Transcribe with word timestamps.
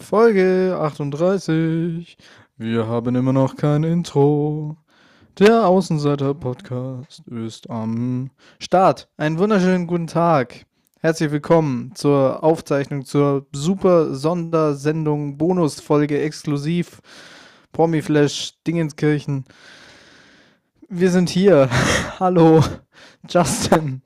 Folge 0.00 0.76
38. 0.76 2.18
Wir 2.56 2.88
haben 2.88 3.14
immer 3.14 3.32
noch 3.32 3.54
kein 3.54 3.84
Intro. 3.84 4.76
Der 5.38 5.68
Außenseiter-Podcast 5.68 7.28
ist 7.28 7.70
am 7.70 8.32
Start. 8.58 9.08
Einen 9.18 9.38
wunderschönen 9.38 9.86
guten 9.86 10.08
Tag. 10.08 10.66
Herzlich 10.98 11.30
willkommen 11.30 11.94
zur 11.94 12.42
Aufzeichnung 12.42 13.04
zur 13.04 13.46
super 13.52 14.12
Sondersendung, 14.12 15.38
Bonusfolge 15.38 16.20
exklusiv 16.20 17.02
Promiflash 17.70 18.54
Dingenskirchen. 18.66 19.44
Wir 20.88 21.12
sind 21.12 21.30
hier. 21.30 21.70
Hallo, 22.18 22.64
Justin. 23.28 24.02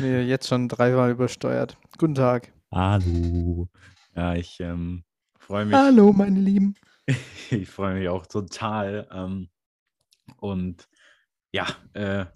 Nee, 0.00 0.22
jetzt 0.22 0.48
schon 0.48 0.68
dreimal 0.68 1.10
übersteuert. 1.10 1.78
Guten 1.98 2.14
Tag. 2.14 2.52
Hallo. 2.70 3.68
Ja, 4.14 4.34
ich 4.34 4.60
ähm, 4.60 5.04
freue 5.38 5.64
mich. 5.64 5.74
Hallo, 5.74 6.12
meine 6.12 6.38
Lieben. 6.38 6.74
ich 7.50 7.68
freue 7.68 7.98
mich 7.98 8.08
auch 8.08 8.26
total. 8.26 9.08
Ähm, 9.10 9.48
und 10.38 10.88
ja, 11.52 11.66
äh, 11.94 12.26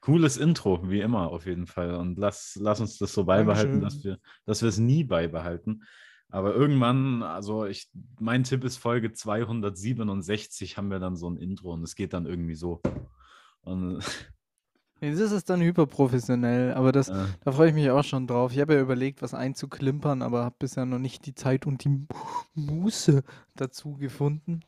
cooles 0.00 0.36
Intro, 0.36 0.88
wie 0.88 1.00
immer 1.00 1.30
auf 1.30 1.46
jeden 1.46 1.66
Fall. 1.66 1.94
Und 1.94 2.18
lass, 2.18 2.56
lass 2.60 2.80
uns 2.80 2.98
das 2.98 3.12
so 3.12 3.24
beibehalten, 3.24 3.80
dass 3.80 4.04
wir, 4.04 4.18
dass 4.44 4.62
wir 4.62 4.68
es 4.68 4.78
nie 4.78 5.02
beibehalten. 5.02 5.84
Aber 6.28 6.54
irgendwann, 6.54 7.22
also 7.22 7.64
ich, 7.64 7.90
mein 8.20 8.44
Tipp 8.44 8.64
ist 8.64 8.76
Folge 8.76 9.12
267 9.12 10.76
haben 10.76 10.90
wir 10.90 10.98
dann 10.98 11.16
so 11.16 11.28
ein 11.28 11.36
Intro 11.36 11.72
und 11.72 11.82
es 11.82 11.94
geht 11.94 12.12
dann 12.12 12.26
irgendwie 12.26 12.54
so. 12.54 12.80
Und 13.62 14.04
das 15.12 15.32
ist 15.32 15.50
dann 15.50 15.60
hyperprofessionell, 15.60 16.74
aber 16.74 16.92
das, 16.92 17.08
ja. 17.08 17.26
da 17.44 17.52
freue 17.52 17.68
ich 17.68 17.74
mich 17.74 17.90
auch 17.90 18.04
schon 18.04 18.26
drauf. 18.26 18.52
Ich 18.52 18.60
habe 18.60 18.74
ja 18.74 18.80
überlegt, 18.80 19.22
was 19.22 19.34
einzuklimpern, 19.34 20.22
aber 20.22 20.44
habe 20.44 20.56
bisher 20.58 20.86
noch 20.86 20.98
nicht 20.98 21.26
die 21.26 21.34
Zeit 21.34 21.66
und 21.66 21.84
die 21.84 22.06
Muße 22.54 23.22
dazu 23.54 23.96
gefunden. 23.96 24.60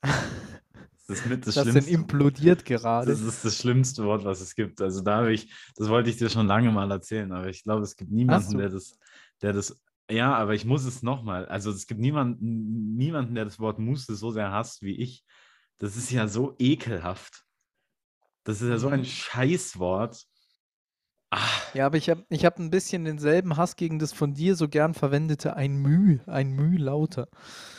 Das 0.00 1.18
ist 1.18 1.26
mit 1.26 1.46
das, 1.46 1.54
das 1.54 1.68
Schlimmste. 1.68 1.92
implodiert 1.92 2.64
gerade. 2.64 3.10
Das 3.10 3.20
ist 3.20 3.44
das 3.44 3.56
schlimmste 3.56 4.04
Wort, 4.04 4.24
was 4.24 4.40
es 4.40 4.54
gibt. 4.54 4.80
Also 4.80 5.02
da 5.02 5.18
habe 5.18 5.32
ich, 5.32 5.52
das 5.76 5.88
wollte 5.88 6.10
ich 6.10 6.16
dir 6.16 6.28
schon 6.28 6.46
lange 6.46 6.70
mal 6.70 6.90
erzählen, 6.90 7.32
aber 7.32 7.48
ich 7.48 7.64
glaube, 7.64 7.82
es 7.82 7.96
gibt 7.96 8.10
niemanden, 8.10 8.58
der 8.58 8.68
das, 8.68 8.98
der 9.42 9.52
das 9.52 9.80
ja, 10.10 10.34
aber 10.34 10.54
ich 10.54 10.64
muss 10.64 10.84
es 10.84 11.02
nochmal. 11.02 11.46
Also 11.46 11.70
es 11.70 11.86
gibt 11.86 12.00
niemanden, 12.00 12.96
niemanden, 12.96 13.34
der 13.34 13.44
das 13.44 13.58
Wort 13.58 13.78
Muße 13.78 14.14
so 14.14 14.30
sehr 14.30 14.52
hasst 14.52 14.82
wie 14.82 14.96
ich. 14.96 15.24
Das 15.78 15.96
ist 15.96 16.10
ja 16.10 16.28
so 16.28 16.54
ekelhaft. 16.58 17.44
Das 18.44 18.60
ist 18.60 18.68
ja 18.68 18.78
so 18.78 18.88
ein 18.88 19.00
mhm. 19.00 19.04
Scheißwort. 19.04 20.24
Ach. 21.30 21.74
Ja, 21.74 21.86
aber 21.86 21.96
ich 21.96 22.10
habe 22.10 22.26
ich 22.28 22.44
hab 22.44 22.58
ein 22.58 22.70
bisschen 22.70 23.04
denselben 23.04 23.56
Hass 23.56 23.76
gegen 23.76 23.98
das 23.98 24.12
von 24.12 24.34
dir 24.34 24.54
so 24.54 24.68
gern 24.68 24.92
verwendete 24.92 25.56
ein 25.56 25.76
Müh, 25.76 26.18
ein 26.26 26.52
Müh 26.52 26.76
lauter. 26.76 27.28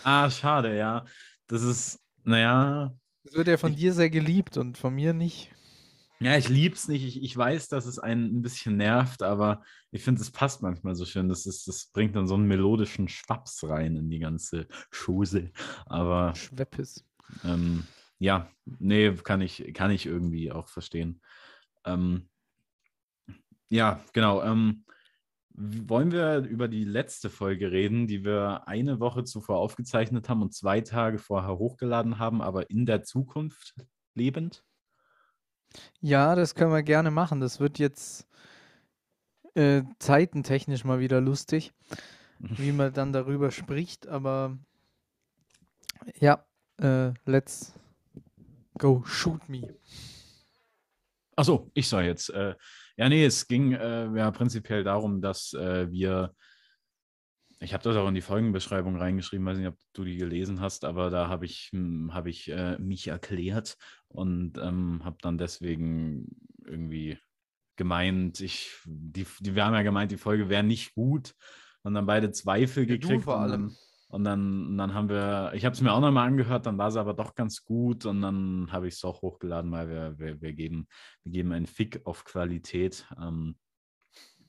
Ah, 0.04 0.30
schade, 0.32 0.76
ja. 0.76 1.06
Das 1.48 1.62
ist, 1.62 2.00
naja. 2.24 2.96
Das 3.24 3.36
wird 3.36 3.48
ja 3.48 3.58
von 3.58 3.74
ich, 3.74 3.78
dir 3.78 3.94
sehr 3.94 4.10
geliebt 4.10 4.58
und 4.58 4.78
von 4.78 4.96
mir 4.96 5.14
nicht. 5.14 5.52
Ja, 6.20 6.38
ich 6.38 6.50
liebe 6.50 6.74
es 6.74 6.88
nicht. 6.88 7.04
Ich, 7.04 7.22
ich 7.22 7.38
weiß, 7.38 7.68
dass 7.68 7.86
es 7.86 8.00
einen 8.00 8.38
ein 8.38 8.42
bisschen 8.42 8.78
nervt, 8.78 9.22
aber 9.22 9.62
ich 9.92 10.04
finde, 10.04 10.22
es 10.22 10.32
passt 10.32 10.62
manchmal 10.62 10.96
so 10.96 11.06
schön. 11.06 11.30
Das, 11.30 11.46
ist, 11.46 11.68
das 11.68 11.92
bringt 11.94 12.16
dann 12.16 12.28
so 12.28 12.36
einen 12.36 12.48
melodischen 12.48 13.08
Schwaps 13.08 13.64
rein 13.66 13.96
in 13.98 14.10
die 14.10 14.20
ganze 14.20 14.68
Chose. 14.90 15.52
Aber. 15.86 16.34
Schweppes. 16.34 17.06
Ähm, 17.44 17.84
ja, 18.24 18.50
nee, 18.66 19.12
kann 19.16 19.42
ich, 19.42 19.74
kann 19.74 19.92
ich 19.92 20.06
irgendwie 20.06 20.50
auch 20.50 20.70
verstehen. 20.70 21.22
Ähm, 21.84 22.30
ja, 23.70 24.00
genau. 24.14 24.42
Ähm, 24.42 24.86
wollen 25.56 26.14
wir 26.14 26.38
über 26.38 26.70
die 26.70 26.86
letzte 26.86 27.30
Folge 27.30 27.72
reden, 27.74 28.08
die 28.08 28.24
wir 28.24 28.66
eine 28.66 29.02
Woche 29.02 29.26
zuvor 29.26 29.58
aufgezeichnet 29.58 30.30
haben 30.30 30.42
und 30.42 30.54
zwei 30.54 30.80
Tage 30.80 31.20
vorher 31.20 31.58
hochgeladen 31.58 32.18
haben, 32.18 32.42
aber 32.42 32.70
in 32.70 32.86
der 32.86 33.04
Zukunft 33.04 33.76
lebend? 34.16 34.64
Ja, 36.00 36.36
das 36.36 36.56
können 36.56 36.72
wir 36.72 36.82
gerne 36.82 37.12
machen. 37.12 37.42
Das 37.42 37.60
wird 37.60 37.78
jetzt 37.78 38.26
äh, 39.54 39.84
zeitentechnisch 40.00 40.86
mal 40.86 41.02
wieder 41.02 41.20
lustig, 41.20 41.74
wie 42.40 42.72
man 42.72 42.94
dann 42.94 43.12
darüber 43.12 43.52
spricht. 43.52 44.08
Aber 44.08 44.58
ja, 46.20 46.46
äh, 46.78 47.12
let's 47.26 47.74
go 48.78 49.04
shoot 49.06 49.48
me. 49.50 49.76
Achso, 51.36 51.72
ich 51.74 51.88
soll 51.88 52.04
jetzt. 52.04 52.30
Äh, 52.30 52.56
ja, 52.98 53.10
nee, 53.10 53.26
es 53.26 53.48
ging 53.48 53.74
äh, 53.74 54.06
ja 54.16 54.30
prinzipiell 54.32 54.84
darum, 54.84 55.22
dass 55.22 55.54
äh, 55.54 55.90
wir 55.92 56.34
ich 57.64 57.74
habe 57.74 57.84
das 57.84 57.96
auch 57.96 58.08
in 58.08 58.14
die 58.14 58.22
Folgenbeschreibung 58.22 58.98
reingeschrieben, 58.98 59.46
weiß 59.46 59.58
nicht, 59.58 59.68
ob 59.68 59.78
du 59.94 60.04
die 60.04 60.18
gelesen 60.18 60.60
hast, 60.60 60.84
aber 60.84 61.10
da 61.10 61.30
habe 61.30 61.46
ich, 61.46 61.70
hm, 61.72 62.14
hab 62.14 62.28
ich 62.28 62.52
äh, 62.52 62.78
mich 62.78 63.08
erklärt 63.08 63.78
und 64.10 64.58
ähm, 64.58 65.02
habe 65.04 65.18
dann 65.22 65.38
deswegen 65.38 66.28
irgendwie 66.66 67.18
gemeint, 67.78 68.42
ich, 68.42 68.72
die, 68.86 69.26
die, 69.40 69.56
wir 69.56 69.66
haben 69.66 69.74
ja 69.74 69.82
gemeint, 69.82 70.12
die 70.12 70.18
Folge 70.18 70.50
wäre 70.50 70.64
nicht 70.64 70.94
gut 70.94 71.34
und 71.84 71.94
dann 71.94 72.06
beide 72.06 72.32
Zweifel 72.32 72.84
ja, 72.88 72.98
gekriegt. 72.98 73.24
vor 73.24 73.40
allem. 73.40 73.76
Und 74.14 74.26
dann, 74.26 74.78
dann 74.78 74.94
haben 74.94 75.10
wir, 75.10 75.54
ich 75.56 75.66
habe 75.66 75.74
es 75.74 75.82
mir 75.82 75.92
auch 75.92 76.00
nochmal 76.00 76.28
angehört, 76.28 76.68
dann 76.68 76.78
war 76.78 76.90
es 76.90 76.98
aber 76.98 77.16
doch 77.16 77.34
ganz 77.34 77.66
gut 77.66 78.06
und 78.06 78.22
dann 78.22 78.72
habe 78.72 78.88
ich 78.88 78.94
es 78.94 79.04
auch 79.04 79.24
hochgeladen, 79.24 79.72
weil 79.72 79.90
wir, 79.90 80.20
wir, 80.20 80.40
wir, 80.40 80.54
geben, 80.54 80.88
wir 81.24 81.32
geben 81.32 81.52
einen 81.52 81.66
Fick 81.66 82.06
auf 82.06 82.24
Qualität. 82.24 83.08
Ähm, 83.20 83.56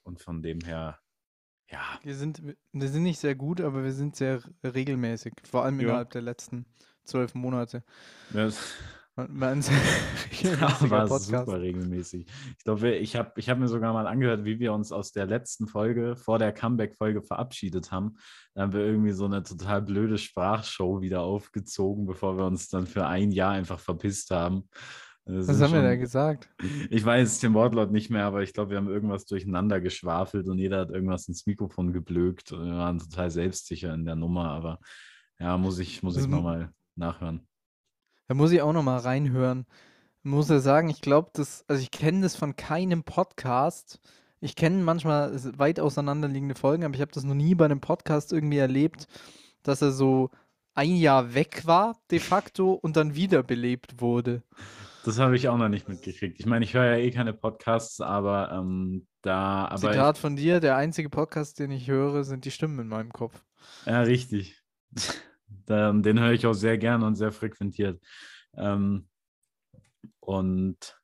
und 0.03 0.21
von 0.21 0.43
dem 0.43 0.61
her 0.61 1.01
ja. 1.71 1.99
Wir 2.03 2.15
sind, 2.15 2.43
wir 2.73 2.89
sind 2.89 3.05
nicht 3.05 3.19
sehr 3.19 3.35
gut, 3.35 3.63
aber 3.63 3.83
wir 3.83 3.93
sind 3.93 4.17
sehr 4.17 4.43
regelmäßig, 4.63 5.33
vor 5.51 5.65
allem 5.65 5.81
ja. 5.81 5.87
innerhalb 5.87 6.11
der 6.11 6.21
letzten 6.21 6.67
zwölf 7.05 7.35
Monate. 7.35 7.83
Ja, 10.43 10.91
war 10.91 11.19
super 11.19 11.61
regelmäßig. 11.61 12.27
Ich 12.59 12.65
glaube, 12.65 12.97
ich 12.97 13.17
habe 13.17 13.33
ich 13.37 13.49
hab 13.49 13.59
mir 13.59 13.69
sogar 13.69 13.93
mal 13.93 14.07
angehört, 14.07 14.45
wie 14.45 14.59
wir 14.59 14.73
uns 14.73 14.93
aus 14.93 15.13
der 15.13 15.27
letzten 15.27 15.67
Folge, 15.67 16.17
vor 16.17 16.39
der 16.39 16.53
Comeback-Folge 16.53 17.23
verabschiedet 17.23 17.93
haben. 17.93 18.17
Da 18.55 18.63
haben 18.63 18.73
wir 18.73 18.81
irgendwie 18.81 19.13
so 19.13 19.25
eine 19.25 19.43
total 19.43 19.83
blöde 19.83 20.19
Sprachshow 20.19 21.01
wieder 21.01 21.23
aufgezogen, 21.23 22.07
bevor 22.07 22.37
wir 22.37 22.45
uns 22.45 22.69
dann 22.69 22.87
für 22.87 23.07
ein 23.07 23.31
Jahr 23.31 23.53
einfach 23.53 23.79
verpisst 23.79 24.31
haben. 24.31 24.69
Das 25.27 25.49
Was 25.49 25.61
haben 25.61 25.71
schon, 25.71 25.83
wir 25.83 25.89
da 25.89 25.97
gesagt? 25.97 26.51
Ich 26.91 27.05
weiß 27.05 27.39
den 27.39 27.55
Wortlaut 27.55 27.91
nicht 27.91 28.11
mehr, 28.11 28.27
aber 28.27 28.43
ich 28.43 28.53
glaube, 28.53 28.73
wir 28.73 28.77
haben 28.77 28.89
irgendwas 28.89 29.25
durcheinander 29.25 29.81
geschwafelt 29.81 30.49
und 30.49 30.59
jeder 30.59 30.81
hat 30.81 30.91
irgendwas 30.91 31.29
ins 31.29 31.47
Mikrofon 31.47 31.93
geblökt 31.93 32.53
und 32.53 32.67
wir 32.67 32.75
waren 32.75 32.99
total 32.99 33.31
selbstsicher 33.31 33.95
in 33.95 34.05
der 34.05 34.17
Nummer, 34.17 34.51
aber 34.51 34.81
ja, 35.39 35.57
muss 35.57 35.79
ich, 35.79 36.03
muss 36.03 36.19
ich 36.19 36.27
nochmal 36.27 36.73
nachhören. 36.95 37.47
Da 38.27 38.35
muss 38.35 38.53
ich 38.53 38.63
auch 38.63 38.73
nochmal 38.73 39.01
reinhören. 39.01 39.67
Ich 40.19 40.31
muss 40.31 40.49
ja 40.49 40.59
sagen, 40.59 40.89
ich 40.89 41.01
glaube, 41.01 41.31
das, 41.35 41.65
also 41.69 41.83
ich 41.83 41.91
kenne 41.91 42.23
das 42.23 42.37
von 42.37 42.57
keinem 42.57 43.05
Podcast. 43.05 44.01
Ich 44.41 44.57
kenne 44.57 44.83
manchmal 44.83 45.39
weit 45.59 45.81
auseinanderliegende 45.81 46.55
Folgen, 46.55 46.85
aber 46.85 46.95
ich 46.95 47.01
habe 47.01 47.13
das 47.13 47.25
noch 47.25 47.35
nie 47.35 47.55
bei 47.55 47.67
einem 47.67 47.81
Podcast 47.81 48.33
irgendwie 48.33 48.59
erlebt, 48.59 49.07
dass 49.63 49.83
er 49.83 49.93
so 49.93 50.31
ein 50.75 50.97
Jahr 50.97 51.35
weg 51.35 51.67
war, 51.67 51.97
de 52.11 52.19
facto, 52.19 52.73
und 52.73 52.97
dann 52.97 53.15
wiederbelebt 53.15 54.01
wurde. 54.01 54.43
Das 55.05 55.19
habe 55.19 55.37
ich 55.37 55.49
auch 55.49 55.59
noch 55.59 55.69
nicht 55.69 55.89
mitgekriegt. 55.89 56.41
Ich 56.41 56.47
meine, 56.47 56.65
ich 56.65 56.75
höre 56.75 56.85
ja 56.85 56.97
eh 56.97 57.11
keine 57.11 57.35
Podcasts, 57.35 58.01
aber 58.01 58.51
ähm, 58.53 59.07
da. 59.21 59.67
Aber 59.67 59.91
Zitat 59.93 60.17
ich, 60.17 60.21
von 60.21 60.37
dir: 60.37 60.61
Der 60.61 60.77
einzige 60.77 61.11
Podcast, 61.11 61.59
den 61.59 61.71
ich 61.71 61.89
höre, 61.89 62.25
sind 62.25 62.47
die 62.47 62.51
Stimmen 62.51 62.79
in 62.79 62.89
meinem 62.89 63.13
Kopf. 63.13 63.45
Ja, 63.85 64.01
richtig. 64.01 64.63
Den 65.69 66.21
höre 66.21 66.33
ich 66.33 66.47
auch 66.47 66.55
sehr 66.55 66.79
gern 66.79 67.03
und 67.03 67.15
sehr 67.15 67.33
frequentiert. 67.33 68.01
Ähm, 68.57 69.09
und 70.21 71.01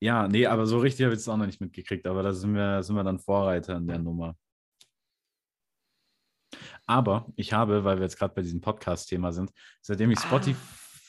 ja, 0.00 0.28
nee, 0.28 0.46
aber 0.46 0.66
so 0.66 0.78
richtig 0.78 1.04
habe 1.04 1.14
ich 1.14 1.20
es 1.20 1.28
auch 1.28 1.36
noch 1.36 1.46
nicht 1.46 1.60
mitgekriegt, 1.60 2.06
aber 2.06 2.22
da 2.22 2.32
sind 2.32 2.54
wir, 2.54 2.82
sind 2.82 2.96
wir 2.96 3.04
dann 3.04 3.18
Vorreiter 3.18 3.76
in 3.76 3.86
der 3.86 3.98
Nummer. 3.98 4.36
Aber 6.86 7.26
ich 7.36 7.52
habe, 7.52 7.84
weil 7.84 7.98
wir 7.98 8.04
jetzt 8.04 8.18
gerade 8.18 8.34
bei 8.34 8.42
diesem 8.42 8.60
Podcast-Thema 8.60 9.32
sind, 9.32 9.52
seitdem 9.82 10.10
ich 10.10 10.18
ah. 10.18 10.22
Spotify 10.22 10.56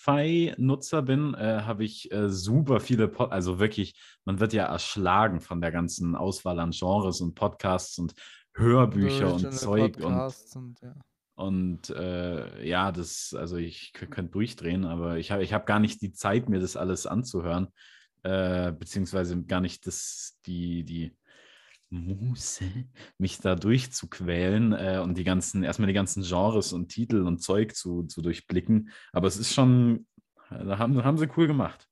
Spotify-Nutzer 0.02 1.02
bin, 1.02 1.34
äh, 1.36 1.62
habe 1.62 1.84
ich 1.84 2.12
äh, 2.12 2.30
super 2.30 2.80
viele, 2.80 3.08
Pod 3.08 3.32
also 3.32 3.60
wirklich, 3.60 3.96
man 4.26 4.40
wird 4.40 4.54
ja 4.54 4.66
erschlagen 4.66 5.42
von 5.42 5.62
der 5.62 5.72
ganzen 5.72 6.16
Auswahl 6.16 6.60
an 6.60 6.72
Genres 6.72 7.22
und 7.22 7.36
Podcasts 7.36 8.00
und 8.00 8.14
Hörbücher 8.56 9.34
und 9.34 9.54
Zeug 9.54 9.98
und, 9.98 10.14
und, 10.56 10.82
ja. 10.82 10.96
Und 11.42 11.90
äh, 11.90 12.68
ja, 12.68 12.92
das, 12.92 13.34
also 13.38 13.58
ich 13.58 13.94
könnte 13.94 14.32
durchdrehen, 14.32 14.86
aber 14.86 15.18
ich 15.18 15.32
habe 15.32 15.44
ich 15.44 15.54
hab 15.54 15.66
gar 15.66 15.80
nicht 15.80 16.02
die 16.02 16.14
Zeit, 16.14 16.50
mir 16.50 16.60
das 16.60 16.78
alles 16.78 17.08
anzuhören, 17.08 17.68
äh, 18.24 18.72
beziehungsweise 18.72 19.42
gar 19.44 19.60
nicht 19.60 19.88
das, 19.88 20.40
die, 20.46 20.84
die, 20.84 21.16
Muße, 21.94 22.64
mich 23.18 23.40
da 23.40 23.56
durchzuquälen 23.56 24.72
äh, 24.72 25.02
und 25.04 25.18
die 25.18 25.26
ganzen, 25.26 25.64
erstmal 25.64 25.88
die 25.88 25.94
ganzen 25.94 26.24
Genres 26.24 26.72
und 26.72 26.88
Titel 26.88 27.24
und 27.24 27.40
Zeug 27.40 27.76
zu, 27.76 28.04
zu 28.04 28.22
durchblicken. 28.22 28.92
Aber 29.12 29.28
es 29.28 29.36
ist 29.36 29.54
schon, 29.54 30.08
da 30.50 30.78
haben, 30.78 31.04
haben 31.04 31.18
sie 31.18 31.28
cool 31.36 31.48
gemacht. 31.48 31.91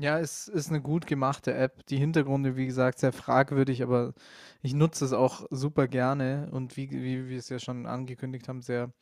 Ja, 0.00 0.18
es 0.18 0.48
ist 0.48 0.70
eine 0.70 0.80
gut 0.80 1.06
gemachte 1.06 1.52
App. 1.52 1.84
Die 1.88 1.98
Hintergründe, 1.98 2.56
wie 2.56 2.64
gesagt, 2.64 2.98
sehr 2.98 3.12
fragwürdig, 3.12 3.82
aber 3.82 4.14
ich 4.62 4.72
nutze 4.72 5.04
es 5.04 5.12
auch 5.12 5.46
super 5.50 5.88
gerne 5.88 6.48
und 6.52 6.78
wie, 6.78 6.90
wie 6.90 7.28
wir 7.28 7.38
es 7.38 7.50
ja 7.50 7.58
schon 7.58 7.84
angekündigt 7.84 8.48
haben, 8.48 8.62
sehr 8.62 8.94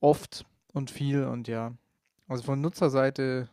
oft 0.00 0.46
und 0.72 0.90
viel 0.90 1.24
und 1.24 1.48
ja. 1.48 1.74
Also 2.28 2.44
von 2.44 2.62
Nutzerseite 2.62 3.50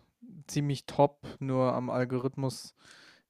ziemlich 0.47 0.85
top, 0.85 1.27
nur 1.39 1.73
am 1.73 1.89
Algorithmus 1.89 2.75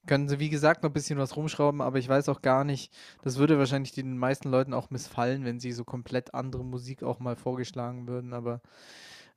können 0.05 0.29
sie, 0.29 0.39
wie 0.39 0.49
gesagt, 0.49 0.83
noch 0.83 0.91
ein 0.91 0.93
bisschen 0.93 1.17
was 1.17 1.35
rumschrauben, 1.35 1.81
aber 1.81 1.97
ich 1.97 2.07
weiß 2.07 2.29
auch 2.29 2.43
gar 2.43 2.63
nicht, 2.63 2.93
das 3.23 3.37
würde 3.37 3.57
wahrscheinlich 3.57 3.93
den 3.93 4.17
meisten 4.19 4.49
Leuten 4.51 4.75
auch 4.75 4.91
missfallen, 4.91 5.43
wenn 5.43 5.59
sie 5.59 5.71
so 5.71 5.85
komplett 5.85 6.35
andere 6.35 6.63
Musik 6.63 7.01
auch 7.01 7.19
mal 7.19 7.35
vorgeschlagen 7.35 8.07
würden, 8.07 8.33
aber 8.33 8.61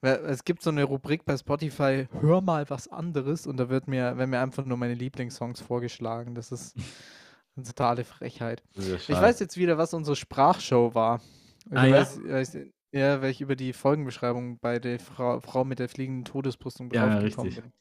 es 0.03 0.45
gibt 0.45 0.63
so 0.63 0.71
eine 0.71 0.85
Rubrik 0.85 1.25
bei 1.25 1.37
Spotify, 1.37 2.09
hör 2.21 2.41
mal 2.41 2.69
was 2.69 2.89
anderes 2.89 3.47
und 3.47 3.57
da 3.57 3.69
wird 3.69 3.87
mir, 3.87 4.17
werden 4.19 4.31
mir 4.31 4.41
einfach 4.41 4.65
nur 4.65 4.77
meine 4.77 4.95
Lieblingssongs 4.95 5.61
vorgeschlagen. 5.61 6.35
Das 6.35 6.51
ist 6.51 6.77
eine 7.57 7.65
totale 7.65 8.05
Frechheit. 8.05 8.63
Ich 8.75 9.09
weiß 9.09 9.39
jetzt 9.41 9.57
wieder, 9.57 9.79
was 9.79 9.95
unsere 9.95 10.17
Sprachshow 10.17 10.95
war. 10.95 11.21
Ich 11.67 11.79
ah, 11.79 11.91
weiß, 11.91 12.21
ja? 12.27 12.33
weiß, 12.33 12.59
ja, 12.91 13.23
weil 13.23 13.31
ich 13.31 13.41
über 13.41 13.57
die 13.57 13.73
Folgenbeschreibung 13.73 14.59
bei 14.59 14.79
der 14.79 14.99
Frau, 14.99 15.41
Frau 15.41 15.65
mit 15.65 15.79
der 15.79 15.89
fliegenden 15.89 16.25
Todesbrüstung 16.25 16.91
ja, 16.93 17.19
richtig. 17.19 17.57
bin. 17.57 17.73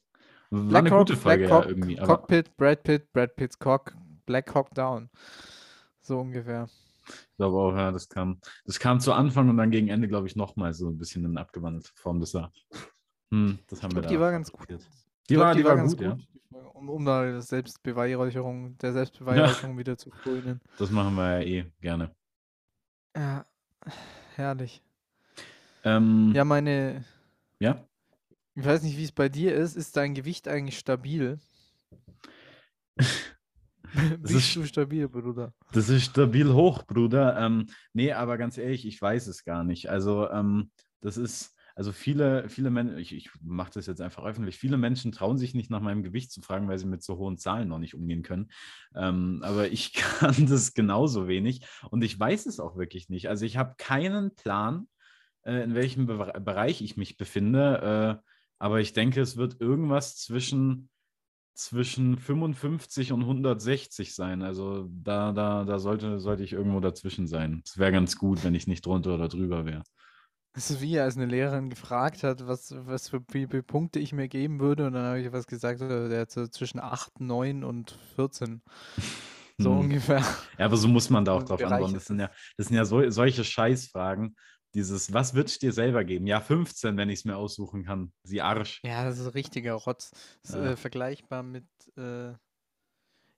War 0.50 0.62
Black 0.68 0.80
eine 0.82 0.90
Hawk, 0.90 0.98
gute 1.00 1.16
Folge 1.16 1.46
Black 1.46 1.64
ja, 1.64 1.68
irgendwie. 1.68 1.96
Cockpit, 1.96 2.56
Brad 2.56 2.82
Pitt, 2.82 3.12
Brad 3.12 3.36
Pitt's 3.36 3.58
Cock, 3.58 3.94
Black 4.26 4.54
Hawk 4.54 4.74
Down. 4.74 5.10
So 6.00 6.20
ungefähr. 6.20 6.68
Ich 7.06 7.36
glaube 7.36 7.58
auch, 7.58 7.76
ja, 7.76 7.90
das 7.90 8.08
kam, 8.08 8.40
das 8.64 8.78
kam 8.78 9.00
zu 9.00 9.12
Anfang 9.12 9.48
und 9.48 9.56
dann 9.56 9.70
gegen 9.70 9.88
Ende, 9.88 10.08
glaube 10.08 10.26
ich, 10.26 10.36
nochmal 10.36 10.72
so 10.74 10.88
ein 10.88 10.98
bisschen 10.98 11.24
in 11.24 11.36
abgewandelte 11.36 11.90
Form. 11.94 12.20
Das 12.20 12.34
war, 12.34 12.52
hm, 13.30 13.58
das 13.68 13.82
haben 13.82 13.90
ich 13.90 13.96
wir 13.96 14.02
glaub, 14.02 14.02
da 14.02 14.08
Die 14.08 14.20
war 14.20 14.30
ganz 14.30 14.52
gut. 14.52 14.68
Die, 15.28 15.34
glaub, 15.34 15.46
war, 15.46 15.54
die, 15.54 15.60
die 15.60 15.64
war, 15.64 15.76
war 15.76 15.86
gut, 15.86 15.98
gut, 15.98 16.06
ja. 16.06 16.16
Um, 16.74 16.90
um 16.90 17.04
da 17.04 17.40
Selbstbeweihräucherung, 17.40 18.76
der 18.78 18.92
Selbstbeweihräucherung 18.92 19.72
ja. 19.72 19.78
wieder 19.78 19.96
zu 19.96 20.10
frönen. 20.10 20.60
Das 20.78 20.90
machen 20.90 21.14
wir 21.14 21.40
ja 21.40 21.46
eh 21.46 21.72
gerne. 21.80 22.14
Ja, 23.16 23.46
herrlich. 24.34 24.82
Ähm, 25.84 26.32
ja, 26.34 26.44
meine. 26.44 27.04
Ja? 27.58 27.86
Ich 28.54 28.64
weiß 28.64 28.82
nicht, 28.82 28.98
wie 28.98 29.04
es 29.04 29.12
bei 29.12 29.28
dir 29.28 29.54
ist. 29.54 29.76
Ist 29.76 29.96
dein 29.96 30.14
Gewicht 30.14 30.48
eigentlich 30.48 30.78
stabil? 30.78 31.38
Bist 34.20 34.34
ist, 34.34 34.56
du 34.56 34.64
stabil, 34.64 35.08
Bruder? 35.08 35.52
Das 35.72 35.88
ist 35.88 36.04
stabil 36.04 36.52
hoch, 36.52 36.84
Bruder. 36.84 37.38
Ähm, 37.38 37.66
nee, 37.92 38.12
aber 38.12 38.38
ganz 38.38 38.58
ehrlich, 38.58 38.86
ich 38.86 39.00
weiß 39.00 39.26
es 39.26 39.44
gar 39.44 39.64
nicht. 39.64 39.88
Also, 39.90 40.30
ähm, 40.30 40.70
das 41.00 41.16
ist, 41.16 41.56
also 41.74 41.92
viele, 41.92 42.48
viele 42.48 42.70
Menschen, 42.70 42.98
ich, 42.98 43.14
ich 43.14 43.30
mache 43.40 43.72
das 43.74 43.86
jetzt 43.86 44.00
einfach 44.00 44.24
öffentlich, 44.24 44.58
viele 44.58 44.76
Menschen 44.76 45.12
trauen 45.12 45.38
sich 45.38 45.54
nicht 45.54 45.70
nach 45.70 45.80
meinem 45.80 46.02
Gewicht 46.02 46.30
zu 46.30 46.42
fragen, 46.42 46.68
weil 46.68 46.78
sie 46.78 46.86
mit 46.86 47.02
so 47.02 47.16
hohen 47.16 47.38
Zahlen 47.38 47.68
noch 47.68 47.78
nicht 47.78 47.94
umgehen 47.94 48.22
können. 48.22 48.50
Ähm, 48.94 49.40
aber 49.42 49.70
ich 49.70 49.92
kann 49.94 50.46
das 50.46 50.74
genauso 50.74 51.28
wenig 51.28 51.66
und 51.90 52.02
ich 52.04 52.18
weiß 52.18 52.46
es 52.46 52.60
auch 52.60 52.76
wirklich 52.76 53.08
nicht. 53.08 53.28
Also 53.28 53.44
ich 53.44 53.56
habe 53.56 53.74
keinen 53.78 54.34
Plan, 54.34 54.86
äh, 55.42 55.62
in 55.62 55.74
welchem 55.74 56.06
Be 56.06 56.32
Bereich 56.40 56.82
ich 56.82 56.96
mich 56.96 57.16
befinde. 57.16 58.20
Äh, 58.20 58.28
aber 58.58 58.80
ich 58.80 58.92
denke, 58.92 59.20
es 59.20 59.36
wird 59.36 59.60
irgendwas 59.60 60.16
zwischen 60.16 60.88
zwischen 61.54 62.18
55 62.18 63.12
und 63.12 63.22
160 63.22 64.14
sein. 64.14 64.42
Also 64.42 64.88
da, 64.90 65.32
da, 65.32 65.64
da 65.64 65.78
sollte, 65.78 66.20
sollte 66.20 66.42
ich 66.44 66.52
irgendwo 66.52 66.80
dazwischen 66.80 67.26
sein. 67.26 67.62
Es 67.64 67.78
wäre 67.78 67.92
ganz 67.92 68.16
gut, 68.16 68.44
wenn 68.44 68.54
ich 68.54 68.66
nicht 68.66 68.84
drunter 68.86 69.14
oder 69.14 69.28
drüber 69.28 69.64
wäre. 69.64 69.82
Das 70.54 70.70
ist 70.70 70.82
wie, 70.82 70.98
als 70.98 71.16
eine 71.16 71.26
Lehrerin 71.26 71.70
gefragt 71.70 72.24
hat, 72.24 72.46
was, 72.46 72.74
was 72.76 73.08
für 73.08 73.22
wie 73.32 73.46
Punkte 73.46 73.98
ich 73.98 74.12
mir 74.12 74.28
geben 74.28 74.60
würde. 74.60 74.86
Und 74.86 74.92
dann 74.92 75.04
habe 75.04 75.20
ich 75.20 75.32
was 75.32 75.46
gesagt, 75.46 75.80
der 75.80 76.20
hat 76.20 76.30
so 76.30 76.46
zwischen 76.46 76.78
8, 76.78 77.20
9 77.20 77.64
und 77.64 77.98
14. 78.16 78.62
So 79.58 79.70
hm. 79.70 79.80
ungefähr. 79.80 80.24
Ja, 80.58 80.64
aber 80.64 80.78
so 80.78 80.88
muss 80.88 81.10
man 81.10 81.26
da 81.26 81.32
auch 81.32 81.42
drauf 81.42 81.62
antworten. 81.62 81.94
Das 81.94 82.06
sind 82.06 82.18
ja, 82.18 82.30
das 82.56 82.68
sind 82.68 82.76
ja 82.76 82.86
so, 82.86 83.08
solche 83.10 83.44
Scheißfragen. 83.44 84.34
Dieses, 84.74 85.12
was 85.12 85.34
wird 85.34 85.48
es 85.48 85.58
dir 85.58 85.72
selber 85.72 86.04
geben? 86.04 86.26
Ja, 86.26 86.40
15, 86.40 86.96
wenn 86.96 87.10
ich 87.10 87.20
es 87.20 87.24
mir 87.24 87.36
aussuchen 87.36 87.84
kann. 87.84 88.12
Sie 88.22 88.40
Arsch. 88.40 88.80
Ja, 88.84 89.04
das 89.04 89.18
ist 89.18 89.34
richtiger 89.34 89.74
Rotz. 89.74 90.10
Das 90.42 90.50
ist 90.50 90.56
ja. 90.56 90.72
äh, 90.72 90.76
vergleichbar 90.76 91.42
mit, 91.42 91.66
äh, 91.96 92.32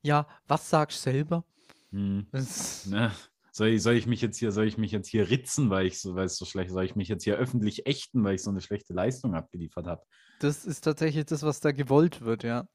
ja, 0.03 0.29
was 0.47 0.71
sagst 0.71 0.99
du 0.99 1.11
selber? 1.11 1.45
Hm. 1.91 2.27
Na, 2.87 3.13
soll, 3.51 3.69
ich, 3.69 3.83
soll 3.83 3.95
ich 3.95 4.07
mich 4.07 4.21
jetzt 4.21 4.39
hier, 4.39 4.53
soll 4.53 4.67
ich 4.67 4.79
mich 4.79 4.93
jetzt 4.93 5.09
hier 5.09 5.29
ritzen, 5.31 5.71
weil 5.71 5.87
ich 5.87 6.01
so, 6.01 6.15
weil 6.15 6.27
es 6.27 6.37
so 6.37 6.45
schlecht, 6.45 6.71
soll 6.71 6.85
ich 6.85 6.97
mich 6.97 7.09
jetzt 7.09 7.25
hier 7.25 7.37
öffentlich 7.37 7.87
ächten, 7.87 8.23
weil 8.23 8.35
ich 8.35 8.43
so 8.43 8.51
eine 8.51 8.61
schlechte 8.61 8.93
Leistung 8.93 9.35
abgeliefert 9.35 9.87
habe? 9.87 10.03
Das 10.41 10.65
ist 10.65 10.83
tatsächlich 10.83 11.25
das, 11.27 11.43
was 11.43 11.61
da 11.61 11.73
gewollt 11.73 12.21
wird, 12.21 12.43
ja. 12.43 12.69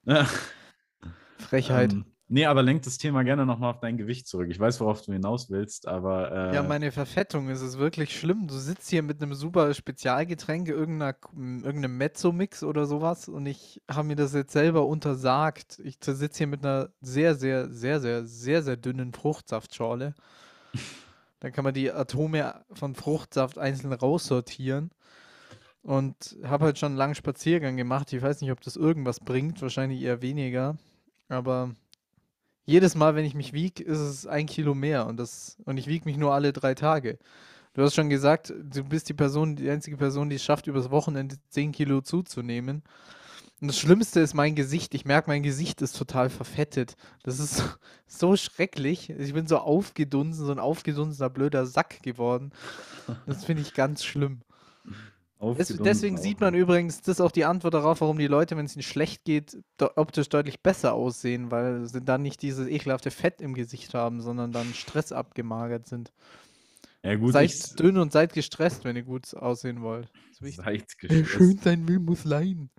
Frechheit. 1.38 1.92
Ähm, 1.92 2.04
Nee, 2.32 2.46
aber 2.46 2.62
lenk 2.62 2.82
das 2.82 2.96
Thema 2.96 3.24
gerne 3.24 3.44
nochmal 3.44 3.70
auf 3.70 3.80
dein 3.80 3.96
Gewicht 3.96 4.28
zurück. 4.28 4.46
Ich 4.50 4.60
weiß, 4.60 4.80
worauf 4.80 5.02
du 5.02 5.12
hinaus 5.12 5.50
willst, 5.50 5.88
aber. 5.88 6.30
Äh... 6.30 6.54
Ja, 6.54 6.62
meine 6.62 6.92
Verfettung 6.92 7.48
ist 7.48 7.60
es 7.60 7.76
wirklich 7.76 8.16
schlimm. 8.16 8.46
Du 8.46 8.54
sitzt 8.54 8.88
hier 8.88 9.02
mit 9.02 9.20
einem 9.20 9.34
super 9.34 9.74
Spezialgetränk, 9.74 10.68
irgendeinem 10.68 11.98
Mezzo-Mix 11.98 12.62
oder 12.62 12.86
sowas 12.86 13.28
und 13.28 13.46
ich 13.46 13.82
habe 13.90 14.06
mir 14.06 14.14
das 14.14 14.32
jetzt 14.32 14.52
selber 14.52 14.86
untersagt. 14.86 15.80
Ich 15.82 15.98
sitze 16.00 16.38
hier 16.38 16.46
mit 16.46 16.64
einer 16.64 16.90
sehr, 17.00 17.34
sehr, 17.34 17.68
sehr, 17.68 17.98
sehr, 17.98 18.24
sehr, 18.24 18.62
sehr 18.62 18.76
dünnen 18.76 19.12
Fruchtsaftschorle. 19.12 20.14
Dann 21.40 21.50
kann 21.50 21.64
man 21.64 21.74
die 21.74 21.90
Atome 21.90 22.64
von 22.72 22.94
Fruchtsaft 22.94 23.58
einzeln 23.58 23.92
raussortieren. 23.92 24.92
Und 25.82 26.36
habe 26.44 26.66
halt 26.66 26.78
schon 26.78 26.92
einen 26.92 26.98
langen 26.98 27.14
Spaziergang 27.16 27.76
gemacht. 27.76 28.12
Ich 28.12 28.22
weiß 28.22 28.40
nicht, 28.40 28.52
ob 28.52 28.60
das 28.60 28.76
irgendwas 28.76 29.18
bringt. 29.18 29.60
Wahrscheinlich 29.62 30.02
eher 30.02 30.22
weniger. 30.22 30.76
Aber 31.28 31.74
jedes 32.64 32.94
Mal, 32.94 33.14
wenn 33.14 33.24
ich 33.24 33.34
mich 33.34 33.52
wiege, 33.52 33.82
ist 33.82 33.98
es 33.98 34.26
ein 34.26 34.46
Kilo 34.46 34.74
mehr 34.74 35.06
und, 35.06 35.16
das, 35.16 35.56
und 35.64 35.76
ich 35.76 35.86
wiege 35.86 36.04
mich 36.04 36.16
nur 36.16 36.34
alle 36.34 36.52
drei 36.52 36.74
Tage. 36.74 37.18
Du 37.74 37.82
hast 37.82 37.94
schon 37.94 38.10
gesagt, 38.10 38.52
du 38.56 38.84
bist 38.84 39.08
die 39.08 39.14
Person, 39.14 39.56
die 39.56 39.70
einzige 39.70 39.96
Person, 39.96 40.28
die 40.28 40.36
es 40.36 40.44
schafft, 40.44 40.66
übers 40.66 40.90
Wochenende 40.90 41.36
10 41.50 41.72
Kilo 41.72 42.00
zuzunehmen. 42.00 42.82
Und 43.60 43.68
das 43.68 43.78
Schlimmste 43.78 44.20
ist 44.20 44.34
mein 44.34 44.54
Gesicht. 44.54 44.94
Ich 44.94 45.04
merke, 45.04 45.28
mein 45.28 45.42
Gesicht 45.42 45.82
ist 45.82 45.96
total 45.96 46.30
verfettet. 46.30 46.96
Das 47.22 47.38
ist 47.38 47.58
so, 47.58 47.64
so 48.06 48.36
schrecklich. 48.36 49.10
Ich 49.10 49.34
bin 49.34 49.46
so 49.46 49.58
aufgedunsen, 49.58 50.46
so 50.46 50.52
ein 50.52 50.58
aufgedunsener, 50.58 51.28
blöder 51.28 51.66
Sack 51.66 52.02
geworden. 52.02 52.52
Das 53.26 53.44
finde 53.44 53.62
ich 53.62 53.74
ganz 53.74 54.04
schlimm. 54.04 54.40
Es, 55.56 55.68
deswegen 55.68 56.18
sieht 56.18 56.40
man 56.40 56.54
übrigens, 56.54 57.00
das 57.00 57.16
ist 57.16 57.20
auch 57.20 57.30
die 57.30 57.46
Antwort 57.46 57.72
darauf, 57.72 58.02
warum 58.02 58.18
die 58.18 58.26
Leute, 58.26 58.58
wenn 58.58 58.66
es 58.66 58.76
ihnen 58.76 58.82
schlecht 58.82 59.24
geht, 59.24 59.56
optisch 59.96 60.28
deutlich 60.28 60.60
besser 60.60 60.92
aussehen, 60.92 61.50
weil 61.50 61.86
sie 61.86 62.02
dann 62.02 62.20
nicht 62.20 62.42
dieses 62.42 62.68
ekelhafte 62.68 63.10
Fett 63.10 63.40
im 63.40 63.54
Gesicht 63.54 63.94
haben, 63.94 64.20
sondern 64.20 64.52
dann 64.52 64.74
Stress 64.74 65.12
abgemagert 65.12 65.86
sind. 65.88 66.12
Ja, 67.02 67.14
gut, 67.14 67.32
seid 67.32 67.80
dünn 67.80 67.96
und 67.96 68.12
seid 68.12 68.34
gestresst, 68.34 68.84
wenn 68.84 68.96
ihr 68.96 69.02
gut 69.02 69.34
aussehen 69.34 69.80
wollt. 69.80 70.10
Seid 70.38 70.98
gestresst. 70.98 71.00
Wer 71.08 71.24
schön 71.24 71.56
sein 71.56 71.88
will, 71.88 72.00
muss 72.00 72.24
leiden. 72.24 72.70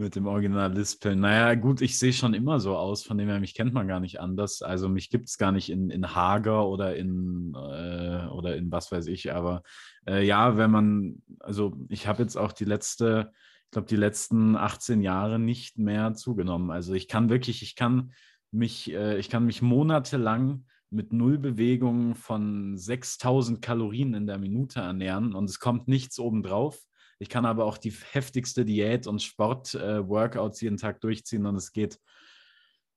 Mit 0.00 0.16
dem 0.16 0.26
Original 0.26 0.72
Lispeln. 0.72 1.20
Naja, 1.20 1.54
gut, 1.56 1.82
ich 1.82 1.98
sehe 1.98 2.14
schon 2.14 2.32
immer 2.32 2.58
so 2.58 2.74
aus, 2.74 3.02
von 3.02 3.18
dem 3.18 3.28
her, 3.28 3.38
mich 3.38 3.54
kennt 3.54 3.74
man 3.74 3.86
gar 3.86 4.00
nicht 4.00 4.18
anders. 4.18 4.62
Also 4.62 4.88
mich 4.88 5.10
gibt 5.10 5.28
es 5.28 5.36
gar 5.36 5.52
nicht 5.52 5.68
in, 5.68 5.90
in 5.90 6.14
Hager 6.14 6.66
oder 6.66 6.96
in, 6.96 7.52
äh, 7.54 8.26
oder 8.28 8.56
in 8.56 8.72
was 8.72 8.90
weiß 8.90 9.08
ich, 9.08 9.30
aber 9.34 9.62
äh, 10.08 10.24
ja, 10.26 10.56
wenn 10.56 10.70
man, 10.70 11.22
also 11.38 11.76
ich 11.90 12.06
habe 12.06 12.22
jetzt 12.22 12.36
auch 12.36 12.52
die 12.52 12.64
letzte, 12.64 13.30
ich 13.66 13.72
glaube, 13.72 13.88
die 13.88 13.96
letzten 13.96 14.56
18 14.56 15.02
Jahre 15.02 15.38
nicht 15.38 15.76
mehr 15.76 16.14
zugenommen. 16.14 16.70
Also 16.70 16.94
ich 16.94 17.06
kann 17.06 17.28
wirklich, 17.28 17.62
ich 17.62 17.76
kann 17.76 18.12
mich, 18.52 18.90
äh, 18.92 19.18
ich 19.18 19.28
kann 19.28 19.44
mich 19.44 19.60
monatelang 19.60 20.64
mit 20.88 21.12
null 21.12 21.36
Bewegungen 21.36 22.14
von 22.14 22.78
6000 22.78 23.60
Kalorien 23.60 24.14
in 24.14 24.26
der 24.26 24.38
Minute 24.38 24.80
ernähren 24.80 25.34
und 25.34 25.50
es 25.50 25.60
kommt 25.60 25.88
nichts 25.88 26.18
obendrauf. 26.18 26.86
Ich 27.20 27.28
kann 27.28 27.44
aber 27.44 27.66
auch 27.66 27.76
die 27.76 27.92
heftigste 28.12 28.64
Diät 28.64 29.06
und 29.06 29.20
Sport-Workouts 29.22 30.62
äh, 30.62 30.64
jeden 30.64 30.78
Tag 30.78 31.02
durchziehen 31.02 31.44
und 31.44 31.54
es 31.54 31.72
geht 31.72 32.00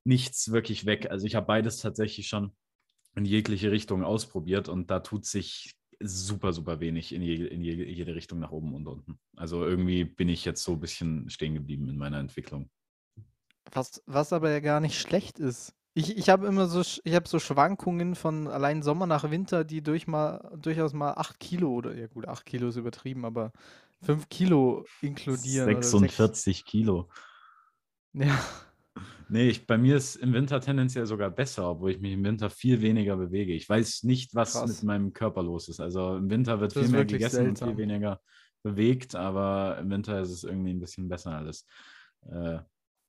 nichts 0.06 0.51
wirklich 0.51 0.86
weg. 0.86 1.12
Also 1.12 1.27
ich 1.27 1.36
habe 1.36 1.46
beides 1.46 1.77
tatsächlich 1.77 2.30
schon 2.30 2.53
in 3.15 3.25
jegliche 3.25 3.72
Richtung 3.72 4.03
ausprobiert 4.03 4.70
und 4.70 4.89
da 4.89 5.01
tut 5.01 5.25
sich 5.25 5.75
super, 6.00 6.53
super 6.53 6.80
wenig 6.80 7.13
in, 7.13 7.22
je, 7.22 7.46
in 7.46 7.62
je, 7.62 7.74
jede 7.84 8.15
Richtung 8.15 8.39
nach 8.39 8.51
oben 8.51 8.74
und 8.74 8.88
unten. 8.88 9.20
Also 9.36 9.65
irgendwie 9.65 10.06
bin 10.06 10.30
ich 10.30 10.46
jetzt 10.46 10.63
so 10.63 10.74
ein 10.74 10.80
bisschen 10.80 11.30
stehen 11.30 11.53
geblieben 11.53 11.89
in 11.89 11.98
meiner 11.98 12.20
Entwicklung. 12.20 12.70
Was, 13.74 14.01
was 14.06 14.32
aber 14.32 14.51
ja 14.51 14.62
gar 14.62 14.80
nicht 14.80 14.98
schlecht 14.98 15.38
ist. 15.38 15.74
Ich, 15.96 16.18
ich 16.18 16.30
habe 16.30 16.48
immer 16.48 16.68
so, 16.68 16.82
ich 17.03 17.13
habe 17.13 17.27
so 17.27 17.39
Schwankungen 17.39 18.15
von 18.15 18.48
allein 18.48 18.84
Sommer 18.84 19.06
nach 19.06 19.30
Winter, 19.30 19.65
die 19.65 19.84
durch 19.84 20.08
mal, 20.08 20.58
durchaus 20.58 20.94
mal 20.94 21.12
8 21.13 21.39
Kilo 21.39 21.72
oder, 21.72 21.94
ja 21.94 22.08
gut, 22.08 22.27
8 22.27 22.46
Kilo 22.46 22.70
ist 22.70 22.77
übertrieben, 22.77 23.25
aber 23.25 23.51
5 24.03 24.29
Kilo 24.29 24.86
inkludieren. 25.01 25.67
46 25.67 26.65
Kilo. 26.65 27.10
Ja. 28.13 28.39
Nee, 29.29 29.50
ich, 29.50 29.65
bei 29.65 29.77
mir 29.77 29.98
ist 29.98 30.17
im 30.17 30.33
Winter 30.33 30.62
tendenziell 30.62 31.05
sogar 31.05 31.31
besser, 31.31 31.69
obwohl 31.72 31.91
ich 31.91 32.00
mich 32.00 32.13
im 32.13 32.24
Winter 32.24 32.50
viel 32.50 32.81
weniger 32.81 33.17
bewege. 33.17 33.53
Ich 33.53 33.67
weiß 33.67 34.03
nicht, 34.03 34.36
was 34.36 34.53
Krass. 34.53 34.69
mit 34.69 34.83
meinem 34.83 35.13
Körper 35.13 35.41
los 35.41 35.69
ist. 35.69 35.79
Also 35.79 36.17
im 36.17 36.29
Winter 36.29 36.60
wird 36.60 36.75
das 36.75 36.83
viel 36.83 36.91
mehr 36.91 37.05
gegessen 37.05 37.45
seltsam. 37.45 37.69
und 37.69 37.75
viel 37.75 37.83
weniger 37.83 38.22
bewegt, 38.62 39.15
aber 39.15 39.77
im 39.79 39.89
Winter 39.89 40.22
ist 40.22 40.29
es 40.29 40.43
irgendwie 40.43 40.72
ein 40.72 40.79
bisschen 40.79 41.10
besser 41.10 41.31
alles. 41.31 41.65
Äh, 42.29 42.60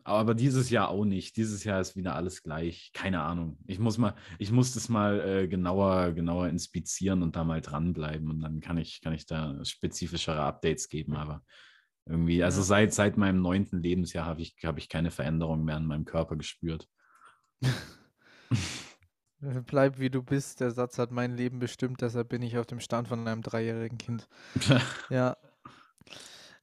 Aber 0.04 0.34
dieses 0.34 0.68
Jahr 0.70 0.88
auch 0.90 1.04
nicht. 1.06 1.36
Dieses 1.36 1.64
Jahr 1.64 1.80
ist 1.80 1.96
wieder 1.96 2.14
alles 2.14 2.42
gleich. 2.42 2.90
Keine 2.92 3.22
Ahnung. 3.22 3.58
Ich 3.66 3.78
muss 3.78 3.96
mal, 3.98 4.14
ich 4.38 4.52
muss 4.52 4.74
das 4.74 4.88
mal 4.90 5.20
äh, 5.20 5.48
genauer, 5.48 6.12
genauer 6.12 6.48
inspizieren 6.48 7.22
und 7.22 7.36
da 7.36 7.44
mal 7.44 7.62
dranbleiben. 7.62 8.30
Und 8.30 8.40
dann 8.40 8.60
kann 8.60 8.76
ich, 8.76 9.00
kann 9.00 9.14
ich 9.14 9.26
da 9.26 9.64
spezifischere 9.64 10.42
Updates 10.42 10.88
geben. 10.88 11.16
Aber 11.16 11.42
irgendwie, 12.06 12.42
also 12.42 12.60
Ja. 12.60 12.62
seit, 12.62 12.92
seit 12.94 13.16
meinem 13.16 13.40
neunten 13.40 13.80
Lebensjahr 13.82 14.26
habe 14.26 14.42
ich, 14.42 14.56
habe 14.64 14.78
ich 14.78 14.90
keine 14.90 15.10
Veränderung 15.10 15.64
mehr 15.64 15.76
an 15.76 15.86
meinem 15.86 16.04
Körper 16.04 16.36
gespürt. 16.36 16.86
Bleib 19.66 19.98
wie 19.98 20.10
du 20.10 20.22
bist. 20.22 20.60
Der 20.60 20.70
Satz 20.70 20.98
hat 20.98 21.10
mein 21.10 21.36
Leben 21.36 21.58
bestimmt, 21.58 22.00
deshalb 22.00 22.28
bin 22.30 22.42
ich 22.42 22.56
auf 22.58 22.66
dem 22.66 22.80
Stand 22.80 23.08
von 23.08 23.26
einem 23.26 23.42
dreijährigen 23.42 23.98
Kind. 23.98 24.28
Ja. 25.10 25.36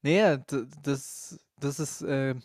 Nee, 0.01 0.17
ja, 0.19 0.37
d- 0.37 0.65
das, 0.83 1.39
das 1.59 1.79
ist, 1.79 2.01
äh, 2.01 2.35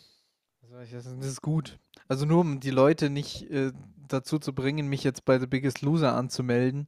das, 0.70 1.06
ist 1.06 1.42
gut. 1.42 1.78
Also 2.08 2.26
nur 2.26 2.40
um 2.40 2.60
die 2.60 2.70
Leute 2.70 3.10
nicht 3.10 3.50
äh, 3.50 3.72
dazu 4.08 4.38
zu 4.38 4.54
bringen, 4.54 4.88
mich 4.88 5.04
jetzt 5.04 5.24
bei 5.24 5.38
The 5.38 5.46
Biggest 5.46 5.82
Loser 5.82 6.14
anzumelden. 6.14 6.86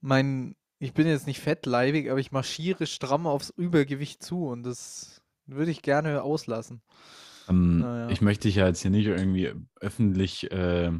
Mein, 0.00 0.56
ich 0.78 0.94
bin 0.94 1.06
jetzt 1.06 1.26
nicht 1.26 1.40
fettleibig, 1.40 2.10
aber 2.10 2.20
ich 2.20 2.32
marschiere 2.32 2.86
stramm 2.86 3.26
aufs 3.26 3.50
Übergewicht 3.50 4.22
zu 4.22 4.46
und 4.46 4.62
das 4.62 5.22
würde 5.46 5.70
ich 5.70 5.82
gerne 5.82 6.22
auslassen. 6.22 6.82
Ähm, 7.48 7.78
Naja. 7.78 8.08
Ich 8.10 8.20
möchte 8.20 8.48
dich 8.48 8.56
ja 8.56 8.66
jetzt 8.66 8.82
hier 8.82 8.90
nicht 8.90 9.06
irgendwie 9.06 9.52
öffentlich 9.80 10.50
äh, 10.50 10.92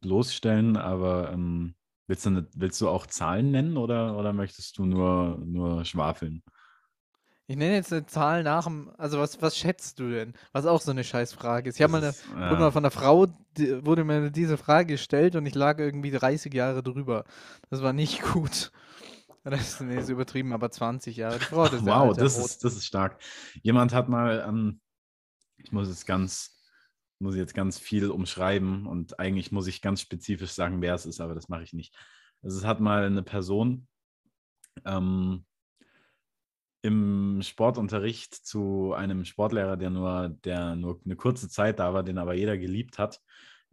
bloßstellen, 0.00 0.76
aber 0.76 1.32
ähm, 1.32 1.74
willst, 2.06 2.26
du, 2.26 2.30
nicht- 2.30 2.48
willst 2.54 2.80
du 2.80 2.88
auch 2.88 3.06
Zahlen 3.06 3.50
nennen 3.50 3.76
oder, 3.76 4.16
oder 4.18 4.32
möchtest 4.32 4.78
du 4.78 4.86
nur, 4.86 5.38
nur 5.44 5.84
schwafeln? 5.84 6.42
Ich 7.50 7.56
nenne 7.56 7.74
jetzt 7.74 7.92
eine 7.92 8.06
Zahl 8.06 8.44
nach 8.44 8.62
dem, 8.62 8.92
also 8.96 9.18
was, 9.18 9.42
was 9.42 9.58
schätzt 9.58 9.98
du 9.98 10.08
denn? 10.08 10.34
Was 10.52 10.66
auch 10.66 10.80
so 10.80 10.92
eine 10.92 11.02
Scheißfrage 11.02 11.68
ist. 11.68 11.74
Ich 11.74 11.82
habe 11.82 11.90
mal 11.90 11.96
eine, 11.98 12.06
Das 12.06 12.18
ist, 12.18 12.30
wurde 12.30 12.44
ja. 12.44 12.58
mal 12.60 12.70
von 12.70 12.84
einer 12.84 12.92
Frau, 12.92 13.26
die, 13.56 13.84
wurde 13.84 14.04
mir 14.04 14.30
diese 14.30 14.56
Frage 14.56 14.94
gestellt 14.94 15.34
und 15.34 15.44
ich 15.46 15.56
lag 15.56 15.80
irgendwie 15.80 16.12
30 16.12 16.54
Jahre 16.54 16.84
drüber. 16.84 17.24
Das 17.68 17.82
war 17.82 17.92
nicht 17.92 18.22
gut. 18.32 18.70
Das 19.42 19.60
ist, 19.62 19.80
nee, 19.80 19.98
ist 19.98 20.08
übertrieben, 20.08 20.52
aber 20.52 20.70
20 20.70 21.16
Jahre. 21.16 21.40
Frau 21.40 21.66
sehr 21.66 21.84
Wow, 21.84 22.10
alte 22.10 22.20
das 22.20 22.38
ist, 22.38 22.62
das 22.62 22.76
ist 22.76 22.86
stark. 22.86 23.20
Jemand 23.62 23.92
hat 23.94 24.08
mal, 24.08 24.44
ähm, 24.46 24.80
ich 25.56 25.72
muss 25.72 25.88
jetzt 25.88 26.06
ganz, 26.06 26.56
muss 27.18 27.34
jetzt 27.34 27.54
ganz 27.54 27.80
viel 27.80 28.10
umschreiben 28.10 28.86
und 28.86 29.18
eigentlich 29.18 29.50
muss 29.50 29.66
ich 29.66 29.82
ganz 29.82 30.00
spezifisch 30.00 30.52
sagen, 30.52 30.82
wer 30.82 30.94
es 30.94 31.04
ist, 31.04 31.20
aber 31.20 31.34
das 31.34 31.48
mache 31.48 31.64
ich 31.64 31.72
nicht. 31.72 31.96
Also 32.44 32.58
es 32.58 32.64
hat 32.64 32.78
mal 32.78 33.06
eine 33.06 33.24
Person 33.24 33.88
ähm, 34.84 35.46
im 36.82 37.40
Sportunterricht 37.42 38.34
zu 38.34 38.94
einem 38.94 39.24
Sportlehrer, 39.24 39.76
der 39.76 39.90
nur, 39.90 40.36
der 40.44 40.76
nur 40.76 41.00
eine 41.04 41.16
kurze 41.16 41.48
Zeit 41.48 41.78
da 41.78 41.92
war, 41.92 42.02
den 42.02 42.18
aber 42.18 42.34
jeder 42.34 42.56
geliebt 42.56 42.98
hat. 42.98 43.20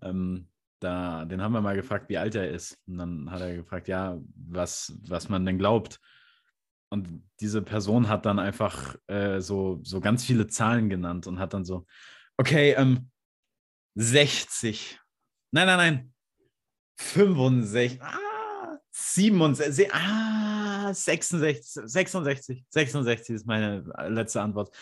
Ähm, 0.02 0.50
da, 0.80 1.26
den 1.26 1.42
haben 1.42 1.54
wir 1.54 1.62
mal 1.62 1.76
gefragt, 1.76 2.10
wie 2.10 2.18
alt 2.18 2.36
er 2.36 2.50
ist. 2.50 2.78
Und 2.88 2.98
dann 2.98 3.32
hat 3.32 3.42
er 3.42 3.56
gefragt, 3.56 3.88
ja, 3.88 4.20
was, 4.36 4.98
was 5.08 5.30
man 5.30 5.46
denn 5.46 5.58
glaubt. 5.58 6.00
Und 6.90 7.24
diese 7.40 7.62
Person 7.62 8.08
hat 8.08 8.26
dann 8.26 8.40
einfach 8.40 8.96
äh, 9.08 9.42
so, 9.42 9.80
so 9.84 10.00
ganz 10.00 10.24
viele 10.24 10.48
Zahlen 10.48 10.90
genannt 10.90 11.28
und 11.28 11.40
hat 11.40 11.54
dann 11.54 11.66
so, 11.66 11.86
okay, 12.38 12.74
ähm, 12.78 13.10
60. 13.96 15.00
Nein, 15.52 15.68
nein, 15.68 15.78
nein. 15.78 16.14
65. 16.98 18.02
Ah, 18.02 18.78
67. 18.92 19.94
Ah, 19.94 20.57
66. 20.94 21.84
66. 21.86 22.65
66 22.70 23.36
ist 23.36 23.46
meine 23.46 23.84
letzte 24.08 24.41
Antwort. 24.41 24.75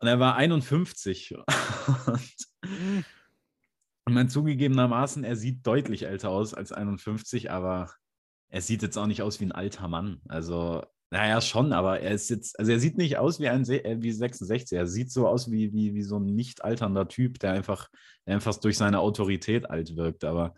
Und 0.00 0.08
er 0.08 0.20
war 0.20 0.36
51. 0.36 1.34
Und 2.06 3.04
und 4.08 4.14
man 4.14 4.30
zugegebenermaßen, 4.30 5.22
er 5.22 5.36
sieht 5.36 5.66
deutlich 5.66 6.04
älter 6.04 6.30
aus 6.30 6.54
als 6.54 6.72
51, 6.72 7.50
aber 7.50 7.92
er 8.48 8.62
sieht 8.62 8.80
jetzt 8.80 8.96
auch 8.96 9.06
nicht 9.06 9.20
aus 9.20 9.38
wie 9.38 9.44
ein 9.44 9.52
alter 9.52 9.86
Mann. 9.86 10.22
Also, 10.28 10.82
naja, 11.10 11.42
schon, 11.42 11.74
aber 11.74 12.00
er 12.00 12.12
ist 12.12 12.30
jetzt, 12.30 12.58
also 12.58 12.72
er 12.72 12.80
sieht 12.80 12.96
nicht 12.96 13.18
aus 13.18 13.38
wie 13.38 13.50
ein 13.50 13.68
äh, 13.68 13.98
wie 14.00 14.10
66. 14.10 14.78
Er 14.78 14.86
sieht 14.86 15.12
so 15.12 15.28
aus 15.28 15.50
wie, 15.50 15.74
wie, 15.74 15.92
wie 15.92 16.02
so 16.02 16.18
ein 16.18 16.34
nicht 16.34 16.64
alternder 16.64 17.06
Typ, 17.06 17.38
der 17.38 17.52
einfach, 17.52 17.90
der 18.24 18.36
einfach 18.36 18.56
durch 18.56 18.78
seine 18.78 19.00
Autorität 19.00 19.68
alt 19.68 19.94
wirkt. 19.94 20.24
Aber 20.24 20.54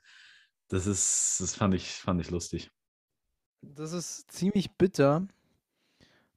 das 0.69 0.87
ist, 0.87 1.39
das 1.41 1.57
fand 1.57 1.75
ich, 1.75 1.91
fand 1.91 2.21
ich 2.21 2.31
lustig. 2.31 2.71
Das 3.63 3.93
ist 3.93 4.31
ziemlich 4.33 4.73
bitter. 4.77 5.27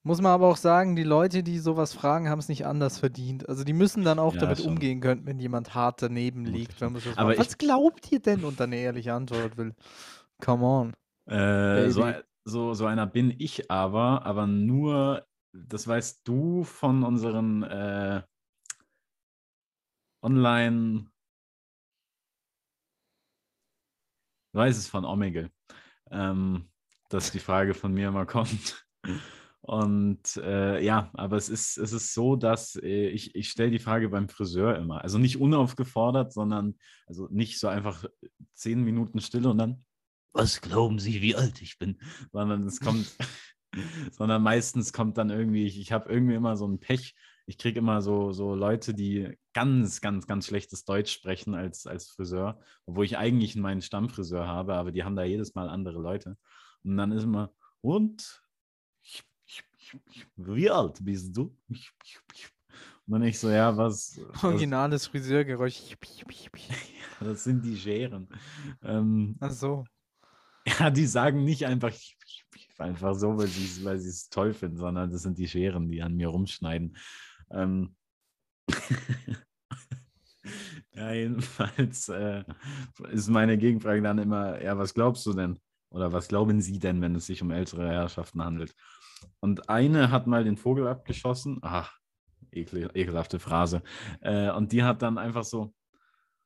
Muss 0.05 0.19
man 0.19 0.33
aber 0.33 0.49
auch 0.49 0.57
sagen, 0.57 0.97
die 0.97 1.03
Leute, 1.03 1.43
die 1.43 1.59
sowas 1.59 1.93
fragen, 1.93 2.27
haben 2.27 2.39
es 2.39 2.49
nicht 2.49 2.65
anders 2.65 2.99
verdient. 2.99 3.47
Also 3.47 3.63
die 3.63 3.71
müssen 3.71 4.03
dann 4.03 4.19
auch 4.19 4.33
Ja, 4.33 4.41
damit 4.41 4.57
schon. 4.57 4.73
umgehen 4.73 4.99
können, 4.99 5.25
wenn 5.25 5.39
jemand 5.39 5.75
hart 5.75 6.01
daneben 6.01 6.45
liegt. 6.45 6.81
Wenn 6.81 6.91
man 6.91 7.01
so 7.01 7.11
Aber 7.15 7.37
was 7.37 7.57
glaubt 7.57 8.11
ihr 8.11 8.19
denn? 8.19 8.43
Und 8.43 8.59
dann 8.59 8.71
eine 8.71 8.81
ehrliche 8.81 9.13
Antwort 9.13 9.55
will. 9.55 9.73
Come 10.41 10.65
on. 10.65 10.93
Äh, 11.25 11.89
so, 11.89 12.11
so, 12.43 12.73
so 12.73 12.85
einer 12.85 13.07
bin 13.07 13.33
ich 13.37 13.71
aber, 13.71 14.25
aber 14.25 14.45
nur, 14.45 15.25
das 15.53 15.87
weißt 15.87 16.27
du 16.27 16.65
von 16.65 17.03
unseren 17.03 17.63
äh, 17.63 18.23
Online, 20.21 21.05
du 24.51 24.59
weißt 24.59 24.77
es 24.79 24.89
von 24.89 25.05
Omegle, 25.05 25.49
ähm, 26.11 26.69
dass 27.13 27.31
die 27.31 27.39
Frage 27.39 27.73
von 27.73 27.93
mir 27.93 28.07
immer 28.09 28.25
kommt. 28.25 28.85
Und 29.61 30.35
äh, 30.43 30.83
ja, 30.83 31.09
aber 31.13 31.37
es 31.37 31.47
ist, 31.47 31.77
es 31.77 31.93
ist 31.93 32.13
so, 32.13 32.35
dass 32.35 32.75
äh, 32.75 33.07
ich, 33.07 33.33
ich 33.33 33.49
stelle 33.49 33.71
die 33.71 33.79
Frage 33.79 34.09
beim 34.09 34.27
Friseur 34.27 34.75
immer. 34.75 35.01
Also 35.01 35.19
nicht 35.19 35.39
unaufgefordert, 35.39 36.33
sondern 36.33 36.75
also 37.05 37.29
nicht 37.31 37.57
so 37.59 37.69
einfach 37.69 38.03
zehn 38.55 38.83
Minuten 38.83 39.21
Stille 39.21 39.49
und 39.49 39.57
dann, 39.57 39.85
was 40.33 40.59
glauben 40.59 40.99
Sie, 40.99 41.21
wie 41.21 41.37
alt 41.37 41.61
ich 41.61 41.77
bin? 41.77 41.97
Sondern 42.33 42.65
es 42.65 42.81
kommt, 42.81 43.15
sondern 44.11 44.43
meistens 44.43 44.91
kommt 44.91 45.17
dann 45.17 45.29
irgendwie, 45.29 45.65
ich, 45.65 45.79
ich 45.79 45.93
habe 45.93 46.11
irgendwie 46.11 46.35
immer 46.35 46.57
so 46.57 46.67
ein 46.67 46.81
Pech. 46.81 47.15
Ich 47.45 47.57
kriege 47.57 47.79
immer 47.79 48.01
so, 48.01 48.33
so 48.33 48.55
Leute, 48.55 48.93
die 48.93 49.37
ganz, 49.53 50.01
ganz, 50.01 50.27
ganz 50.27 50.45
schlechtes 50.45 50.83
Deutsch 50.83 51.13
sprechen 51.13 51.55
als, 51.55 51.87
als 51.87 52.07
Friseur, 52.09 52.59
obwohl 52.85 53.05
ich 53.05 53.17
eigentlich 53.17 53.55
meinen 53.55 53.81
Stammfriseur 53.81 54.45
habe, 54.45 54.73
aber 54.73 54.91
die 54.91 55.05
haben 55.05 55.15
da 55.15 55.23
jedes 55.23 55.55
Mal 55.55 55.69
andere 55.69 56.01
Leute. 56.01 56.37
Und 56.83 56.97
dann 56.97 57.11
ist 57.11 57.23
immer, 57.23 57.53
und 57.81 58.41
wie 60.35 60.69
alt 60.69 61.03
bist 61.03 61.35
du? 61.35 61.55
Und 63.05 63.11
dann 63.11 63.23
ich 63.23 63.37
so, 63.37 63.49
ja, 63.49 63.75
was, 63.75 64.19
was 64.29 64.43
Originales 64.43 65.07
Friseurgeräusch. 65.07 65.81
das 67.19 67.43
sind 67.43 67.63
die 67.63 67.77
Scheren. 67.77 68.29
Ähm, 68.81 69.35
Ach 69.39 69.51
so. 69.51 69.83
ja, 70.65 70.89
die 70.89 71.05
sagen 71.05 71.43
nicht 71.43 71.65
einfach 71.65 71.93
einfach 72.77 73.13
so, 73.15 73.37
weil 73.37 73.47
sie 73.47 73.65
es 73.65 73.83
weil 73.83 73.95
es 73.95 74.29
toll 74.29 74.53
finden, 74.53 74.77
sondern 74.77 75.11
das 75.11 75.21
sind 75.21 75.37
die 75.37 75.47
Scheren, 75.47 75.89
die 75.89 76.01
an 76.01 76.15
mir 76.15 76.27
rumschneiden. 76.27 76.97
Ähm, 77.51 77.95
ja, 80.93 81.13
jedenfalls 81.13 82.09
äh, 82.09 82.43
ist 83.11 83.29
meine 83.29 83.57
Gegenfrage 83.57 84.01
dann 84.01 84.17
immer, 84.17 84.61
ja, 84.61 84.77
was 84.77 84.93
glaubst 84.93 85.25
du 85.25 85.33
denn? 85.33 85.59
Oder 85.93 86.11
was 86.11 86.27
glauben 86.27 86.59
Sie 86.59 86.79
denn, 86.79 87.01
wenn 87.01 87.15
es 87.15 87.27
sich 87.27 87.41
um 87.41 87.51
ältere 87.51 87.87
Herrschaften 87.87 88.43
handelt? 88.43 88.75
Und 89.39 89.69
eine 89.69 90.11
hat 90.11 90.27
mal 90.27 90.43
den 90.43 90.57
Vogel 90.57 90.87
abgeschossen. 90.87 91.59
Ach, 91.61 91.97
ekel, 92.51 92.89
ekelhafte 92.93 93.39
Phrase. 93.39 93.83
Äh, 94.21 94.51
und 94.51 94.71
die 94.71 94.83
hat 94.83 95.01
dann 95.01 95.17
einfach 95.17 95.43
so, 95.43 95.73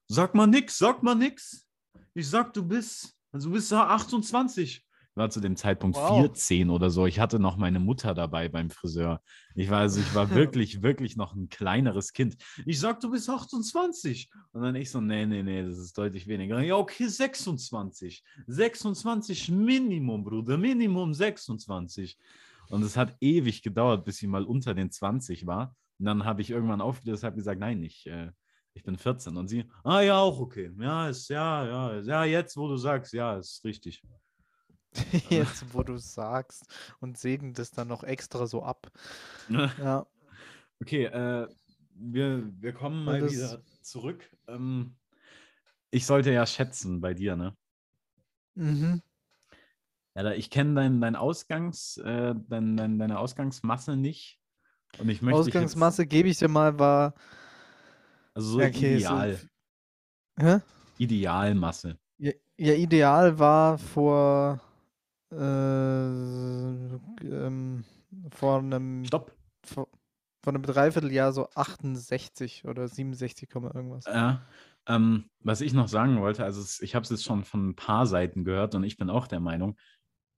sag 0.08 0.36
mal 0.36 0.48
nix, 0.48 0.77
sag 0.77 1.01
mal 1.01 1.16
nix. 1.16 1.66
Ich 2.13 2.30
sag, 2.30 2.54
du 2.54 2.68
bist, 2.68 3.18
also 3.32 3.50
du 3.50 3.56
bist 3.56 3.72
ja 3.72 3.88
28. 3.88 4.86
War 5.18 5.30
zu 5.32 5.40
dem 5.40 5.56
Zeitpunkt 5.56 5.98
Wow. 5.98 6.20
14 6.20 6.70
oder 6.70 6.90
so. 6.92 7.08
Ich 7.08 7.20
hatte 7.20 7.40
noch 7.40 7.58
meine 7.58 7.80
Mutter 7.80 8.14
dabei 8.14 8.50
beim 8.50 8.70
Friseur. 8.70 9.22
Ich 9.56 9.70
war 9.70 9.80
also, 9.80 10.00
ich 10.00 10.14
war 10.14 10.30
wirklich, 10.36 10.84
wirklich 10.84 11.18
noch 11.18 11.36
ein 11.36 11.50
kleineres 11.50 12.14
Kind. 12.14 12.38
Ich 12.66 12.80
sag, 12.80 13.00
du 13.00 13.10
bist 13.10 13.28
28. 13.30 14.30
Und 14.52 14.62
dann 14.62 14.76
ich 14.76 14.92
so, 14.92 15.02
nee, 15.02 15.26
nee, 15.26 15.42
nee, 15.42 15.64
das 15.64 15.80
ist 15.80 15.98
deutlich 15.98 16.28
weniger. 16.28 16.62
Ja, 16.62 16.76
okay, 16.76 17.08
26. 17.08 18.24
26 18.46 19.50
Minimum, 19.50 20.24
Bruder, 20.24 20.58
Minimum 20.58 21.14
26. 21.14 22.18
Und 22.70 22.84
es 22.84 22.96
hat 22.96 23.16
ewig 23.20 23.64
gedauert, 23.64 24.06
bis 24.06 24.18
sie 24.18 24.28
mal 24.28 24.44
unter 24.44 24.74
den 24.74 24.92
20 24.92 25.48
war. 25.48 25.76
Und 26.00 26.06
dann 26.06 26.26
habe 26.26 26.42
ich 26.42 26.52
irgendwann 26.52 26.82
aufgelöst, 26.82 27.24
habe 27.24 27.36
gesagt, 27.38 27.60
nein, 27.60 27.82
ich, 27.82 28.06
äh, 28.06 28.30
ich 28.76 28.84
bin 28.84 28.98
14. 28.98 29.36
Und 29.36 29.48
sie, 29.48 29.66
ah 29.84 30.02
ja, 30.02 30.20
auch 30.20 30.40
okay. 30.40 30.72
Ja, 30.80 31.10
ist, 31.10 31.30
ja, 31.30 31.66
ja, 31.66 32.02
ja, 32.02 32.24
jetzt, 32.26 32.56
wo 32.56 32.68
du 32.68 32.78
sagst, 32.78 33.14
ja, 33.14 33.38
ist 33.38 33.64
richtig. 33.66 34.04
Jetzt, 35.29 35.74
wo 35.74 35.84
du 35.84 35.98
sagst 35.98 36.65
und 37.00 37.17
segnet 37.17 37.60
es 37.60 37.72
dann 37.72 37.88
noch 37.88 38.03
extra 38.03 38.48
so 38.48 38.63
ab. 38.63 38.91
Ja. 39.77 40.06
Okay, 40.82 41.06
äh, 41.06 41.48
wir, 41.96 42.51
wir 42.62 42.74
kommen 42.74 43.03
mal 43.06 43.20
das- 43.22 43.34
wieder 43.34 43.62
zurück. 43.82 44.24
Ähm, 44.48 44.96
ich 45.91 46.06
sollte 46.06 46.32
ja 46.32 46.46
schätzen 46.46 47.01
bei 47.01 47.13
dir, 47.13 47.36
ne? 47.36 47.56
Mhm. 48.56 49.01
Ja, 50.15 50.32
ich 50.32 50.50
kenne 50.50 50.74
dein, 50.74 51.00
dein 51.00 51.15
Ausgangs, 51.15 51.98
äh, 51.98 52.34
dein, 52.50 52.75
dein, 52.75 52.98
deine 53.00 53.20
Ausgangsmasse 53.20 53.96
nicht. 53.96 54.39
Und 55.00 55.10
ich 55.10 55.22
möchte 55.22 55.41
Ausgangsmasse, 55.41 56.08
gebe 56.08 56.27
ich 56.29 56.39
dir 56.39 56.48
mal, 56.48 56.79
war 56.79 57.13
Also 58.34 58.51
so 58.53 58.62
okay, 58.62 59.00
so 59.00 59.06
ideal, 59.06 59.39
Hä? 60.39 60.60
Idealmasse. 61.00 61.98
Ja, 62.20 62.32
ja, 62.58 62.74
ideal 62.74 63.38
war 63.39 63.77
vor, 63.77 64.60
äh, 65.32 65.38
ähm, 67.26 67.84
vor 68.32 68.60
einem, 68.60 69.06
Stopp. 69.06 69.36
vor, 69.64 69.88
vor 70.44 70.54
einem 70.54 70.64
Dreivierteljahr 70.64 71.34
so 71.34 71.50
68 71.56 72.66
oder 72.66 72.88
67, 72.88 73.50
Komma 73.50 73.72
irgendwas. 73.74 74.06
Ja, 74.06 74.42
ähm, 74.88 75.30
was 75.42 75.62
ich 75.62 75.74
noch 75.74 75.88
sagen 75.88 76.22
wollte, 76.22 76.44
also 76.44 76.64
ich 76.84 76.96
habe 76.96 77.04
es 77.04 77.10
jetzt 77.10 77.26
schon 77.26 77.44
von 77.44 77.70
ein 77.70 77.76
paar 77.76 78.06
Seiten 78.06 78.44
gehört 78.44 78.76
und 78.76 78.84
ich 78.84 78.98
bin 78.98 79.10
auch 79.10 79.28
der 79.28 79.42
Meinung, 79.42 79.78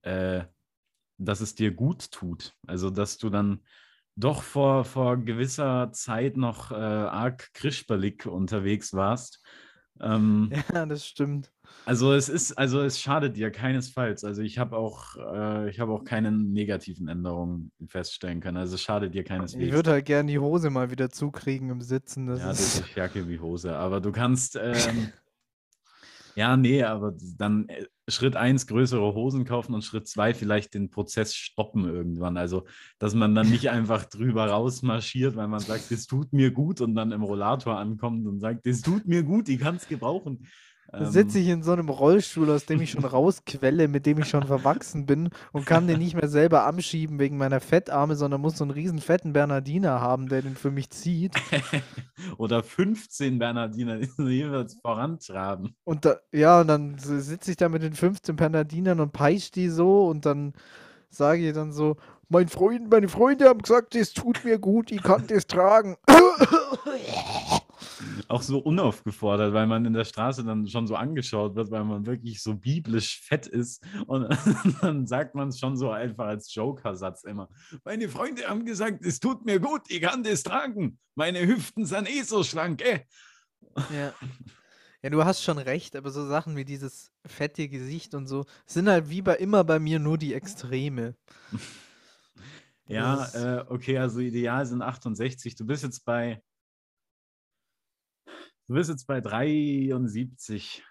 äh, 0.01 0.43
dass 1.17 1.41
es 1.41 1.53
dir 1.53 1.71
gut 1.71 2.11
tut. 2.11 2.55
Also, 2.65 2.89
dass 2.89 3.17
du 3.17 3.29
dann 3.29 3.61
doch 4.15 4.41
vor, 4.41 4.85
vor 4.85 5.17
gewisser 5.17 5.91
Zeit 5.91 6.35
noch 6.35 6.71
äh, 6.71 6.75
arg 6.75 7.53
krischberlig 7.53 8.25
unterwegs 8.25 8.93
warst. 8.93 9.43
Ähm, 10.01 10.51
Ja, 10.73 10.85
das 10.85 11.05
stimmt. 11.05 11.51
also 11.85 12.13
es 12.13 12.29
ist, 12.29 12.57
also 12.57 12.81
es 12.81 12.99
schadet 12.99 13.35
dir 13.35 13.51
keinesfalls. 13.51 14.23
Also 14.23 14.41
ich 14.41 14.57
habe 14.57 14.77
auch, 14.77 15.15
äh, 15.17 15.69
ich 15.69 15.79
habe 15.79 15.91
auch 15.91 16.03
keine 16.03 16.31
negativen 16.31 17.07
Änderungen 17.07 17.71
feststellen 17.87 18.39
können. 18.41 18.57
Also 18.57 18.75
es 18.75 18.81
schadet 18.81 19.13
dir 19.13 19.21
Ich 19.21 19.27
keineswegs. 19.27 19.73
würde 19.73 19.91
halt 19.91 20.05
gern 20.05 20.27
die 20.27 20.39
Hose 20.39 20.69
mal 20.69 20.91
wieder 20.91 21.09
zukriegen 21.09 21.69
im 21.69 21.81
Sitzen. 21.81 22.27
Das 22.27 22.39
Ja, 22.39 22.47
das 22.47 22.59
ist, 22.75 22.79
ist 22.81 22.95
Jacke 22.95 23.27
wie 23.27 23.39
Hose. 23.39 23.75
Aber 23.75 23.99
du 24.01 24.11
kannst, 24.11 24.55
ähm, 24.55 25.11
ja, 26.35 26.55
nee, 26.55 26.83
aber 26.83 27.13
dann 27.37 27.67
äh, 27.69 27.85
Schritt 28.11 28.35
eins 28.35 28.67
größere 28.67 29.13
Hosen 29.13 29.45
kaufen 29.45 29.73
und 29.73 29.83
Schritt 29.83 30.07
zwei 30.07 30.33
vielleicht 30.33 30.73
den 30.73 30.89
Prozess 30.89 31.33
stoppen 31.33 31.85
irgendwann. 31.85 32.37
Also, 32.37 32.65
dass 32.97 33.13
man 33.13 33.35
dann 33.35 33.49
nicht 33.49 33.69
einfach 33.69 34.05
drüber 34.05 34.47
rausmarschiert, 34.47 35.35
weil 35.35 35.47
man 35.47 35.59
sagt, 35.59 35.91
es 35.91 36.07
tut 36.07 36.33
mir 36.33 36.51
gut 36.51 36.81
und 36.81 36.95
dann 36.95 37.11
im 37.11 37.23
Rollator 37.23 37.77
ankommt 37.77 38.27
und 38.27 38.39
sagt, 38.39 38.67
es 38.67 38.81
tut 38.81 39.07
mir 39.07 39.23
gut, 39.23 39.49
ich 39.49 39.59
kann 39.59 39.75
es 39.75 39.87
gebrauchen. 39.87 40.47
Da 40.91 41.05
sitze 41.05 41.37
Ähm, 41.37 41.43
ich 41.43 41.49
in 41.49 41.63
so 41.63 41.71
einem 41.71 41.89
Rollstuhl, 41.89 42.49
aus 42.49 42.65
dem 42.65 42.81
ich 42.81 42.91
schon 42.91 43.05
rausquelle, 43.05 43.87
mit 43.87 44.05
dem 44.05 44.19
ich 44.19 44.29
schon 44.29 44.43
verwachsen 44.43 45.05
bin 45.05 45.29
und 45.51 45.65
kann 45.65 45.87
den 45.87 45.99
nicht 45.99 46.15
mehr 46.15 46.27
selber 46.27 46.65
anschieben 46.65 47.19
wegen 47.19 47.37
meiner 47.37 47.59
Fettarme, 47.59 48.15
sondern 48.15 48.41
muss 48.41 48.57
so 48.57 48.63
einen 48.63 48.71
riesen 48.71 48.99
fetten 48.99 49.33
Bernardiner 49.33 50.01
haben, 50.01 50.29
der 50.29 50.41
den 50.41 50.55
für 50.55 50.71
mich 50.71 50.89
zieht. 50.89 51.33
Oder 52.37 52.63
15 52.63 53.37
Bernardiner, 53.37 53.97
die 53.99 54.09
jeweils 54.17 54.75
vorantraben. 54.81 55.75
Und 55.83 56.05
da, 56.05 56.17
ja, 56.31 56.61
und 56.61 56.67
dann 56.67 56.97
sitze 56.97 57.51
ich 57.51 57.57
da 57.57 57.69
mit 57.69 57.83
den 57.83 57.93
15 57.93 58.35
Bernardinern 58.35 58.99
und 58.99 59.13
peisch 59.13 59.51
die 59.51 59.69
so 59.69 60.07
und 60.07 60.25
dann 60.25 60.53
sage 61.09 61.47
ich 61.47 61.53
dann 61.53 61.71
so, 61.71 61.97
mein 62.29 62.47
Freund, 62.47 62.89
meine 62.91 63.09
Freunde 63.09 63.47
haben 63.47 63.61
gesagt, 63.61 63.95
es 63.95 64.13
tut 64.13 64.43
mir 64.45 64.59
gut, 64.59 64.91
ich 64.91 65.01
kann 65.01 65.25
das 65.27 65.47
tragen. 65.47 65.97
Auch 68.27 68.41
so 68.41 68.59
unaufgefordert, 68.59 69.53
weil 69.53 69.67
man 69.67 69.85
in 69.85 69.93
der 69.93 70.05
Straße 70.05 70.43
dann 70.43 70.67
schon 70.67 70.87
so 70.87 70.95
angeschaut 70.95 71.55
wird, 71.55 71.71
weil 71.71 71.83
man 71.83 72.05
wirklich 72.05 72.41
so 72.41 72.55
biblisch 72.55 73.21
fett 73.21 73.47
ist. 73.47 73.83
Und 74.07 74.29
dann 74.81 75.07
sagt 75.07 75.35
man 75.35 75.49
es 75.49 75.59
schon 75.59 75.77
so 75.77 75.91
einfach 75.91 76.27
als 76.27 76.53
Joker-Satz 76.53 77.23
immer. 77.23 77.49
Meine 77.83 78.09
Freunde 78.09 78.47
haben 78.47 78.65
gesagt, 78.65 79.05
es 79.05 79.19
tut 79.19 79.45
mir 79.45 79.59
gut, 79.59 79.81
ich 79.89 80.01
kann 80.01 80.23
das 80.23 80.43
tragen. 80.43 80.99
Meine 81.15 81.45
Hüften 81.45 81.85
sind 81.85 82.09
eh 82.09 82.21
so 82.23 82.43
schlank, 82.43 82.81
eh. 82.81 83.01
Ja. 83.93 84.13
Ja, 85.01 85.09
du 85.09 85.23
hast 85.23 85.41
schon 85.41 85.57
recht, 85.57 85.95
aber 85.95 86.11
so 86.11 86.27
Sachen 86.27 86.57
wie 86.57 86.65
dieses 86.65 87.13
fette 87.25 87.69
Gesicht 87.69 88.13
und 88.15 88.27
so 88.27 88.45
sind 88.65 88.89
halt 88.89 89.09
wie 89.09 89.21
bei 89.21 89.35
immer 89.35 89.63
bei 89.63 89.79
mir 89.79 89.97
nur 89.97 90.17
die 90.17 90.33
Extreme. 90.33 91.15
Ja, 92.89 93.25
äh, 93.33 93.65
okay, 93.69 93.97
also 93.97 94.19
ideal 94.19 94.65
sind 94.65 94.81
68. 94.81 95.55
Du 95.55 95.65
bist 95.65 95.83
jetzt 95.83 96.03
bei. 96.03 96.41
Du 98.69 98.75
bist 98.75 98.87
jetzt 98.87 99.07
bei 99.07 99.19
73. 99.19 100.83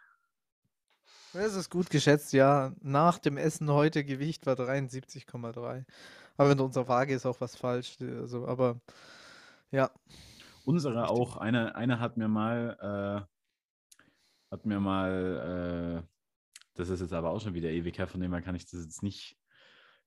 Das 1.33 1.55
ist 1.55 1.71
gut 1.71 1.91
geschätzt, 1.91 2.33
ja. 2.33 2.75
Nach 2.81 3.21
dem 3.21 3.37
Essen 3.37 3.71
heute 3.71 4.03
Gewicht 4.05 4.47
war 4.47 4.57
73,3. 4.57 5.85
Aber 6.37 6.51
in 6.51 6.59
unserer 6.59 6.89
Waage 6.89 7.15
ist 7.15 7.25
auch 7.25 7.41
was 7.41 7.55
falsch. 7.55 7.97
Also, 8.01 8.49
aber 8.49 8.81
ja. 9.71 9.93
Unsere 10.65 11.09
auch. 11.09 11.37
Eine, 11.37 11.77
eine 11.77 12.01
hat 12.01 12.17
mir 12.17 12.27
mal, 12.27 13.27
äh, 13.31 14.51
hat 14.51 14.67
mir 14.67 14.81
mal, 14.81 16.03
äh, 16.03 16.09
das 16.75 16.89
ist 16.89 16.99
jetzt 16.99 17.13
aber 17.13 17.31
auch 17.31 17.41
schon 17.41 17.55
wieder 17.55 17.71
ewig 17.71 17.97
her, 17.97 18.09
von 18.09 18.21
dem 18.21 18.33
her 18.33 18.43
kann 18.43 18.57
ich 18.57 18.67
das 18.67 18.83
jetzt 18.83 19.05
nicht. 19.05 19.38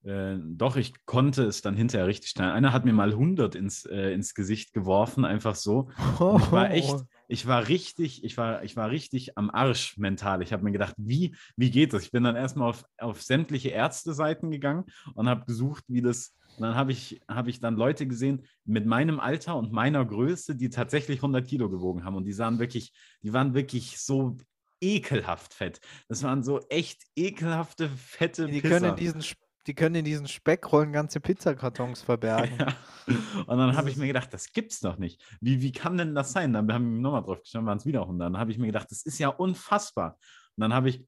Äh, 0.03 0.37
doch, 0.39 0.77
ich 0.77 0.93
konnte 1.05 1.43
es 1.43 1.61
dann 1.61 1.75
hinterher 1.75 2.07
richtig 2.07 2.31
stellen. 2.31 2.49
Einer 2.49 2.73
hat 2.73 2.85
mir 2.85 2.93
mal 2.93 3.11
100 3.11 3.53
ins, 3.53 3.85
äh, 3.85 4.11
ins 4.11 4.33
Gesicht 4.33 4.73
geworfen, 4.73 5.25
einfach 5.25 5.55
so. 5.55 5.89
Und 6.19 6.41
ich 6.41 6.51
war 6.51 6.71
echt, 6.71 6.95
ich 7.27 7.45
war 7.45 7.67
richtig, 7.67 8.23
ich 8.23 8.35
war, 8.35 8.63
ich 8.63 8.75
war 8.75 8.89
richtig 8.89 9.37
am 9.37 9.51
Arsch 9.51 9.97
mental. 9.97 10.41
Ich 10.41 10.53
habe 10.53 10.63
mir 10.63 10.71
gedacht, 10.71 10.95
wie, 10.97 11.35
wie 11.55 11.69
geht 11.69 11.93
das? 11.93 12.03
Ich 12.03 12.11
bin 12.11 12.23
dann 12.23 12.35
erstmal 12.35 12.69
auf, 12.69 12.83
auf 12.97 13.21
sämtliche 13.21 13.69
Ärzteseiten 13.69 14.49
gegangen 14.49 14.85
und 15.13 15.29
habe 15.29 15.45
gesucht, 15.45 15.83
wie 15.87 16.01
das. 16.01 16.35
Und 16.57 16.63
dann 16.63 16.75
habe 16.75 16.91
ich, 16.91 17.21
hab 17.27 17.47
ich 17.47 17.59
dann 17.59 17.75
Leute 17.75 18.07
gesehen 18.07 18.45
mit 18.65 18.85
meinem 18.87 19.19
Alter 19.19 19.55
und 19.55 19.71
meiner 19.71 20.03
Größe, 20.03 20.55
die 20.55 20.69
tatsächlich 20.69 21.19
100 21.19 21.47
Kilo 21.47 21.69
gewogen 21.69 22.03
haben. 22.03 22.15
Und 22.15 22.25
die 22.25 22.33
sahen 22.33 22.59
wirklich, 22.59 22.91
die 23.21 23.33
waren 23.33 23.53
wirklich 23.53 23.99
so 23.99 24.37
ekelhaft 24.81 25.53
fett. 25.53 25.79
Das 26.09 26.23
waren 26.23 26.43
so 26.43 26.59
echt 26.69 27.03
ekelhafte, 27.15 27.87
fette 27.87 28.47
Die 28.47 28.61
Pisser. 28.61 28.79
können 28.79 28.95
diesen, 28.95 29.21
die 29.67 29.73
können 29.75 29.95
in 29.95 30.05
diesen 30.05 30.27
Speckrollen 30.27 30.91
ganze 30.91 31.19
Pizzakartons 31.19 32.01
verbergen. 32.01 32.57
Ja. 33.07 33.15
Und 33.47 33.57
dann 33.57 33.75
habe 33.75 33.89
ich 33.89 33.97
mir 33.97 34.05
gedacht, 34.05 34.31
das 34.31 34.53
gibt's 34.53 34.79
doch 34.79 34.97
nicht. 34.97 35.21
Wie, 35.41 35.59
wie 35.61 35.71
kann 35.71 35.97
denn 35.97 36.13
das 36.13 36.33
sein? 36.33 36.53
Dann 36.53 36.71
haben 36.71 36.95
wir 36.95 37.01
nochmal 37.01 37.23
drauf 37.23 37.41
geschaut, 37.41 37.65
waren 37.65 37.79
es 37.79 37.85
wieder 37.85 38.01
100. 38.01 38.27
Dann 38.27 38.37
habe 38.37 38.51
ich 38.51 38.59
mir 38.59 38.67
gedacht, 38.67 38.91
das 38.91 39.01
ist 39.01 39.17
ja 39.17 39.29
unfassbar. 39.29 40.17
Und 40.55 40.61
dann 40.61 40.73
habe 40.73 40.89
ich, 40.89 41.03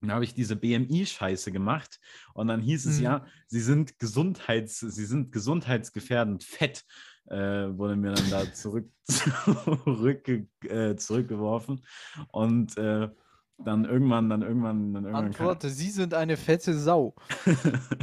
dann 0.00 0.12
habe 0.12 0.24
ich 0.24 0.32
diese 0.32 0.56
BMI-Scheiße 0.56 1.52
gemacht 1.52 2.00
und 2.32 2.48
dann 2.48 2.62
hieß 2.62 2.86
es 2.86 2.98
Mhm. 2.98 3.04
ja, 3.04 3.26
sie 3.46 3.60
sind 3.60 3.98
Gesundheits, 3.98 4.80
sie 4.80 5.04
sind 5.04 5.32
gesundheitsgefährdend 5.32 6.44
fett. 6.44 6.84
Äh, 7.26 7.76
wurde 7.76 7.96
mir 7.96 8.12
dann 8.12 8.30
da 8.30 8.52
zurück, 8.54 8.90
zurückge, 9.04 10.46
äh, 10.62 10.96
zurückgeworfen. 10.96 11.84
Und 12.32 12.76
äh, 12.78 13.10
dann 13.58 13.84
irgendwann, 13.84 14.28
dann 14.28 14.42
irgendwann, 14.42 14.92
dann 14.94 15.04
irgendwann 15.04 15.26
Antworte, 15.26 15.68
Sie 15.68 15.90
sind 15.90 16.14
eine 16.14 16.36
fette 16.36 16.74
Sau. 16.74 17.14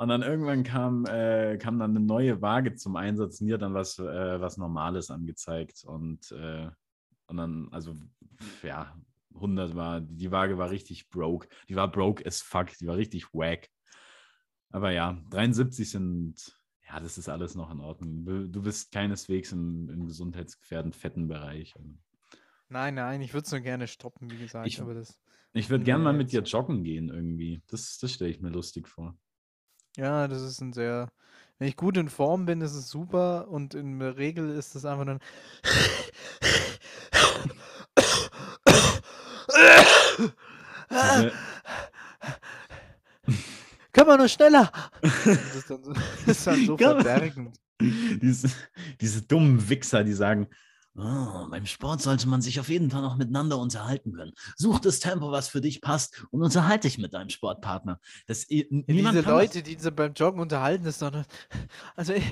Und 0.00 0.08
dann 0.08 0.22
irgendwann 0.22 0.62
kam, 0.62 1.06
äh, 1.06 1.58
kam 1.58 1.80
dann 1.80 1.90
eine 1.90 2.00
neue 2.00 2.40
Waage 2.40 2.76
zum 2.76 2.94
Einsatz 2.94 3.40
und 3.40 3.48
die 3.48 3.54
hat 3.54 3.62
dann 3.62 3.74
was, 3.74 3.98
äh, 3.98 4.40
was 4.40 4.56
Normales 4.56 5.10
angezeigt. 5.10 5.82
Und, 5.84 6.30
äh, 6.30 6.70
und 7.26 7.36
dann, 7.36 7.68
also, 7.72 7.96
ja, 8.62 8.96
100 9.34 9.74
war, 9.74 10.00
die 10.00 10.30
Waage 10.30 10.56
war 10.56 10.70
richtig 10.70 11.08
broke. 11.08 11.48
Die 11.68 11.74
war 11.74 11.90
broke 11.90 12.24
as 12.24 12.40
fuck, 12.40 12.68
die 12.78 12.86
war 12.86 12.96
richtig 12.96 13.34
wack. 13.34 13.68
Aber 14.70 14.92
ja, 14.92 15.20
73 15.30 15.90
sind, 15.90 16.56
ja, 16.88 17.00
das 17.00 17.18
ist 17.18 17.28
alles 17.28 17.56
noch 17.56 17.72
in 17.72 17.80
Ordnung. 17.80 18.52
Du 18.52 18.62
bist 18.62 18.92
keineswegs 18.92 19.50
im, 19.50 19.88
im 19.88 20.06
gesundheitsgefährdend 20.06 20.94
fetten 20.94 21.26
Bereich. 21.26 21.74
Nein, 22.68 22.94
nein, 22.94 23.20
ich 23.22 23.32
würde 23.32 23.46
es 23.46 23.52
nur 23.52 23.60
gerne 23.60 23.86
stoppen, 23.88 24.30
wie 24.30 24.36
gesagt. 24.38 24.66
Ich- 24.66 24.80
aber 24.80 24.94
das, 24.94 25.18
Ich 25.54 25.70
würde 25.70 25.84
gern 25.84 26.02
mal 26.02 26.12
mit 26.12 26.32
dir 26.32 26.42
joggen 26.42 26.84
gehen 26.84 27.08
irgendwie. 27.08 27.62
Das, 27.68 27.98
das 27.98 28.12
stelle 28.12 28.30
ich 28.30 28.40
mir 28.40 28.50
lustig 28.50 28.86
vor. 28.88 29.16
ja, 29.96 30.28
das 30.28 30.42
ist 30.42 30.60
ein 30.60 30.72
sehr. 30.72 31.10
Wenn 31.58 31.68
ich 31.68 31.76
gut 31.76 31.96
in 31.96 32.08
Form 32.08 32.44
bin, 32.46 32.60
ist 32.60 32.74
es 32.74 32.88
super 32.88 33.48
und 33.48 33.74
in 33.74 33.98
der 33.98 34.16
Regel 34.16 34.50
ist 34.50 34.76
es 34.76 34.84
einfach 34.84 35.06
dann. 35.06 35.18
Können 43.92 44.08
wir 44.08 44.16
nur 44.16 44.28
schneller! 44.28 44.70
Das 45.02 45.56
ist 45.56 45.70
dann 45.70 45.82
so, 45.84 45.92
das 45.92 46.26
ist 46.26 46.46
dann 46.46 46.66
so 46.66 46.76
Kann 46.76 46.96
man- 46.96 47.04
verbergend. 47.04 47.56
diese, 47.80 48.50
diese 49.00 49.22
dummen 49.22 49.68
Wichser, 49.68 50.04
die 50.04 50.12
sagen, 50.12 50.48
"Oh, 50.98 51.46
beim 51.48 51.64
Sport 51.64 52.02
sollte 52.02 52.28
man 52.28 52.42
sich 52.42 52.58
auf 52.58 52.68
jeden 52.68 52.90
Fall 52.90 53.02
noch 53.02 53.16
miteinander 53.16 53.58
unterhalten 53.58 54.12
können. 54.12 54.32
Such 54.56 54.80
das 54.80 54.98
Tempo, 54.98 55.30
was 55.30 55.48
für 55.48 55.60
dich 55.60 55.80
passt 55.80 56.24
und 56.30 56.42
unterhalte 56.42 56.88
dich 56.88 56.98
mit 56.98 57.14
deinem 57.14 57.30
Sportpartner. 57.30 58.00
Das, 58.26 58.46
Ja, 58.48 58.64
diese 58.70 59.20
Leute, 59.20 59.62
die 59.62 59.76
sie 59.78 59.92
beim 59.92 60.12
Joggen 60.14 60.40
unterhalten, 60.40 60.86
ist 60.86 61.00
doch. 61.00 61.12
Also, 61.94 62.14
äh, 62.14 62.22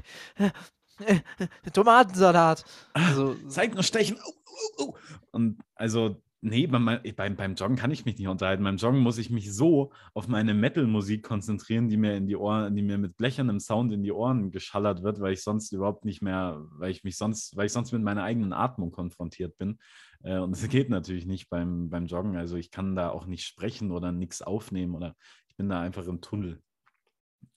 äh, 0.98 1.20
äh, 1.38 1.70
Tomatensalat. 1.72 2.64
Also, 2.94 3.34
Das, 3.34 3.54
zeig 3.54 3.74
nur 3.74 3.82
Stechen. 3.82 4.18
Au, 4.18 4.32
au, 4.78 4.84
au. 4.84 4.96
Und 5.30 5.60
also, 5.74 6.20
nee, 6.40 6.66
beim, 6.66 6.84
beim, 7.16 7.36
beim 7.36 7.54
Joggen 7.54 7.76
kann 7.76 7.90
ich 7.90 8.04
mich 8.04 8.18
nicht 8.18 8.28
unterhalten. 8.28 8.62
Beim 8.64 8.76
Joggen 8.76 9.00
muss 9.00 9.18
ich 9.18 9.30
mich 9.30 9.52
so 9.52 9.92
auf 10.14 10.28
meine 10.28 10.54
Metal-Musik 10.54 11.22
konzentrieren, 11.24 11.88
die 11.88 11.96
mir 11.96 12.14
in 12.16 12.26
die 12.26 12.36
Ohren, 12.36 12.74
die 12.76 12.82
mir 12.82 12.98
mit 12.98 13.16
blechernem 13.16 13.58
Sound 13.60 13.92
in 13.92 14.02
die 14.02 14.12
Ohren 14.12 14.50
geschallert 14.50 15.02
wird, 15.02 15.20
weil 15.20 15.32
ich 15.32 15.42
sonst 15.42 15.72
überhaupt 15.72 16.04
nicht 16.04 16.22
mehr, 16.22 16.62
weil 16.72 16.90
ich 16.90 17.04
mich 17.04 17.16
sonst, 17.16 17.56
weil 17.56 17.66
ich 17.66 17.72
sonst 17.72 17.92
mit 17.92 18.02
meiner 18.02 18.22
eigenen 18.22 18.52
Atmung 18.52 18.90
konfrontiert 18.92 19.56
bin. 19.58 19.78
Äh, 20.22 20.38
Und 20.38 20.52
das 20.52 20.68
geht 20.68 20.90
natürlich 20.90 21.26
nicht 21.26 21.48
beim, 21.50 21.90
beim 21.90 22.06
Joggen. 22.06 22.36
Also 22.36 22.56
ich 22.56 22.70
kann 22.70 22.94
da 22.96 23.10
auch 23.10 23.26
nicht 23.26 23.44
sprechen 23.44 23.90
oder 23.90 24.12
nichts 24.12 24.42
aufnehmen 24.42 24.94
oder 24.94 25.14
ich 25.48 25.56
bin 25.56 25.68
da 25.68 25.80
einfach 25.80 26.06
im 26.06 26.20
Tunnel. 26.20 26.60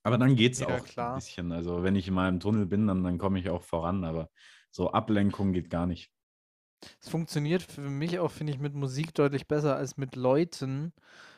Aber 0.03 0.17
dann 0.17 0.35
geht 0.35 0.53
es 0.53 0.61
Ja, 0.61 0.67
auch 0.77 0.85
klar. 0.85 1.11
ein 1.11 1.15
bisschen. 1.19 1.51
Also 1.51 1.83
wenn 1.83 1.95
ich 1.95 2.07
in 2.07 2.13
meinem 2.13 2.39
Tunnel 2.39 2.65
bin, 2.65 2.87
dann, 2.87 3.03
dann 3.03 3.17
komme 3.17 3.39
ich 3.39 3.49
auch 3.49 3.63
voran. 3.63 4.03
Aber 4.03 4.29
so 4.71 4.91
Ablenkung 4.91 5.53
geht 5.53 5.69
gar 5.69 5.85
nicht. 5.85 6.11
Es 7.01 7.09
funktioniert 7.09 7.61
für 7.63 7.81
mich 7.81 8.19
auch, 8.19 8.31
finde 8.31 8.53
ich, 8.53 8.59
mit 8.59 8.73
Musik 8.73 9.13
deutlich 9.13 9.47
besser 9.47 9.75
als 9.75 9.97
mit 9.97 10.15
Leuten. 10.15 10.93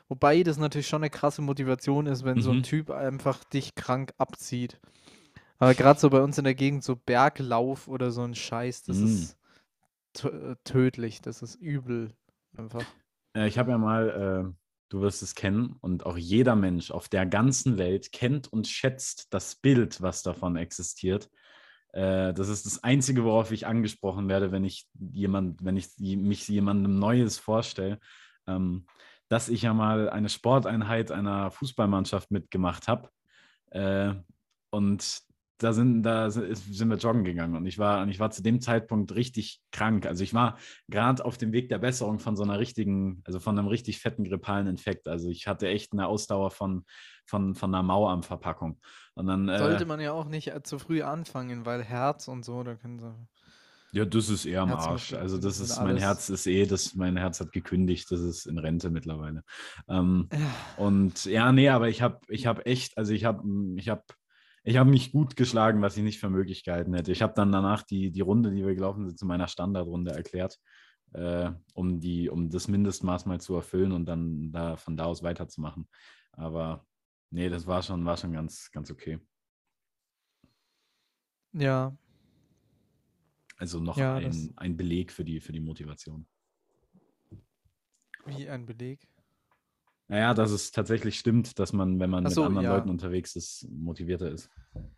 Wobei 0.07 0.43
das 0.43 0.57
natürlich 0.57 0.87
schon 0.87 1.01
eine 1.03 1.09
krasse 1.09 1.41
Motivation 1.41 2.05
ist, 2.07 2.25
wenn 2.25 2.41
so 2.41 2.51
ein 2.51 2.57
Mhm. 2.57 2.63
Typ 2.63 2.91
einfach 2.91 3.43
dich 3.45 3.75
krank 3.75 4.13
abzieht. 4.17 4.79
Aber 5.57 5.73
gerade 5.75 5.99
so 5.99 6.09
bei 6.09 6.21
uns 6.21 6.37
in 6.37 6.43
der 6.43 6.55
Gegend, 6.55 6.83
so 6.83 6.95
Berglauf 6.95 7.87
oder 7.87 8.11
so 8.11 8.23
ein 8.23 8.35
Scheiß, 8.35 8.83
das 8.83 8.97
Mm. 8.97 9.05
ist 9.05 9.37
tö- 10.15 10.57
tödlich, 10.63 11.21
das 11.21 11.41
ist 11.41 11.55
übel. 11.55 12.11
Einfach. 12.57 12.85
Äh, 13.35 13.47
ich 13.47 13.57
habe 13.57 13.71
ja 13.71 13.77
mal, 13.77 14.09
äh, 14.49 14.53
du 14.89 15.01
wirst 15.01 15.23
es 15.23 15.35
kennen, 15.35 15.77
und 15.81 16.05
auch 16.05 16.17
jeder 16.17 16.55
Mensch 16.55 16.91
auf 16.91 17.09
der 17.09 17.25
ganzen 17.25 17.77
Welt 17.77 18.11
kennt 18.11 18.51
und 18.51 18.67
schätzt 18.67 19.33
das 19.33 19.55
Bild, 19.55 20.01
was 20.01 20.23
davon 20.23 20.57
existiert. 20.57 21.29
Äh, 21.93 22.33
das 22.33 22.49
ist 22.49 22.65
das 22.65 22.83
Einzige, 22.83 23.23
worauf 23.23 23.51
ich 23.51 23.67
angesprochen 23.67 24.29
werde, 24.29 24.51
wenn 24.51 24.63
ich 24.63 24.87
jemand, 24.93 25.63
wenn 25.63 25.77
ich 25.77 25.89
mich 25.97 26.47
jemandem 26.47 26.99
Neues 26.99 27.37
vorstelle, 27.37 27.99
ähm, 28.47 28.85
dass 29.27 29.49
ich 29.49 29.61
ja 29.63 29.73
mal 29.73 30.09
eine 30.09 30.29
Sporteinheit 30.29 31.11
einer 31.11 31.51
Fußballmannschaft 31.51 32.31
mitgemacht 32.31 32.87
habe. 32.87 33.09
Äh, 33.71 34.13
und 34.69 35.21
da 35.61 35.73
sind, 35.73 36.03
da 36.03 36.31
sind 36.31 36.89
wir 36.89 36.97
joggen 36.97 37.23
gegangen 37.23 37.55
und 37.55 37.65
ich 37.65 37.77
war, 37.77 38.01
und 38.01 38.09
ich 38.09 38.19
war 38.19 38.31
zu 38.31 38.41
dem 38.41 38.61
Zeitpunkt 38.61 39.13
richtig 39.13 39.61
krank. 39.71 40.05
Also 40.05 40.23
ich 40.23 40.33
war 40.33 40.57
gerade 40.87 41.23
auf 41.23 41.37
dem 41.37 41.51
Weg 41.51 41.69
der 41.69 41.77
Besserung 41.77 42.19
von 42.19 42.35
so 42.35 42.43
einer 42.43 42.59
richtigen, 42.59 43.21
also 43.25 43.39
von 43.39 43.57
einem 43.57 43.67
richtig 43.67 43.99
fetten 43.99 44.23
grippalen 44.23 44.67
Infekt. 44.67 45.07
Also 45.07 45.29
ich 45.29 45.47
hatte 45.47 45.67
echt 45.67 45.93
eine 45.93 46.07
Ausdauer 46.07 46.51
von, 46.51 46.85
von, 47.25 47.53
von 47.55 47.73
einer 47.73 47.83
Mauerarmverpackung. 47.83 48.79
Und 49.13 49.27
dann, 49.27 49.47
Sollte 49.47 49.83
äh, 49.83 49.87
man 49.87 49.99
ja 49.99 50.13
auch 50.13 50.27
nicht 50.27 50.47
äh, 50.47 50.63
zu 50.63 50.79
früh 50.79 51.01
anfangen, 51.03 51.65
weil 51.65 51.83
Herz 51.83 52.27
und 52.27 52.43
so, 52.43 52.63
da 52.63 52.75
können 52.75 52.99
sie. 52.99 53.13
ja, 53.91 54.05
das 54.05 54.29
ist 54.29 54.45
eher 54.45 54.61
am 54.61 54.71
Arsch. 54.73 55.13
Also 55.13 55.37
das 55.37 55.59
ist, 55.59 55.77
mein. 55.79 55.97
Herz 55.97 56.29
ist 56.29 56.47
eh, 56.47 56.65
das, 56.65 56.95
mein 56.95 57.17
Herz 57.17 57.39
hat 57.39 57.51
gekündigt, 57.51 58.09
das 58.09 58.21
ist 58.21 58.45
in 58.45 58.57
Rente 58.57 58.89
mittlerweile. 58.89 59.43
Ähm, 59.89 60.29
Ja. 60.31 60.83
Und 60.83 61.25
ja, 61.25 61.51
nee, 61.51 61.69
aber 61.69 61.89
ich 61.89 62.01
habe 62.01 62.19
ich 62.29 62.47
hab 62.47 62.65
echt, 62.65 62.97
also 62.97 63.13
ich 63.13 63.25
habe 63.25 63.43
ich 63.75 63.89
hab, 63.89 64.15
ich 64.63 64.77
hab 64.77 64.87
mich 64.87 65.11
gut 65.11 65.35
geschlagen, 65.35 65.81
was 65.81 65.97
ich 65.97 66.03
nicht 66.03 66.19
für 66.19 66.29
möglich 66.29 66.63
gehalten 66.63 66.93
hätte. 66.93 67.11
Ich 67.11 67.21
habe 67.21 67.33
dann 67.35 67.51
danach 67.51 67.83
die, 67.83 68.11
die 68.11 68.21
Runde, 68.21 68.51
die 68.51 68.65
wir 68.65 68.75
gelaufen 68.75 69.07
sind, 69.07 69.17
zu 69.17 69.25
meiner 69.25 69.47
Standardrunde 69.47 70.11
erklärt, 70.11 70.59
äh, 71.13 71.51
um, 71.73 71.99
die, 71.99 72.29
um 72.29 72.49
das 72.49 72.67
Mindestmaß 72.67 73.25
mal 73.25 73.41
zu 73.41 73.55
erfüllen 73.55 73.91
und 73.91 74.05
dann 74.05 74.51
da, 74.51 74.77
von 74.77 74.95
da 74.95 75.05
aus 75.05 75.23
weiterzumachen. 75.23 75.89
Aber 76.33 76.85
nee, 77.31 77.49
das 77.49 77.65
war 77.67 77.81
schon, 77.81 78.05
war 78.05 78.17
schon 78.17 78.33
ganz, 78.33 78.69
ganz 78.71 78.91
okay. 78.91 79.19
Ja, 81.53 81.95
Also 83.57 83.79
noch 83.79 83.97
Ja, 83.97 84.15
ein, 84.15 84.53
ein 84.55 84.77
Beleg 84.77 85.11
für 85.11 85.23
die, 85.25 85.39
für 85.39 85.51
die 85.51 85.59
Motivation. 85.59 86.27
wie 88.25 88.49
ein 88.49 88.65
Beleg. 88.65 89.07
Naja, 90.11 90.33
dass 90.33 90.51
es 90.51 90.71
tatsächlich 90.71 91.17
stimmt, 91.17 91.57
dass 91.57 91.71
man, 91.71 91.97
wenn 92.01 92.09
man 92.09 92.25
Ach 92.25 92.29
mit 92.29 92.35
so, 92.35 92.43
anderen 92.43 92.65
ja. 92.65 92.75
Leuten 92.75 92.89
unterwegs 92.89 93.37
ist, 93.37 93.65
motivierter 93.71 94.29
ist. 94.29 94.49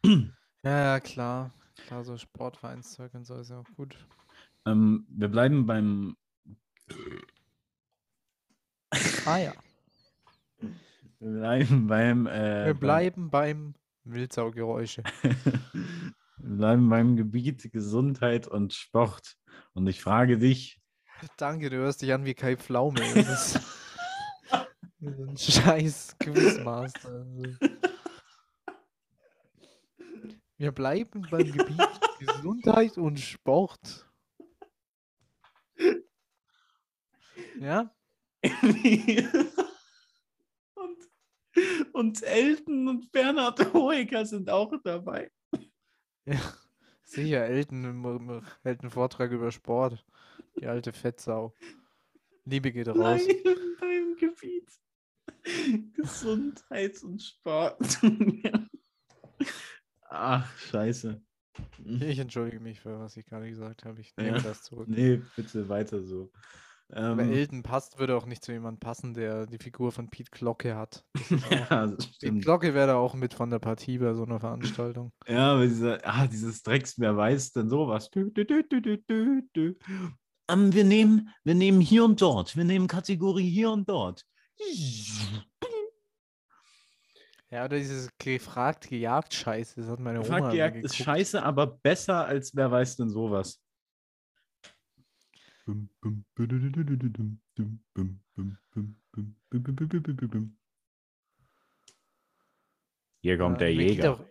Ja, 0.03 0.15
ja, 0.63 0.99
klar. 0.99 1.51
Klar, 1.85 2.03
so 2.03 2.17
Sportvereinszeug 2.17 3.13
und 3.13 3.23
so 3.23 3.35
ist 3.35 3.51
ja 3.51 3.59
auch 3.59 3.75
gut. 3.75 3.95
Ähm, 4.65 5.05
wir 5.09 5.27
bleiben 5.27 5.67
beim 5.67 6.15
Ah 9.25 9.37
ja. 9.37 9.53
Wir 11.19 11.29
bleiben 11.29 11.87
beim, 11.87 12.25
äh, 12.25 12.65
Wir 12.65 12.73
bleiben 12.73 13.29
beim 13.29 13.75
Wildsaugeräusche. 14.05 15.03
Beim, 15.21 15.35
wir 16.37 16.57
bleiben 16.57 16.89
beim 16.89 17.15
Gebiet 17.17 17.71
Gesundheit 17.71 18.47
und 18.47 18.73
Sport. 18.73 19.35
Und 19.73 19.85
ich 19.85 20.01
frage 20.01 20.39
dich, 20.39 20.81
Danke, 21.37 21.69
du 21.69 21.77
hörst 21.77 22.01
dich 22.01 22.13
an 22.13 22.25
wie 22.25 22.33
Kai 22.33 22.57
Pflaume. 22.57 22.99
Das 22.99 23.55
ist 23.55 23.59
ein 25.05 25.37
scheiß 25.37 26.15
Quizmaster. 26.19 27.25
Wir 30.57 30.71
bleiben 30.71 31.27
beim 31.29 31.51
Gebiet 31.51 31.77
Gesundheit 32.19 32.97
und 32.97 33.19
Sport. 33.19 34.09
Ja? 37.59 37.93
und, 40.75 40.97
und 41.93 42.23
Elton 42.23 42.87
und 42.87 43.11
Bernhard 43.11 43.73
Hoeker 43.73 44.25
sind 44.25 44.49
auch 44.49 44.73
dabei. 44.83 45.31
Ja. 46.25 46.39
Sicher, 47.03 47.45
Elton 47.45 48.41
hält 48.63 48.81
einen 48.81 48.89
Vortrag 48.89 49.31
über 49.31 49.51
Sport. 49.51 50.05
Die 50.59 50.65
alte 50.65 50.93
Fettsau. 50.93 51.53
Liebe 52.45 52.71
geht 52.71 52.87
raus. 52.87 52.95
Bleiben 52.97 53.77
beim 53.79 54.15
Gebiet 54.17 54.82
Gesundheit 55.93 57.01
und 57.03 57.21
Sport. 57.21 57.99
Ach, 60.09 60.57
scheiße. 60.57 61.21
Ich 61.85 62.19
entschuldige 62.19 62.59
mich 62.59 62.79
für 62.79 62.99
was 62.99 63.17
ich 63.17 63.25
gerade 63.25 63.49
gesagt 63.49 63.85
habe. 63.85 64.01
Ich 64.01 64.15
nehme 64.17 64.37
Ja. 64.37 64.43
das 64.43 64.63
zurück. 64.63 64.87
Nee, 64.87 65.21
bitte 65.35 65.69
weiter 65.69 66.01
so. 66.03 66.31
Ähm, 66.91 67.17
Elton 67.19 67.63
passt, 67.63 67.97
würde 67.97 68.15
auch 68.15 68.25
nicht 68.25 68.43
zu 68.43 68.51
jemandem 68.51 68.79
passen, 68.79 69.13
der 69.13 69.47
die 69.47 69.57
Figur 69.57 69.91
von 69.91 70.09
Pete 70.09 70.29
Glocke 70.31 70.75
hat. 70.75 71.03
Ja, 71.49 71.87
Pete. 71.87 72.33
Glocke 72.39 72.73
wäre 72.73 72.87
da 72.87 72.95
auch 72.95 73.15
mit 73.15 73.33
von 73.33 73.49
der 73.49 73.59
Partie 73.59 73.97
bei 73.97 74.13
so 74.13 74.23
einer 74.23 74.39
Veranstaltung. 74.39 75.11
Ja, 75.27 75.53
aber 75.53 75.65
dieser, 75.65 75.99
ah, 76.03 76.27
dieses 76.27 76.61
Drecks, 76.61 76.99
wer 76.99 77.15
weiß 77.17 77.53
denn 77.53 77.69
sowas? 77.69 78.11
Dü, 78.11 78.31
dü, 78.31 78.45
dü, 78.45 78.81
dü. 79.55 79.75
Ähm, 80.49 80.73
wir, 80.73 80.83
nehmen, 80.83 81.29
wir 81.43 81.55
nehmen 81.55 81.81
hier 81.81 82.03
und 82.05 82.21
dort. 82.21 82.55
Wir 82.55 82.65
nehmen 82.65 82.87
Kategorie 82.87 83.49
hier 83.49 83.71
und 83.71 83.89
dort. 83.89 84.25
Ja, 87.49 87.65
oder 87.65 87.77
dieses 87.77 88.09
gefragt, 88.17 88.89
gejagt, 88.89 89.33
scheiße. 89.33 89.81
Das 89.81 89.87
hat 89.87 89.99
meine 89.99 90.19
gefragt, 90.19 90.41
Oma 90.41 90.51
gejagt 90.51 90.83
ist 90.83 90.95
scheiße, 90.95 91.43
aber 91.43 91.67
besser 91.67 92.25
als 92.25 92.55
wer 92.55 92.71
weiß 92.71 92.95
denn 92.97 93.09
sowas. 93.09 93.61
Hier 103.21 103.37
kommt 103.37 103.61
der 103.61 103.73
Jäger. 103.73 104.25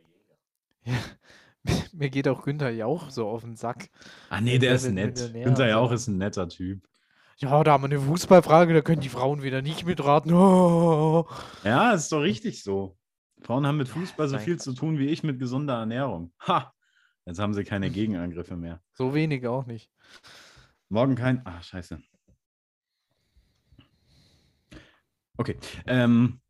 Mir 1.93 2.11
geht 2.11 2.27
auch 2.27 2.43
Günther 2.43 2.71
Jauch 2.71 3.11
so 3.11 3.29
auf 3.29 3.43
den 3.43 3.55
Sack. 3.55 3.89
Ah, 4.31 4.41
nee, 4.41 4.59
der, 4.59 4.71
der 4.71 4.75
ist 4.75 4.91
nett. 4.91 5.33
Günther 5.33 5.69
Jauch 5.69 5.93
ist 5.93 6.09
ein 6.09 6.19
netter 6.19 6.49
Typ. 6.49 6.89
Ja, 7.39 7.65
da 7.65 7.73
haben 7.73 7.83
wir 7.83 7.87
eine 7.91 8.01
Fußballfrage, 8.01 8.75
da 8.75 8.81
können 8.83 9.01
die 9.01 9.09
Frauen 9.09 9.43
wieder 9.43 9.63
nicht 9.63 9.85
mitraten. 9.85 10.33
Oh. 10.33 11.29
Ja, 11.65 11.93
ist 11.93 12.13
doch 12.13 12.21
richtig 12.21 12.63
so. 12.63 12.97
Frauen 13.43 13.67
haben 13.67 13.77
mit 13.79 13.89
Fußball 13.89 14.29
so 14.29 14.39
viel 14.39 14.59
zu 14.61 14.73
tun 14.73 14.99
wie 14.99 15.09
ich 15.09 15.23
mit 15.23 15.39
gesunder 15.39 15.75
Ernährung. 15.75 16.33
Ha! 16.47 16.73
Jetzt 17.27 17.39
haben 17.39 17.55
sie 17.55 17.65
keine 17.65 17.91
Gegenangriffe 17.91 18.57
mehr. 18.57 18.83
So 18.95 19.15
wenig 19.15 19.47
auch 19.47 19.67
nicht. 19.67 19.91
Morgen 20.89 21.15
kein. 21.15 21.45
Ah, 21.47 21.63
scheiße. 21.63 22.03
Okay. 25.37 25.59
Ähm, 25.87 26.41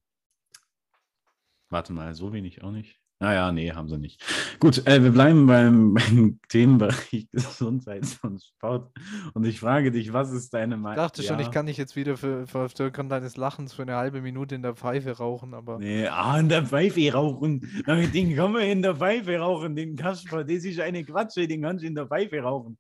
warte 1.68 1.92
mal, 1.92 2.14
so 2.14 2.33
wenig 2.33 2.62
auch 2.62 2.73
nicht. 2.73 3.02
Naja, 3.23 3.53
nee, 3.53 3.71
haben 3.71 3.89
sie 3.89 3.99
nicht. 3.99 4.21
Gut, 4.59 4.85
äh, 4.85 5.01
wir 5.01 5.13
bleiben 5.13 5.47
beim, 5.47 5.95
beim 5.95 6.41
Themenbereich 6.49 7.29
Gesundheit 7.31 8.05
und 8.23 8.43
Sport. 8.43 8.91
Und 9.33 9.47
ich 9.47 9.61
frage 9.61 9.93
dich, 9.93 10.13
was 10.13 10.33
ist 10.33 10.53
deine 10.53 10.75
Ich 10.75 10.81
Meinung? 10.81 10.97
dachte 10.97 11.23
schon, 11.23 11.39
ich 11.39 11.53
kann 11.53 11.67
dich 11.67 11.77
jetzt 11.77 11.95
wieder 11.95 12.17
für, 12.17 12.49
für 12.49 12.65
Aufwirkung 12.65 13.09
deines 13.09 13.37
Lachens 13.37 13.75
für 13.75 13.83
eine 13.83 13.95
halbe 13.95 14.23
Minute 14.23 14.57
in 14.57 14.63
der 14.63 14.75
Pfeife 14.75 15.19
rauchen, 15.19 15.55
aber 15.55 15.79
Nee, 15.79 16.09
ah, 16.09 16.37
in 16.41 16.49
der 16.49 16.67
Pfeife 16.67 17.13
rauchen. 17.13 17.85
Na, 17.87 17.95
Den 17.95 18.35
kann 18.35 18.51
man 18.55 18.63
in 18.63 18.83
der 18.83 18.97
Pfeife 18.97 19.37
rauchen. 19.39 19.77
Den 19.77 19.95
Kasper, 19.95 20.43
das 20.43 20.65
ist 20.65 20.81
eine 20.81 21.05
Quatsche, 21.05 21.47
den 21.47 21.63
kannst 21.63 21.85
du 21.85 21.87
in 21.87 21.95
der 21.95 22.09
Pfeife 22.09 22.41
rauchen. 22.41 22.77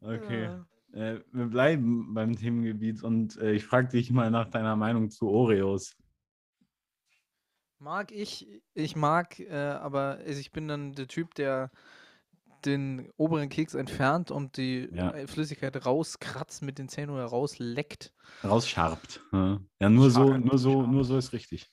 Okay. 0.00 0.44
Ja. 0.44 0.66
Äh, 0.94 1.20
wir 1.30 1.44
bleiben 1.44 2.14
beim 2.14 2.34
Themengebiet 2.34 3.02
und 3.02 3.36
äh, 3.36 3.52
ich 3.52 3.64
frage 3.66 3.88
dich 3.88 4.10
mal 4.10 4.30
nach 4.30 4.48
deiner 4.48 4.76
Meinung 4.76 5.10
zu 5.10 5.28
Oreos. 5.28 5.94
Mag 7.80 8.12
ich, 8.12 8.46
ich 8.74 8.94
mag, 8.94 9.40
äh, 9.40 9.54
aber 9.54 10.18
also 10.26 10.38
ich 10.38 10.52
bin 10.52 10.68
dann 10.68 10.92
der 10.92 11.08
Typ, 11.08 11.34
der 11.34 11.70
den 12.64 13.10
oberen 13.16 13.48
Keks 13.48 13.74
entfernt 13.74 14.30
und 14.30 14.56
die 14.58 14.84
Ja. 14.90 15.10
äh, 15.12 15.26
Flüssigkeit 15.26 15.86
rauskratzt 15.86 16.62
mit 16.62 16.78
den 16.78 16.88
Zähnen 16.88 17.10
oder 17.10 17.24
rausleckt. 17.26 18.12
Rausscharbt. 18.44 19.22
Ja, 19.32 19.60
ja 19.80 19.88
nur, 19.88 20.10
so, 20.10 20.36
nur, 20.36 20.58
so, 20.58 20.86
nur 20.86 21.04
so 21.04 21.16
ist 21.16 21.32
richtig. 21.32 21.70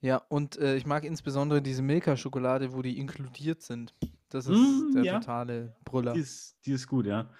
Ja, 0.00 0.16
und 0.28 0.58
äh, 0.58 0.76
ich 0.76 0.84
mag 0.86 1.04
insbesondere 1.04 1.62
diese 1.62 1.82
Milka-Schokolade, 1.82 2.72
wo 2.72 2.82
die 2.82 2.98
inkludiert 2.98 3.62
sind. 3.62 3.94
Das 4.30 4.46
ist 4.46 4.88
Mm, 4.88 4.94
der 4.94 5.06
ja. 5.06 5.06
totale 5.06 5.76
Brüller. 5.84 6.14
Die 6.14 6.20
ist, 6.20 6.58
die 6.66 6.72
ist 6.72 6.86
gut, 6.88 7.06
ja. 7.06 7.30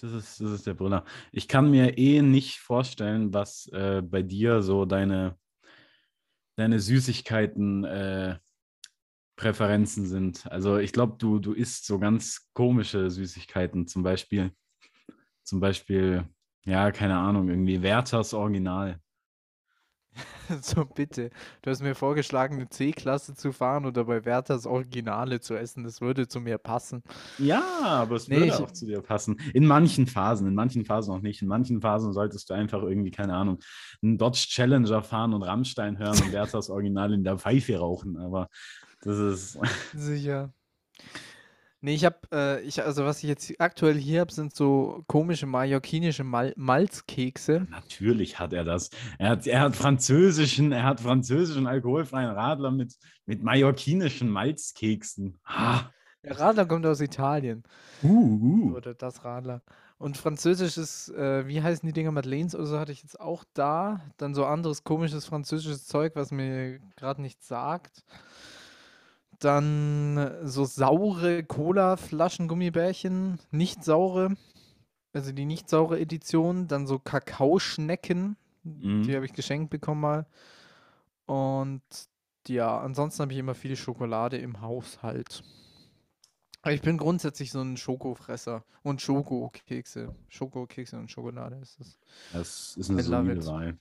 Das 0.00 0.12
ist, 0.12 0.40
das 0.40 0.50
ist 0.52 0.66
der 0.66 0.74
Brüller. 0.74 1.04
Ich 1.32 1.48
kann 1.48 1.70
mir 1.70 1.98
eh 1.98 2.22
nicht 2.22 2.58
vorstellen, 2.60 3.34
was 3.34 3.68
äh, 3.72 4.02
bei 4.02 4.22
dir 4.22 4.62
so 4.62 4.84
deine, 4.86 5.38
deine 6.56 6.80
Süßigkeiten, 6.80 7.84
äh, 7.84 8.38
Präferenzen 9.36 10.06
sind. 10.06 10.46
Also 10.50 10.78
ich 10.78 10.92
glaube, 10.92 11.16
du, 11.18 11.38
du 11.38 11.52
isst 11.52 11.86
so 11.86 11.98
ganz 11.98 12.48
komische 12.54 13.10
Süßigkeiten, 13.10 13.86
zum 13.86 14.02
Beispiel, 14.02 14.52
zum 15.42 15.60
Beispiel, 15.60 16.24
ja, 16.64 16.92
keine 16.92 17.18
Ahnung, 17.18 17.48
irgendwie 17.48 17.82
Werthers 17.82 18.32
Original. 18.32 19.00
So, 20.60 20.84
bitte. 20.84 21.30
Du 21.62 21.70
hast 21.70 21.82
mir 21.82 21.94
vorgeschlagen, 21.94 22.56
eine 22.56 22.68
C-Klasse 22.68 23.34
zu 23.34 23.52
fahren 23.52 23.86
oder 23.86 24.04
bei 24.04 24.24
Werthers 24.24 24.66
Originale 24.66 25.40
zu 25.40 25.54
essen. 25.54 25.84
Das 25.84 26.00
würde 26.00 26.28
zu 26.28 26.40
mir 26.40 26.58
passen. 26.58 27.02
Ja, 27.38 27.62
aber 27.82 28.16
es 28.16 28.28
Nee, 28.28 28.40
würde 28.40 28.62
auch 28.62 28.70
zu 28.70 28.86
dir 28.86 29.00
passen. 29.00 29.38
In 29.54 29.66
manchen 29.66 30.06
Phasen, 30.06 30.46
in 30.46 30.54
manchen 30.54 30.84
Phasen 30.84 31.14
auch 31.14 31.20
nicht. 31.22 31.42
In 31.42 31.48
manchen 31.48 31.80
Phasen 31.80 32.12
solltest 32.12 32.50
du 32.50 32.54
einfach 32.54 32.82
irgendwie, 32.82 33.10
keine 33.10 33.34
Ahnung, 33.34 33.58
einen 34.02 34.18
Dodge 34.18 34.46
Challenger 34.48 35.02
fahren 35.02 35.32
und 35.34 35.42
Rammstein 35.42 35.98
hören 35.98 36.18
und 36.20 36.32
Werthers 36.32 36.70
Original 36.70 37.12
in 37.12 37.24
der 37.24 37.38
Pfeife 37.38 37.78
rauchen. 37.78 38.16
Aber 38.18 38.48
das 39.02 39.18
ist, 39.18 39.58
Sicher. 39.94 40.52
Nee, 41.84 41.96
ich 41.96 42.06
habe, 42.06 42.16
äh, 42.32 42.62
ich, 42.62 42.82
also 42.82 43.04
was 43.04 43.18
ich 43.18 43.28
jetzt 43.28 43.60
aktuell 43.60 43.96
hier 43.98 44.22
habe, 44.22 44.32
sind 44.32 44.56
so 44.56 45.04
komische 45.06 45.44
mallorquinische 45.44 46.24
Mal 46.24 46.54
Malzkekse. 46.56 47.66
natürlich 47.68 48.38
hat 48.38 48.54
er 48.54 48.64
das. 48.64 48.88
Er 49.18 49.28
hat, 49.28 49.46
er 49.46 49.60
hat 49.60 49.76
französischen, 49.76 50.72
er 50.72 50.84
hat 50.84 51.00
französischen 51.00 51.66
alkoholfreien 51.66 52.30
Radler 52.30 52.70
mit, 52.70 52.94
mit 53.26 53.42
mallorquinischen 53.42 54.30
Malzkeksen. 54.30 55.38
Ah, 55.44 55.90
Der 56.22 56.40
Radler 56.40 56.64
kommt 56.64 56.86
aus 56.86 57.02
Italien. 57.02 57.64
uh, 58.02 58.08
uh. 58.08 58.76
Oder 58.76 58.94
das 58.94 59.22
Radler. 59.22 59.60
Und 59.98 60.16
französisches, 60.16 61.10
äh, 61.10 61.46
wie 61.46 61.60
heißen 61.62 61.86
die 61.86 61.92
Dinger, 61.92 62.12
Madeleines 62.12 62.54
oder 62.54 62.64
so, 62.64 62.78
hatte 62.78 62.92
ich 62.92 63.02
jetzt 63.02 63.20
auch 63.20 63.44
da. 63.52 64.00
Dann 64.16 64.34
so 64.34 64.46
anderes 64.46 64.84
komisches 64.84 65.26
französisches 65.26 65.86
Zeug, 65.86 66.16
was 66.16 66.30
mir 66.30 66.78
gerade 66.96 67.20
nichts 67.20 67.46
sagt. 67.46 68.04
Dann 69.44 70.30
so 70.42 70.64
saure 70.64 71.44
Cola-Flaschen, 71.44 72.48
Gummibärchen, 72.48 73.38
nicht 73.50 73.84
saure. 73.84 74.36
Also 75.12 75.32
die 75.32 75.44
nicht 75.44 75.68
saure 75.68 76.00
Edition. 76.00 76.66
Dann 76.66 76.86
so 76.86 76.98
Kakaoschnecken, 76.98 78.36
Mhm. 78.64 79.02
die 79.02 79.14
habe 79.14 79.26
ich 79.26 79.34
geschenkt 79.34 79.68
bekommen 79.70 80.00
mal. 80.00 80.26
Und 81.26 81.82
ja, 82.48 82.78
ansonsten 82.80 83.22
habe 83.22 83.32
ich 83.32 83.38
immer 83.38 83.54
viel 83.54 83.76
Schokolade 83.76 84.38
im 84.38 84.60
Haushalt. 84.60 85.42
Aber 86.62 86.72
Ich 86.72 86.80
bin 86.80 86.96
grundsätzlich 86.96 87.52
so 87.52 87.60
ein 87.60 87.76
Schokofresser 87.76 88.64
und 88.82 89.02
Schokokekse. 89.02 90.14
Schokokekse 90.28 90.98
und 90.98 91.10
Schokolade 91.10 91.56
ist 91.56 91.78
es. 91.78 91.98
Das 92.32 92.76
ist 92.78 92.88
eine 92.90 93.02
solide. 93.02 93.78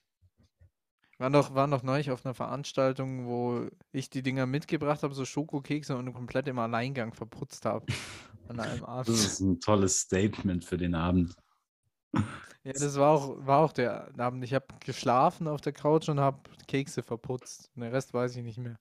War 1.23 1.29
noch, 1.29 1.55
war 1.55 1.67
noch 1.67 1.83
neulich 1.83 2.11
auf 2.11 2.25
einer 2.25 2.33
Veranstaltung, 2.33 3.27
wo 3.27 3.69
ich 3.93 4.09
die 4.09 4.23
Dinger 4.23 4.45
mitgebracht 4.45 5.03
habe, 5.03 5.13
so 5.13 5.23
Schokokekse 5.23 5.95
und 5.95 6.11
komplett 6.11 6.49
im 6.49 6.59
Alleingang 6.59 7.13
verputzt 7.13 7.63
habe. 7.63 7.85
An 8.49 8.59
einem 8.59 8.83
Abend. 8.83 9.07
Das 9.07 9.23
ist 9.23 9.39
ein 9.39 9.61
tolles 9.61 9.99
Statement 9.99 10.65
für 10.65 10.75
den 10.75 10.95
Abend. 10.95 11.33
Ja, 12.65 12.73
das 12.73 12.97
war 12.97 13.11
auch, 13.11 13.37
war 13.37 13.59
auch 13.59 13.71
der 13.71 14.11
Abend. 14.19 14.43
Ich 14.43 14.53
habe 14.53 14.65
geschlafen 14.81 15.47
auf 15.47 15.61
der 15.61 15.71
Couch 15.71 16.09
und 16.09 16.19
habe 16.19 16.41
Kekse 16.67 17.01
verputzt. 17.01 17.71
Den 17.73 17.83
Rest 17.83 18.13
weiß 18.13 18.35
ich 18.35 18.43
nicht 18.43 18.57
mehr. 18.57 18.75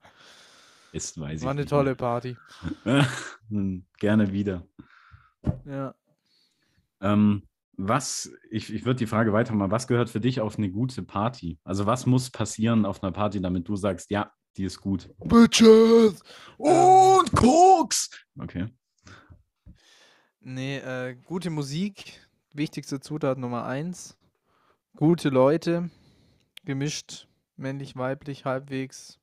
Ist, 0.90 1.20
weiß 1.20 1.38
ich 1.38 1.44
War 1.44 1.52
eine 1.52 1.64
tolle 1.64 1.94
Party. 1.94 2.37
mehr. 2.83 3.07
Hm, 3.50 3.87
Gerne 4.00 4.33
wieder. 4.33 4.66
Ja. 5.64 5.94
Ähm, 7.00 7.46
was, 7.76 8.30
ich, 8.50 8.72
ich 8.72 8.85
würde 8.85 8.98
die 8.98 9.06
Frage 9.06 9.32
weitermachen, 9.32 9.70
was 9.70 9.87
gehört 9.87 10.11
für 10.11 10.20
dich 10.20 10.40
auf 10.40 10.58
eine 10.58 10.70
gute 10.70 11.02
Party? 11.02 11.58
Also 11.64 11.87
was 11.87 12.06
muss 12.06 12.30
passieren 12.30 12.85
auf 12.85 13.02
einer 13.02 13.12
Party, 13.12 13.40
damit 13.40 13.68
du 13.68 13.76
sagst, 13.76 14.11
ja, 14.11 14.32
die 14.56 14.64
ist 14.64 14.80
gut. 14.80 15.08
Bitches! 15.18 16.22
Und 16.58 17.32
Koks! 17.32 18.11
Okay. 18.38 18.68
Nee, 20.40 20.78
äh, 20.78 21.14
gute 21.14 21.50
Musik, 21.50 22.20
wichtigste 22.52 23.00
Zutat 23.00 23.38
Nummer 23.38 23.64
eins. 23.64 24.18
Gute 24.96 25.30
Leute, 25.30 25.88
gemischt, 26.64 27.28
männlich, 27.56 27.96
weiblich, 27.96 28.44
halbwegs. 28.44 29.18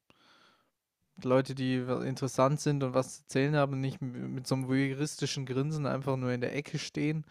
Leute, 1.21 1.53
die 1.53 1.75
interessant 1.75 2.61
sind 2.61 2.81
und 2.81 2.93
was 2.93 3.17
zu 3.17 3.23
erzählen 3.23 3.55
haben, 3.57 3.81
nicht 3.81 4.01
mit 4.01 4.47
so 4.47 4.55
einem 4.55 4.69
voyeuristischen 4.69 5.45
Grinsen 5.45 5.85
einfach 5.85 6.15
nur 6.15 6.31
in 6.31 6.39
der 6.39 6.55
Ecke 6.55 6.79
stehen 6.79 7.25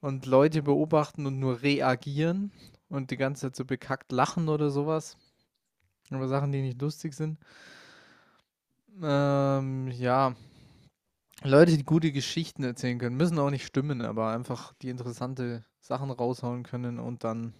und 0.00 0.26
Leute 0.26 0.62
beobachten 0.62 1.26
und 1.26 1.38
nur 1.38 1.62
reagieren 1.62 2.52
und 2.88 3.10
die 3.10 3.16
ganze 3.16 3.48
Zeit 3.48 3.56
so 3.56 3.64
bekackt 3.64 4.12
lachen 4.12 4.48
oder 4.48 4.70
sowas. 4.70 5.16
Über 6.10 6.28
Sachen, 6.28 6.52
die 6.52 6.62
nicht 6.62 6.80
lustig 6.80 7.14
sind. 7.14 7.38
Ähm, 9.02 9.88
ja. 9.88 10.34
Leute, 11.42 11.76
die 11.76 11.84
gute 11.84 12.12
Geschichten 12.12 12.64
erzählen 12.64 12.98
können, 12.98 13.16
müssen 13.16 13.38
auch 13.38 13.50
nicht 13.50 13.66
stimmen, 13.66 14.02
aber 14.02 14.32
einfach 14.32 14.72
die 14.82 14.88
interessante 14.88 15.64
Sachen 15.80 16.10
raushauen 16.10 16.62
können 16.62 16.98
und 16.98 17.24
dann 17.24 17.52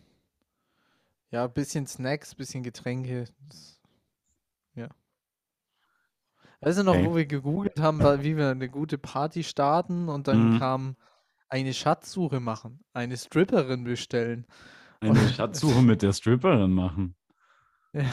ja, 1.31 1.47
bisschen 1.47 1.87
Snacks, 1.87 2.35
bisschen 2.35 2.63
Getränke. 2.63 3.25
Das, 3.49 3.81
ja. 4.75 4.89
Weißt 6.61 6.79
du 6.79 6.83
noch, 6.85 6.95
Okay. 6.95 7.05
wo 7.05 7.17
wir 7.17 7.27
gegoogelt 7.27 7.79
haben, 7.81 8.01
wie 8.23 8.37
wir 8.37 8.51
eine 8.51 8.69
gute 8.69 8.99
Party 8.99 9.45
starten 9.45 10.09
und 10.09 10.29
dann 10.29 10.51
Mhm. 10.53 10.59
kam 10.59 10.97
eine 11.49 11.75
Schatzsuche 11.75 12.41
machen, 12.41 12.85
eine 12.93 13.17
Stripperin 13.17 13.85
bestellen. 13.85 14.47
Eine 15.01 15.29
Schatzsuche 15.35 15.83
mit 15.83 16.03
der 16.03 16.13
Stripperin 16.13 16.73
machen. 16.73 17.15
Ja, 17.93 18.13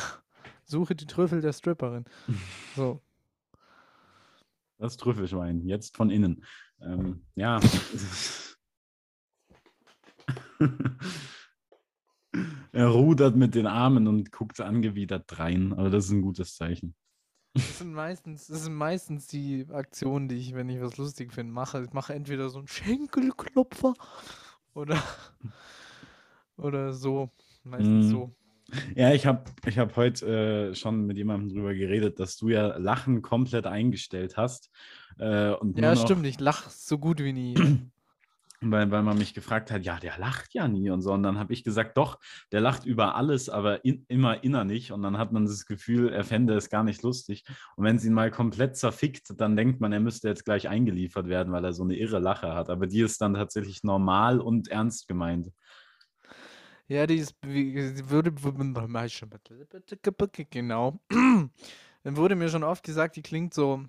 suche 0.64 0.96
die 0.96 1.06
Trüffel 1.06 1.42
der 1.42 1.54
Stripperin. 1.54 2.06
So. 2.76 3.02
Das 4.80 4.98
Trüffelschwein, 4.98 5.62
jetzt 5.66 5.96
von 5.96 6.10
innen. 6.10 6.44
Ähm, 6.82 7.26
ja. 7.36 7.60
er 12.72 12.88
rudert 12.88 13.36
mit 13.36 13.54
den 13.56 13.68
Armen 13.68 14.08
und 14.08 14.32
guckt 14.32 14.60
angewidert 14.60 15.40
rein, 15.40 15.74
aber 15.74 15.90
das 15.90 16.06
ist 16.06 16.12
ein 16.12 16.24
gutes 16.24 16.56
Zeichen. 16.56 16.96
Das 17.54 17.78
sind 17.78 17.94
meistens, 17.94 18.48
das 18.48 18.64
sind 18.64 18.74
meistens 18.74 19.28
die 19.28 19.68
Aktionen, 19.72 20.28
die 20.28 20.36
ich, 20.38 20.56
wenn 20.56 20.70
ich 20.70 20.82
was 20.82 20.98
lustig 20.98 21.34
finde, 21.34 21.54
mache. 21.54 21.84
Ich 21.84 21.94
mache 21.94 22.14
entweder 22.14 22.50
so 22.50 22.58
einen 22.60 22.68
Schenkelklopfer 22.68 23.94
oder, 24.74 25.02
oder 26.58 26.94
so. 26.94 27.30
Meistens 27.64 28.08
Mm. 28.08 28.12
so. 28.12 28.36
Ja, 28.96 29.14
ich 29.14 29.26
habe 29.28 29.44
ich 29.68 29.78
hab 29.78 29.96
heute 29.98 30.72
äh, 30.72 30.76
schon 30.76 31.06
mit 31.06 31.18
jemandem 31.18 31.50
drüber 31.50 31.76
geredet, 31.76 32.20
dass 32.20 32.38
du 32.38 32.50
ja 32.50 32.78
Lachen 32.78 33.22
komplett 33.22 33.68
eingestellt 33.68 34.36
hast. 34.36 34.72
Äh, 35.20 35.52
und 35.52 35.78
Ja, 35.78 35.96
stimmt, 35.96 36.26
ich 36.26 36.40
lache 36.40 36.70
so 36.72 36.98
gut 36.98 37.20
wie 37.20 37.34
nie. 37.34 37.54
Weil, 38.72 38.92
weil 38.92 39.04
man 39.04 39.18
mich 39.18 39.34
gefragt 39.34 39.72
hat, 39.72 39.84
ja, 39.84 40.00
der 40.00 40.18
lacht 40.18 40.54
ja 40.54 40.68
nie 40.68 40.90
und 40.90 41.02
so. 41.02 41.12
Und 41.14 41.24
dann 41.24 41.40
habe 41.40 41.54
ich 41.54 41.64
gesagt, 41.64 41.98
doch, 41.98 42.20
der 42.52 42.62
lacht 42.62 42.86
über 42.86 43.16
alles, 43.16 43.50
aber 43.50 43.84
in, 43.86 44.06
immer 44.08 44.44
innerlich. 44.44 44.92
Und 44.92 45.02
dann 45.04 45.18
hat 45.18 45.32
man 45.32 45.46
das 45.46 45.66
Gefühl, 45.66 46.10
er 46.10 46.24
fände 46.24 46.56
es 46.56 46.70
gar 46.70 46.84
nicht 46.84 47.02
lustig. 47.04 47.44
Und 47.76 47.86
wenn 47.86 47.96
es 47.96 48.06
ihn 48.06 48.14
mal 48.14 48.32
komplett 48.32 48.78
zerfickt, 48.78 49.40
dann 49.40 49.56
denkt 49.56 49.82
man, 49.82 49.94
er 49.94 50.00
müsste 50.00 50.28
jetzt 50.28 50.46
gleich 50.46 50.68
eingeliefert 50.68 51.28
werden, 51.28 51.54
weil 51.54 51.64
er 51.66 51.74
so 51.74 51.84
eine 51.84 51.96
irre 51.96 52.20
Lache 52.20 52.54
hat. 52.54 52.70
Aber 52.70 52.88
die 52.88 53.02
ist 53.02 53.22
dann 53.22 53.34
tatsächlich 53.34 53.84
normal 53.84 54.40
und 54.40 54.68
ernst 54.68 55.08
gemeint. 55.08 55.52
Ja, 56.88 57.08
die 57.08 57.16
ist, 57.16 57.36
würde, 57.42 58.34
genau. 60.50 61.00
Dann 62.04 62.18
wurde 62.18 62.36
mir 62.36 62.50
schon 62.50 62.64
oft 62.64 62.84
gesagt, 62.84 63.16
die 63.16 63.22
klingt 63.22 63.54
so 63.54 63.86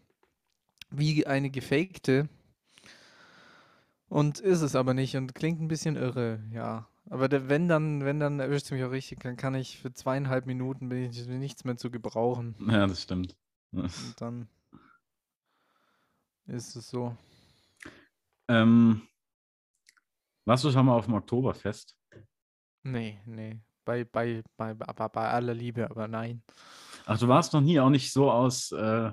wie 0.90 1.26
eine 1.26 1.50
gefakte. 1.50 2.28
Und 4.14 4.38
ist 4.38 4.60
es 4.60 4.76
aber 4.76 4.94
nicht 4.94 5.16
und 5.16 5.34
klingt 5.34 5.60
ein 5.60 5.66
bisschen 5.66 5.96
irre, 5.96 6.40
ja. 6.52 6.88
Aber 7.10 7.28
der, 7.28 7.48
wenn 7.48 7.66
dann, 7.66 8.04
wenn 8.04 8.20
dann 8.20 8.38
erwischt 8.38 8.70
mich 8.70 8.84
auch 8.84 8.92
richtig, 8.92 9.18
dann 9.20 9.36
kann 9.36 9.56
ich 9.56 9.76
für 9.80 9.92
zweieinhalb 9.92 10.46
Minuten 10.46 10.88
bin 10.88 11.10
ich 11.10 11.26
nichts 11.26 11.64
mehr 11.64 11.76
zu 11.76 11.90
gebrauchen. 11.90 12.54
Ja, 12.68 12.86
das 12.86 13.02
stimmt. 13.02 13.36
Und 13.72 14.14
dann 14.18 14.48
ist 16.46 16.76
es 16.76 16.88
so. 16.88 17.16
Ähm, 18.46 19.02
warst 20.44 20.62
du 20.62 20.70
schon 20.70 20.86
mal 20.86 20.94
auf 20.96 21.06
dem 21.06 21.14
Oktoberfest? 21.14 21.96
Nee, 22.84 23.20
nee. 23.26 23.58
Bei, 23.84 24.04
bei, 24.04 24.44
bei, 24.56 24.74
bei, 24.74 25.08
bei 25.08 25.28
aller 25.28 25.54
Liebe, 25.54 25.90
aber 25.90 26.06
nein. 26.06 26.40
Ach, 27.04 27.18
du 27.18 27.26
warst 27.26 27.52
noch 27.52 27.60
nie, 27.60 27.80
auch 27.80 27.90
nicht 27.90 28.12
so 28.12 28.30
aus. 28.30 28.70
Äh, 28.70 29.10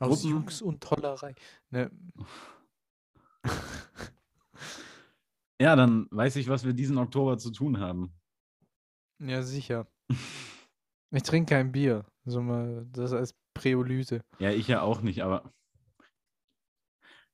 Aus 0.00 0.22
Gruppen- 0.22 0.30
Jux 0.30 0.60
und 0.60 0.82
Tollerei. 0.82 1.36
Ne, 1.70 1.88
ja, 5.60 5.76
dann 5.76 6.06
weiß 6.10 6.36
ich, 6.36 6.48
was 6.48 6.64
wir 6.64 6.72
diesen 6.72 6.98
Oktober 6.98 7.38
zu 7.38 7.50
tun 7.50 7.80
haben. 7.80 8.12
ja, 9.18 9.42
sicher. 9.42 9.86
Ich 11.10 11.22
trinke 11.22 11.54
kein 11.54 11.72
Bier. 11.72 12.04
So 12.24 12.42
mal, 12.42 12.86
das 12.92 13.12
als 13.12 13.34
Präolyse. 13.54 14.24
Ja, 14.38 14.50
ich 14.50 14.68
ja 14.68 14.82
auch 14.82 15.00
nicht, 15.00 15.22
aber. 15.22 15.52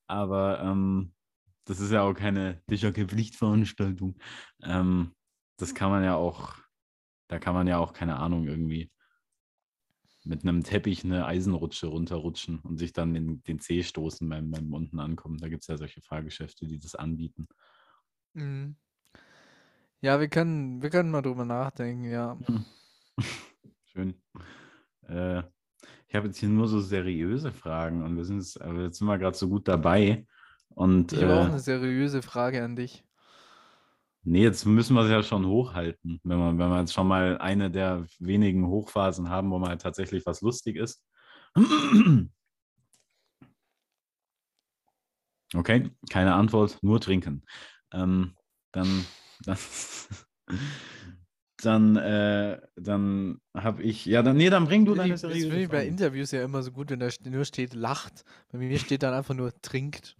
Aber 0.06 0.60
ähm, 0.60 1.14
das 1.64 1.80
ist 1.80 1.90
ja 1.90 2.02
auch 2.02 2.14
keine, 2.14 2.62
das 2.66 2.76
ist 2.76 2.82
ja 2.82 2.92
keine 2.92 3.08
Pflichtveranstaltung. 3.08 4.18
Ähm, 4.62 5.14
das 5.58 5.74
kann 5.74 5.90
man 5.90 6.04
ja 6.04 6.16
auch, 6.16 6.56
da 7.28 7.38
kann 7.38 7.54
man 7.54 7.66
ja 7.66 7.78
auch, 7.78 7.92
keine 7.92 8.16
Ahnung, 8.16 8.46
irgendwie 8.46 8.90
mit 10.24 10.42
einem 10.42 10.62
Teppich 10.62 11.04
eine 11.04 11.26
Eisenrutsche 11.26 11.88
runterrutschen 11.88 12.60
und 12.60 12.78
sich 12.78 12.92
dann 12.92 13.14
den, 13.14 13.42
den 13.42 13.58
Zeh 13.58 13.82
stoßen 13.82 14.28
beim, 14.28 14.50
beim 14.50 14.72
unten 14.72 15.00
ankommen. 15.00 15.38
Da 15.38 15.48
gibt 15.48 15.62
es 15.62 15.68
ja 15.68 15.76
solche 15.76 16.00
Fahrgeschäfte, 16.00 16.66
die 16.66 16.78
das 16.78 16.94
anbieten. 16.94 17.48
Mhm. 18.34 18.76
Ja, 20.00 20.18
wir 20.18 20.28
können, 20.28 20.82
wir 20.82 20.90
können 20.90 21.10
mal 21.10 21.22
drüber 21.22 21.44
nachdenken, 21.44 22.04
ja. 22.04 22.38
Hm. 22.46 22.64
Schön. 23.84 24.14
Äh, 25.08 25.42
ich 26.08 26.14
habe 26.14 26.26
jetzt 26.26 26.38
hier 26.38 26.48
nur 26.48 26.68
so 26.68 26.80
seriöse 26.80 27.52
Fragen 27.52 28.02
und 28.02 28.16
wir 28.16 28.24
sind 28.24 28.38
jetzt, 28.38 28.60
aber 28.60 28.82
jetzt 28.82 28.98
sind 28.98 29.06
wir 29.06 29.18
gerade 29.18 29.36
so 29.36 29.48
gut 29.48 29.68
dabei. 29.68 30.26
Und, 30.68 31.12
Ich 31.12 31.22
habe 31.22 31.34
auch 31.34 31.46
äh, 31.46 31.50
eine 31.50 31.60
seriöse 31.60 32.22
Frage 32.22 32.64
an 32.64 32.76
dich. 32.76 33.04
Nee, 34.22 34.42
jetzt 34.42 34.64
müssen 34.64 34.94
wir 34.94 35.02
es 35.02 35.10
ja 35.10 35.22
schon 35.22 35.46
hochhalten, 35.46 36.20
wenn 36.24 36.38
wir, 36.38 36.58
wenn 36.58 36.70
wir 36.70 36.80
jetzt 36.80 36.92
schon 36.92 37.08
mal 37.08 37.38
eine 37.38 37.70
der 37.70 38.06
wenigen 38.18 38.66
Hochphasen 38.66 39.28
haben, 39.28 39.50
wo 39.50 39.58
mal 39.58 39.76
tatsächlich 39.78 40.24
was 40.26 40.40
lustig 40.40 40.76
ist. 40.76 41.04
Okay, 45.54 45.90
keine 46.08 46.34
Antwort, 46.34 46.78
nur 46.82 47.00
trinken. 47.00 47.42
Ähm, 47.92 48.34
dann, 48.72 49.04
dann, 49.44 49.58
dann, 51.62 51.96
äh, 51.96 52.60
dann 52.76 53.40
habe 53.54 53.82
ich, 53.82 54.06
ja, 54.06 54.22
dann, 54.22 54.36
nee, 54.36 54.48
dann 54.48 54.64
bring 54.64 54.86
du 54.86 54.94
deine 54.94 55.10
Das 55.12 55.20
finde 55.20 55.62
ich 55.62 55.68
bei. 55.68 55.86
Interviews 55.86 56.30
ja 56.30 56.42
immer 56.42 56.62
so 56.62 56.72
gut, 56.72 56.90
wenn 56.90 57.00
da 57.00 57.10
nur 57.28 57.44
steht, 57.44 57.74
lacht. 57.74 58.24
Bei 58.50 58.58
mir 58.58 58.78
steht 58.78 59.02
dann 59.02 59.12
einfach 59.12 59.34
nur, 59.34 59.52
trinkt. 59.60 60.16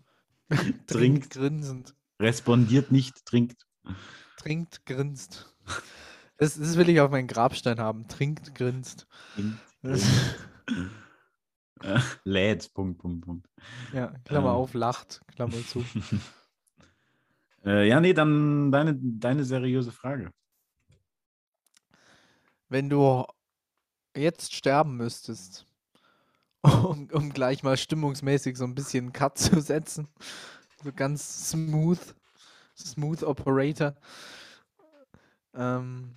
Trinkt. 0.87 1.31
grinsend. 1.31 1.95
Respondiert 2.21 2.93
nicht, 2.93 3.25
trinkt. 3.25 3.65
Trinkt, 4.37 4.85
grinst. 4.87 5.55
Das, 6.37 6.59
das 6.59 6.77
will 6.77 6.89
ich 6.89 7.01
auf 7.01 7.11
meinen 7.11 7.29
Grabstein 7.29 7.79
haben. 7.79 8.09
Trinkt, 8.09 8.55
grinst. 8.55 9.07
trinkt 9.35 9.59
lädt, 12.25 12.73
Punkt, 12.75 12.99
Punkt, 12.99 13.25
Punkt. 13.25 13.49
ja, 13.93 14.13
Klammer 14.25 14.51
Ähm. 14.51 14.55
auf, 14.55 14.75
lacht, 14.75 15.23
Klammer 15.29 15.65
zu. 15.67 15.85
Äh, 17.65 17.87
ja, 17.87 18.01
nee, 18.01 18.13
dann 18.13 18.73
deine, 18.73 18.99
deine 19.01 19.45
seriöse 19.45 19.93
Frage. 19.93 20.33
Wenn 22.69 22.91
du 22.91 23.25
jetzt 24.17 24.53
sterben 24.53 24.97
müsstest, 24.97 25.65
um, 26.63 27.09
um 27.13 27.33
gleich 27.33 27.63
mal 27.63 27.77
stimmungsmäßig 27.77 28.57
so 28.57 28.65
ein 28.65 28.75
bisschen 28.75 29.13
Cut 29.13 29.39
zu 29.39 29.61
setzen, 29.61 30.09
so 30.83 30.93
ganz 30.93 31.51
smooth, 31.51 32.01
smooth 32.77 33.23
Operator. 33.23 33.95
Ähm, 35.55 36.17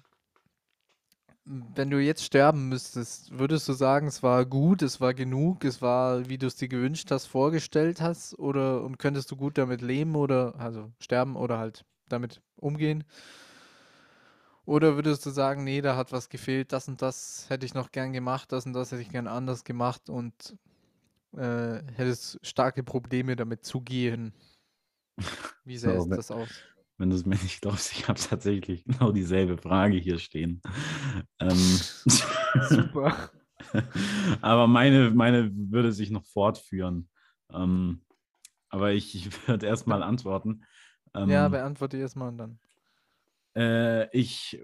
wenn 1.45 1.91
du 1.91 1.99
jetzt 1.99 2.23
sterben 2.23 2.69
müsstest, 2.69 3.37
würdest 3.37 3.67
du 3.67 3.73
sagen, 3.73 4.07
es 4.07 4.23
war 4.23 4.45
gut, 4.45 4.81
es 4.81 4.99
war 4.99 5.13
genug, 5.13 5.63
es 5.63 5.81
war, 5.81 6.27
wie 6.27 6.39
du 6.39 6.47
es 6.47 6.55
dir 6.55 6.67
gewünscht 6.67 7.11
hast, 7.11 7.27
vorgestellt 7.27 8.01
hast, 8.01 8.37
oder 8.39 8.83
und 8.83 8.97
könntest 8.97 9.29
du 9.31 9.35
gut 9.35 9.57
damit 9.57 9.81
leben 9.81 10.15
oder 10.15 10.55
also 10.57 10.91
sterben 10.99 11.35
oder 11.35 11.59
halt 11.59 11.85
damit 12.09 12.41
umgehen? 12.57 13.03
Oder 14.65 14.95
würdest 14.95 15.23
du 15.25 15.29
sagen, 15.29 15.63
nee, 15.63 15.81
da 15.81 15.95
hat 15.95 16.11
was 16.11 16.29
gefehlt, 16.29 16.71
das 16.73 16.87
und 16.87 17.01
das 17.01 17.45
hätte 17.49 17.67
ich 17.67 17.75
noch 17.75 17.91
gern 17.91 18.13
gemacht, 18.13 18.51
das 18.51 18.65
und 18.65 18.73
das 18.73 18.91
hätte 18.91 19.03
ich 19.03 19.09
gern 19.09 19.27
anders 19.27 19.63
gemacht 19.63 20.09
und 20.09 20.57
äh, 21.37 21.81
hättest 21.95 22.39
starke 22.43 22.83
Probleme 22.83 23.35
damit 23.35 23.65
zu 23.65 23.81
gehen? 23.81 24.33
Wie 25.65 25.77
sähe 25.77 25.99
So, 25.99 26.09
das 26.09 26.31
aus? 26.31 26.49
Wenn 26.97 27.09
du 27.09 27.15
es 27.15 27.25
mir 27.25 27.35
nicht 27.35 27.61
glaubst, 27.61 27.91
ich 27.91 28.07
habe 28.07 28.19
tatsächlich 28.19 28.85
genau 28.85 29.11
dieselbe 29.11 29.57
Frage 29.57 29.97
hier 29.97 30.17
stehen. 30.19 30.61
Ähm, 31.39 31.79
Super. 32.69 33.31
aber 34.41 34.67
meine, 34.67 35.11
meine 35.11 35.51
würde 35.53 35.91
sich 35.91 36.09
noch 36.09 36.25
fortführen. 36.25 37.09
Ähm, 37.51 38.01
aber 38.69 38.93
ich, 38.93 39.15
ich 39.15 39.47
würde 39.47 39.65
erstmal 39.65 40.03
antworten. 40.03 40.63
Ähm, 41.13 41.29
Ja, 41.29 41.47
beantworte 41.47 41.97
erstmal 41.97 42.29
und 42.29 42.37
dann. 42.37 42.59
Äh, 43.55 44.09
ich 44.17 44.59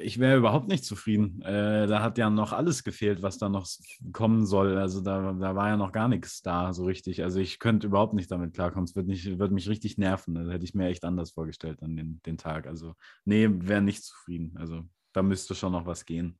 ich 0.00 0.18
wäre 0.18 0.36
überhaupt 0.36 0.68
nicht 0.68 0.84
zufrieden. 0.84 1.40
Äh, 1.42 1.86
da 1.86 2.02
hat 2.02 2.18
ja 2.18 2.28
noch 2.28 2.52
alles 2.52 2.84
gefehlt, 2.84 3.22
was 3.22 3.38
da 3.38 3.48
noch 3.48 3.66
kommen 4.12 4.44
soll. 4.44 4.76
Also 4.76 5.00
da, 5.00 5.32
da 5.32 5.54
war 5.54 5.68
ja 5.68 5.76
noch 5.76 5.92
gar 5.92 6.08
nichts 6.08 6.42
da 6.42 6.72
so 6.74 6.84
richtig. 6.84 7.22
Also 7.22 7.40
ich 7.40 7.58
könnte 7.58 7.86
überhaupt 7.86 8.14
nicht 8.14 8.30
damit 8.30 8.54
klarkommen. 8.54 8.84
Es 8.84 8.94
nicht, 8.94 9.38
wird 9.38 9.52
mich 9.52 9.68
richtig 9.68 9.96
nerven. 9.96 10.34
Da 10.34 10.50
hätte 10.52 10.64
ich 10.64 10.74
mir 10.74 10.88
echt 10.88 11.04
anders 11.04 11.30
vorgestellt 11.30 11.82
an 11.82 11.96
den, 11.96 12.20
den 12.26 12.36
Tag. 12.36 12.66
Also 12.66 12.94
nee, 13.24 13.48
wäre 13.50 13.80
nicht 13.82 14.04
zufrieden. 14.04 14.54
Also 14.58 14.82
da 15.12 15.22
müsste 15.22 15.54
schon 15.54 15.72
noch 15.72 15.86
was 15.86 16.04
gehen. 16.04 16.38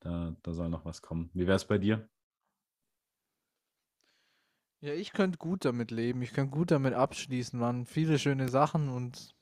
Da, 0.00 0.36
da 0.42 0.52
soll 0.52 0.68
noch 0.68 0.84
was 0.84 1.02
kommen. 1.02 1.30
Wie 1.34 1.46
wäre 1.46 1.56
es 1.56 1.64
bei 1.66 1.78
dir? 1.78 2.08
Ja, 4.80 4.92
ich 4.94 5.12
könnte 5.12 5.38
gut 5.38 5.64
damit 5.64 5.92
leben. 5.92 6.22
Ich 6.22 6.32
könnte 6.32 6.50
gut 6.50 6.72
damit 6.72 6.94
abschließen. 6.94 7.60
Waren 7.60 7.86
viele 7.86 8.18
schöne 8.18 8.48
Sachen 8.48 8.88
und 8.88 9.36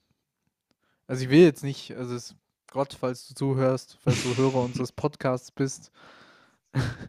also 1.11 1.25
ich 1.25 1.31
will 1.31 1.41
jetzt 1.41 1.65
nicht, 1.65 1.93
also 1.97 2.15
es, 2.15 2.37
Gott, 2.71 2.95
falls 2.95 3.27
du 3.29 3.35
zuhörst, 3.35 3.99
falls 4.03 4.23
du 4.23 4.37
Hörer 4.37 4.63
unseres 4.65 4.93
Podcasts 4.93 5.51
bist, 5.51 5.91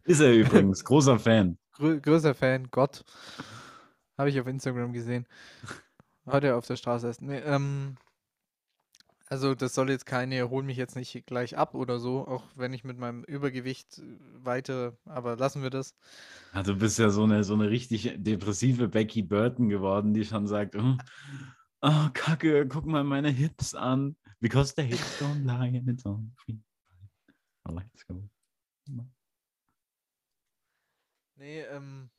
Ist 0.04 0.20
er 0.22 0.34
übrigens, 0.34 0.84
großer 0.84 1.20
Fan. 1.20 1.58
grö 1.74 2.00
größer 2.00 2.34
Fan, 2.34 2.70
Gott. 2.72 3.04
Habe 4.18 4.30
ich 4.30 4.40
auf 4.40 4.48
Instagram 4.48 4.94
gesehen. 4.94 5.28
Heute 6.26 6.56
auf 6.56 6.66
der 6.68 6.78
Straße 6.78 7.08
erst. 7.08 7.22
Nee, 7.22 7.40
ähm, 7.40 7.98
also 9.30 9.56
das 9.56 9.74
soll 9.76 9.90
jetzt 9.90 10.06
keine, 10.06 10.50
hol 10.50 10.64
mich 10.64 10.78
jetzt 10.78 10.96
nicht 10.96 11.26
gleich 11.26 11.58
ab 11.58 11.74
oder 11.76 12.00
so, 12.00 12.28
auch 12.28 12.44
wenn 12.56 12.74
ich 12.74 12.84
mit 12.84 12.98
meinem 12.98 13.24
Übergewicht 13.24 14.00
äh, 14.00 14.04
weiter, 14.44 14.98
aber 15.06 15.38
lassen 15.38 15.64
wir 15.64 15.70
das. 15.70 15.96
Ja, 16.54 16.64
du 16.64 16.76
bist 16.76 17.00
ja 17.00 17.10
so 17.10 17.24
eine, 17.24 17.44
so 17.44 17.54
eine 17.54 17.70
richtig 17.70 18.14
depressive 18.18 18.90
Becky 18.90 19.22
Burton 19.24 19.70
geworden, 19.70 20.14
die 20.14 20.26
schon 20.26 20.48
sagt, 20.48 20.76
oh, 20.76 20.98
oh, 21.82 22.10
Kacke, 22.14 22.68
guck 22.68 22.86
mal 22.86 23.04
meine 23.04 23.30
Hips 23.30 23.74
an. 23.76 24.16
Because 24.40 24.74
the 24.76 24.82
hips 24.82 25.20
don't 25.20 25.46
lie 25.46 25.68
and 25.68 25.88
it's 25.88 26.06
on 26.06 26.32
free. 26.36 26.58
Let's 27.70 28.04
go. 28.08 28.24
Nee, 31.38 31.62
ähm, 31.62 32.10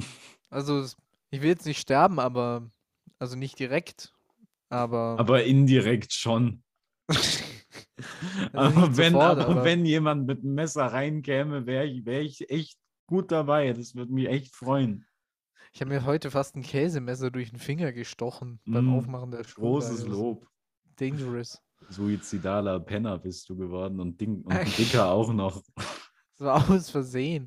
also 0.51 0.85
ich 1.31 1.43
will 1.43 1.49
jetzt 1.49 1.67
nicht 1.67 1.81
sterben, 1.81 2.21
aber, 2.21 2.71
also 3.19 3.37
nicht 3.37 3.59
direkt, 3.59 4.13
aber, 4.69 5.17
Aber 5.19 5.45
indirekt 5.45 6.13
schon. 6.13 6.63
also 7.09 8.81
aber, 8.81 8.97
wenn, 8.97 9.13
sofort, 9.13 9.39
aber, 9.39 9.49
aber 9.49 9.65
wenn 9.65 9.85
jemand 9.85 10.27
mit 10.27 10.41
einem 10.41 10.55
Messer 10.55 10.87
reinkäme, 10.87 11.67
wäre 11.67 11.87
ich, 11.87 12.07
wär 12.07 12.21
ich 12.21 12.49
echt 12.51 12.79
gut 13.07 13.33
dabei. 13.33 13.73
Das 13.73 13.95
würde 13.95 14.13
mich 14.13 14.29
echt 14.29 14.55
freuen. 14.55 15.05
Ich 15.73 15.81
habe 15.81 15.91
mir 15.91 16.05
heute 16.05 16.31
fast 16.31 16.55
ein 16.55 16.63
Käsemesser 16.63 17.31
durch 17.31 17.51
den 17.51 17.59
Finger 17.59 17.93
gestochen 17.93 18.61
beim 18.67 18.87
Mm, 18.87 18.95
Aufmachen 18.99 19.31
der 19.31 19.45
Schuhe. 19.45 19.65
Großes 19.65 20.07
Lob. 20.07 20.47
Dangerous. 20.97 21.61
Suizidaler 21.89 22.79
Penner 22.81 23.19
bist 23.19 23.49
du 23.49 23.57
geworden 23.57 23.99
und, 24.01 24.21
Ding, 24.21 24.43
und 24.43 24.79
dicker 24.79 25.11
auch 25.11 25.33
noch. 25.33 25.63
Das 26.39 26.47
war 26.47 26.71
aus 26.71 26.91
Versehen. 26.91 27.47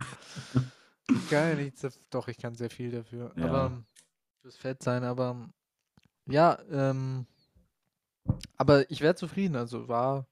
Ich 1.10 1.32
nichts, 1.58 1.84
daf- 1.84 2.00
doch, 2.10 2.28
ich 2.30 2.38
kann 2.38 2.56
sehr 2.56 2.70
viel 2.70 2.92
dafür. 2.92 3.34
Ja. 3.36 3.46
Aber 3.46 3.84
fürs 4.42 4.56
Fett 4.56 4.82
sein, 4.84 5.04
aber 5.04 5.50
ja, 6.28 6.58
ähm, 6.70 7.26
aber 8.58 8.90
ich 8.90 9.02
wäre 9.02 9.16
zufrieden. 9.16 9.56
Also 9.56 9.88
war, 9.88 10.28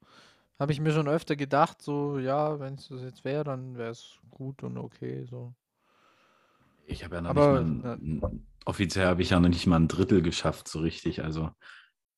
habe 0.59 0.71
ich 0.71 0.79
mir 0.79 0.93
schon 0.93 1.07
öfter 1.09 1.35
gedacht, 1.35 1.81
so, 1.81 2.19
ja, 2.19 2.59
wenn 2.59 2.75
es 2.75 2.87
das 2.87 3.01
jetzt 3.01 3.25
wäre, 3.25 3.43
dann 3.43 3.75
wäre 3.75 3.91
es 3.91 4.19
gut 4.29 4.63
und 4.63 4.77
okay. 4.77 5.25
So. 5.25 5.53
Ich 6.85 7.03
habe 7.03 7.15
ja 7.15 7.21
noch 7.21 7.29
Aber, 7.31 7.61
nicht 7.63 7.83
mal, 7.83 7.93
ein, 7.95 8.47
offiziell 8.65 9.05
habe 9.07 9.21
ich 9.21 9.29
ja 9.31 9.39
noch 9.39 9.49
nicht 9.49 9.67
mal 9.67 9.79
ein 9.79 9.87
Drittel 9.87 10.21
geschafft, 10.21 10.67
so 10.67 10.79
richtig. 10.79 11.23
Also 11.23 11.51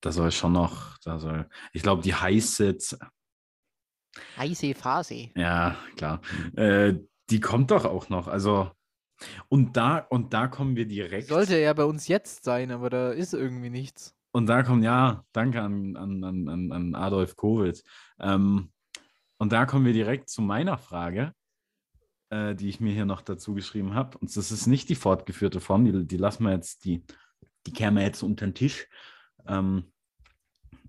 da 0.02 0.12
soll 0.12 0.32
schon 0.32 0.54
noch, 0.54 0.98
da 1.00 1.20
soll, 1.20 1.50
ich 1.74 1.82
glaube, 1.84 2.02
die 2.02 2.14
heiße, 2.16 2.78
Heiße 4.38 4.74
Phase. 4.74 5.30
ja, 5.36 5.76
klar, 5.98 6.22
äh, 6.56 6.96
die 7.30 7.40
kommt 7.40 7.72
doch 7.72 7.86
auch 7.86 8.10
noch. 8.10 8.28
Also, 8.28 8.72
und 9.50 9.76
da, 9.78 10.00
und 10.00 10.34
da 10.34 10.48
kommen 10.48 10.76
wir 10.76 10.86
direkt. 10.88 11.28
Sollte 11.28 11.60
ja 11.60 11.74
bei 11.74 11.84
uns 11.86 12.08
jetzt 12.08 12.44
sein, 12.44 12.72
aber 12.72 12.90
da 12.90 13.12
ist 13.12 13.34
irgendwie 13.34 13.70
nichts. 13.70 14.16
Und 14.32 14.48
da 14.48 14.64
kommt, 14.64 14.84
ja, 14.84 15.24
danke 15.32 15.62
an, 15.62 15.96
an, 15.96 16.24
an, 16.24 16.50
an- 16.50 16.72
an 16.72 16.96
Adolf 16.96 17.36
Kowitz. 17.36 17.84
Ähm, 18.20 18.72
und 19.38 19.52
da 19.52 19.66
kommen 19.66 19.86
wir 19.86 19.94
direkt 19.94 20.30
zu 20.30 20.42
meiner 20.42 20.78
Frage, 20.78 21.34
äh, 22.36 22.56
die 22.56 22.70
ich 22.70 22.80
mir 22.80 22.94
hier 22.94 23.06
noch 23.06 23.22
dazu 23.22 23.54
geschrieben 23.54 23.94
habe. 23.94 24.18
Und 24.18 24.36
das 24.36 24.52
ist 24.52 24.68
nicht 24.68 24.90
die 24.90 24.96
fortgeführte 24.96 25.60
Form, 25.60 25.86
die, 25.86 26.06
die 26.06 26.18
lassen 26.18 26.44
wir 26.44 26.52
jetzt, 26.52 26.86
die, 26.86 27.04
die 27.66 27.74
kehren 27.74 27.96
wir 27.96 28.04
jetzt 28.04 28.24
unter 28.24 28.46
den 28.46 28.54
Tisch. 28.54 28.88
Ähm, 29.48 29.92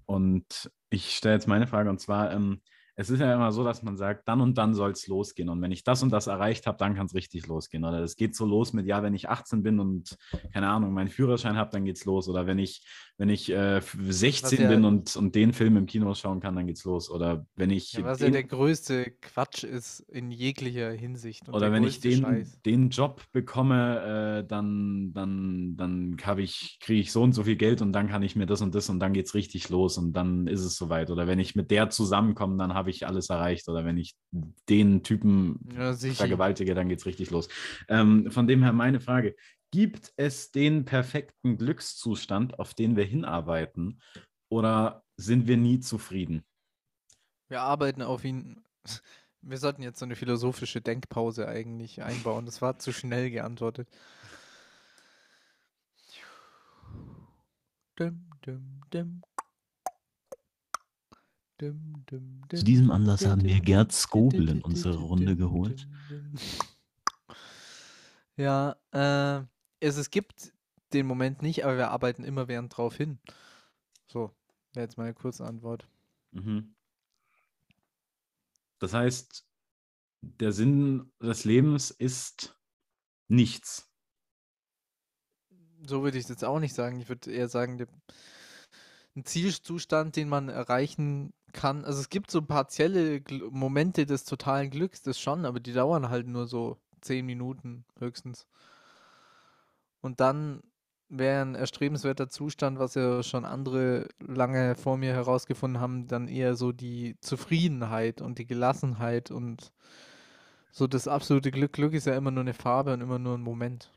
und 0.07 0.71
ich 0.91 1.17
stelle 1.17 1.35
jetzt 1.35 1.49
meine 1.49 1.67
Frage, 1.67 1.91
und 1.91 2.01
zwar, 2.01 2.33
ähm, 2.33 2.61
es 2.99 3.11
ist 3.11 3.21
ja 3.21 3.35
immer 3.35 3.53
so, 3.53 3.63
dass 3.63 3.83
man 3.83 3.97
sagt, 3.99 4.27
dann 4.27 4.41
und 4.41 4.57
dann 4.57 4.75
soll 4.75 4.93
es 4.93 5.07
losgehen. 5.07 5.51
Und 5.51 5.61
wenn 5.61 5.71
ich 5.71 5.85
das 5.85 6.03
und 6.03 6.11
das 6.11 6.29
erreicht 6.29 6.67
habe, 6.67 6.79
dann 6.79 6.95
kann 6.95 7.07
es 7.07 7.15
richtig 7.15 7.47
losgehen. 7.47 7.85
Oder 7.85 8.01
es 8.01 8.17
geht 8.17 8.35
so 8.35 8.47
los 8.47 8.73
mit, 8.73 8.87
ja, 8.87 9.03
wenn 9.03 9.15
ich 9.15 9.29
18 9.29 9.63
bin 9.63 9.79
und 9.79 10.17
keine 10.55 10.69
Ahnung, 10.69 10.95
meinen 10.95 11.09
Führerschein 11.11 11.57
habe, 11.57 11.71
dann 11.71 11.85
geht's 11.85 12.07
los. 12.07 12.27
Oder 12.29 12.47
wenn 12.47 12.59
ich, 12.59 12.87
wenn 13.19 13.31
ich 13.31 13.51
äh, 13.51 13.81
16 13.81 14.61
ja, 14.61 14.69
bin 14.69 14.85
und, 14.85 15.17
und 15.17 15.35
den 15.35 15.55
Film 15.55 15.79
im 15.79 15.87
Kino 15.87 16.13
schauen 16.15 16.41
kann, 16.41 16.55
dann 16.55 16.67
geht's 16.67 16.85
los. 16.85 17.11
Oder 17.11 17.47
wenn 17.57 17.71
ich. 17.71 17.95
Ja, 17.95 18.05
was 18.05 18.19
den, 18.19 18.27
ja 18.27 18.33
der 18.33 18.45
größte 18.45 19.11
Quatsch 19.23 19.65
ist 19.65 20.01
in 20.01 20.31
jeglicher 20.31 20.91
Hinsicht. 20.91 21.49
oder 21.49 21.73
wenn 21.73 21.85
ich 21.85 22.01
den, 22.01 22.47
den 22.67 22.91
Job 22.91 23.23
bekomme, 23.33 24.43
äh, 24.43 24.47
dann, 24.47 25.13
dann, 25.15 25.77
dann 25.77 26.17
ich, 26.39 26.79
kriege 26.81 27.01
ich 27.01 27.11
so 27.11 27.23
und 27.23 27.33
so 27.33 27.45
viel 27.45 27.57
Geld 27.57 27.81
und 27.81 27.93
dann 27.93 28.09
kann 28.09 28.23
ich 28.23 28.37
mir 28.37 28.47
das 28.47 28.61
und 28.61 28.75
das 28.75 28.91
und 28.91 29.01
dann 29.01 29.15
geht's 29.15 29.35
richtig 29.35 29.71
los 29.71 29.97
und 29.97 30.13
dann 30.13 30.47
ist 30.47 30.61
es 30.61 30.77
soweit. 30.77 31.11
Oder 31.11 31.27
wenn 31.27 31.39
ich 31.39 31.57
mit 31.57 31.71
der 31.71 31.89
zusammenkomme, 31.89 32.59
dann 32.59 32.75
habe 32.75 32.91
ich 32.91 33.07
alles 33.07 33.31
erreicht. 33.31 33.67
Oder 33.69 33.87
wenn 33.87 33.97
ich 33.97 34.15
den 34.69 35.03
Typen 35.03 35.61
ja, 35.75 35.95
vergewaltige, 35.95 36.75
dann 36.75 36.91
geht 36.91 36.99
es 36.99 37.07
richtig 37.07 37.31
los. 37.31 37.49
Ähm, 37.89 38.31
von 38.31 38.47
dem 38.47 38.63
her 38.63 38.75
meine 38.75 39.01
Frage. 39.01 39.35
Gibt 39.71 40.13
es 40.17 40.53
den 40.53 40.85
perfekten 40.85 41.59
Glückszustand, 41.59 42.59
auf 42.59 42.75
den 42.75 42.97
wir 42.97 43.05
hinarbeiten? 43.05 44.01
Oder 44.49 45.05
sind 45.17 45.47
wir 45.49 45.57
nie 45.57 45.81
zufrieden? 45.81 46.45
Wir 47.49 47.63
arbeiten 47.63 48.03
auf 48.03 48.25
ihn. 48.25 48.65
Wir 49.43 49.59
sollten 49.59 49.83
jetzt 49.83 50.01
so 50.01 50.05
eine 50.05 50.17
philosophische 50.17 50.81
Denkpause 50.81 51.47
eigentlich 51.47 52.03
einbauen. 52.03 52.47
Das 52.47 52.63
war 52.63 52.81
zu 52.81 52.93
schnell 52.93 53.31
geantwortet. 53.31 53.89
Dim, 57.97 58.29
dim, 58.45 58.81
dim, 58.93 59.23
zu 61.59 62.65
diesem 62.65 62.91
Anlass 62.91 63.25
haben 63.25 63.45
wir 63.45 63.61
Gerd 63.61 63.93
Skobel 63.93 64.49
in 64.49 64.63
unsere 64.63 64.99
Runde 64.99 65.37
geholt. 65.37 65.89
Ja, 68.37 68.77
äh, 68.91 69.47
es, 69.87 69.97
es 69.97 70.11
gibt 70.11 70.53
den 70.93 71.07
Moment 71.07 71.43
nicht, 71.43 71.65
aber 71.65 71.77
wir 71.77 71.91
arbeiten 71.91 72.25
immer 72.25 72.49
während 72.49 72.77
drauf 72.77 72.97
hin. 72.97 73.19
So, 74.07 74.31
wäre 74.73 74.85
jetzt 74.85 74.99
meine 74.99 75.15
kurze 75.15 75.45
Antwort. 75.45 75.89
Mhm. 76.33 76.75
Das 78.79 78.93
heißt, 78.93 79.47
der 80.21 80.53
Sinn 80.53 81.13
des 81.21 81.45
Lebens 81.45 81.91
ist 81.91 82.59
nichts. 83.29 83.91
So 85.87 86.03
würde 86.03 86.19
ich 86.19 86.25
es 86.25 86.31
jetzt 86.31 86.45
auch 86.45 86.59
nicht 86.59 86.75
sagen. 86.75 87.01
Ich 87.01 87.09
würde 87.09 87.31
eher 87.31 87.49
sagen, 87.49 87.79
der, 87.79 87.89
ein 89.15 89.25
Zielzustand, 89.25 90.17
den 90.17 90.29
man 90.29 90.49
erreichen 90.49 91.33
kann. 91.53 91.85
Also 91.85 92.01
es 92.01 92.09
gibt 92.09 92.31
so 92.31 92.43
partielle 92.43 93.21
Gl 93.21 93.49
Momente 93.51 94.05
des 94.05 94.25
totalen 94.25 94.71
Glücks, 94.71 95.03
das 95.03 95.19
schon, 95.19 95.45
aber 95.45 95.61
die 95.61 95.73
dauern 95.73 96.11
halt 96.11 96.27
nur 96.27 96.47
so 96.47 96.79
zehn 97.01 97.25
Minuten 97.25 97.85
höchstens. 97.99 98.47
Und 100.07 100.21
dann 100.21 100.63
wäre 101.09 101.43
ein 101.43 101.55
erstrebenswerter 101.57 102.29
Zustand, 102.29 102.79
was 102.79 102.95
ja 102.95 103.23
schon 103.23 103.45
andere 103.45 104.09
lange 104.21 104.77
vor 104.77 104.97
mir 104.97 105.13
herausgefunden 105.13 105.81
haben, 105.81 106.07
dann 106.07 106.29
eher 106.29 106.55
so 106.55 106.73
die 106.73 107.17
Zufriedenheit 107.21 108.23
und 108.23 108.39
die 108.39 108.47
Gelassenheit 108.47 109.31
und 109.33 109.73
so 110.71 110.87
das 110.87 111.09
absolute 111.09 111.51
Glück. 111.51 111.73
Glück 111.73 111.93
ist 111.93 112.07
ja 112.07 112.17
immer 112.17 112.31
nur 112.31 112.43
eine 112.43 112.55
Farbe 112.55 112.93
und 112.93 113.01
immer 113.01 113.19
nur 113.19 113.37
ein 113.37 113.43
Moment. 113.43 113.93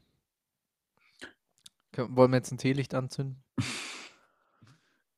Wollen 1.95 2.31
wir 2.31 2.37
jetzt 2.37 2.51
ein 2.51 2.57
Teelicht 2.57 2.93
anzünden? 2.93 3.43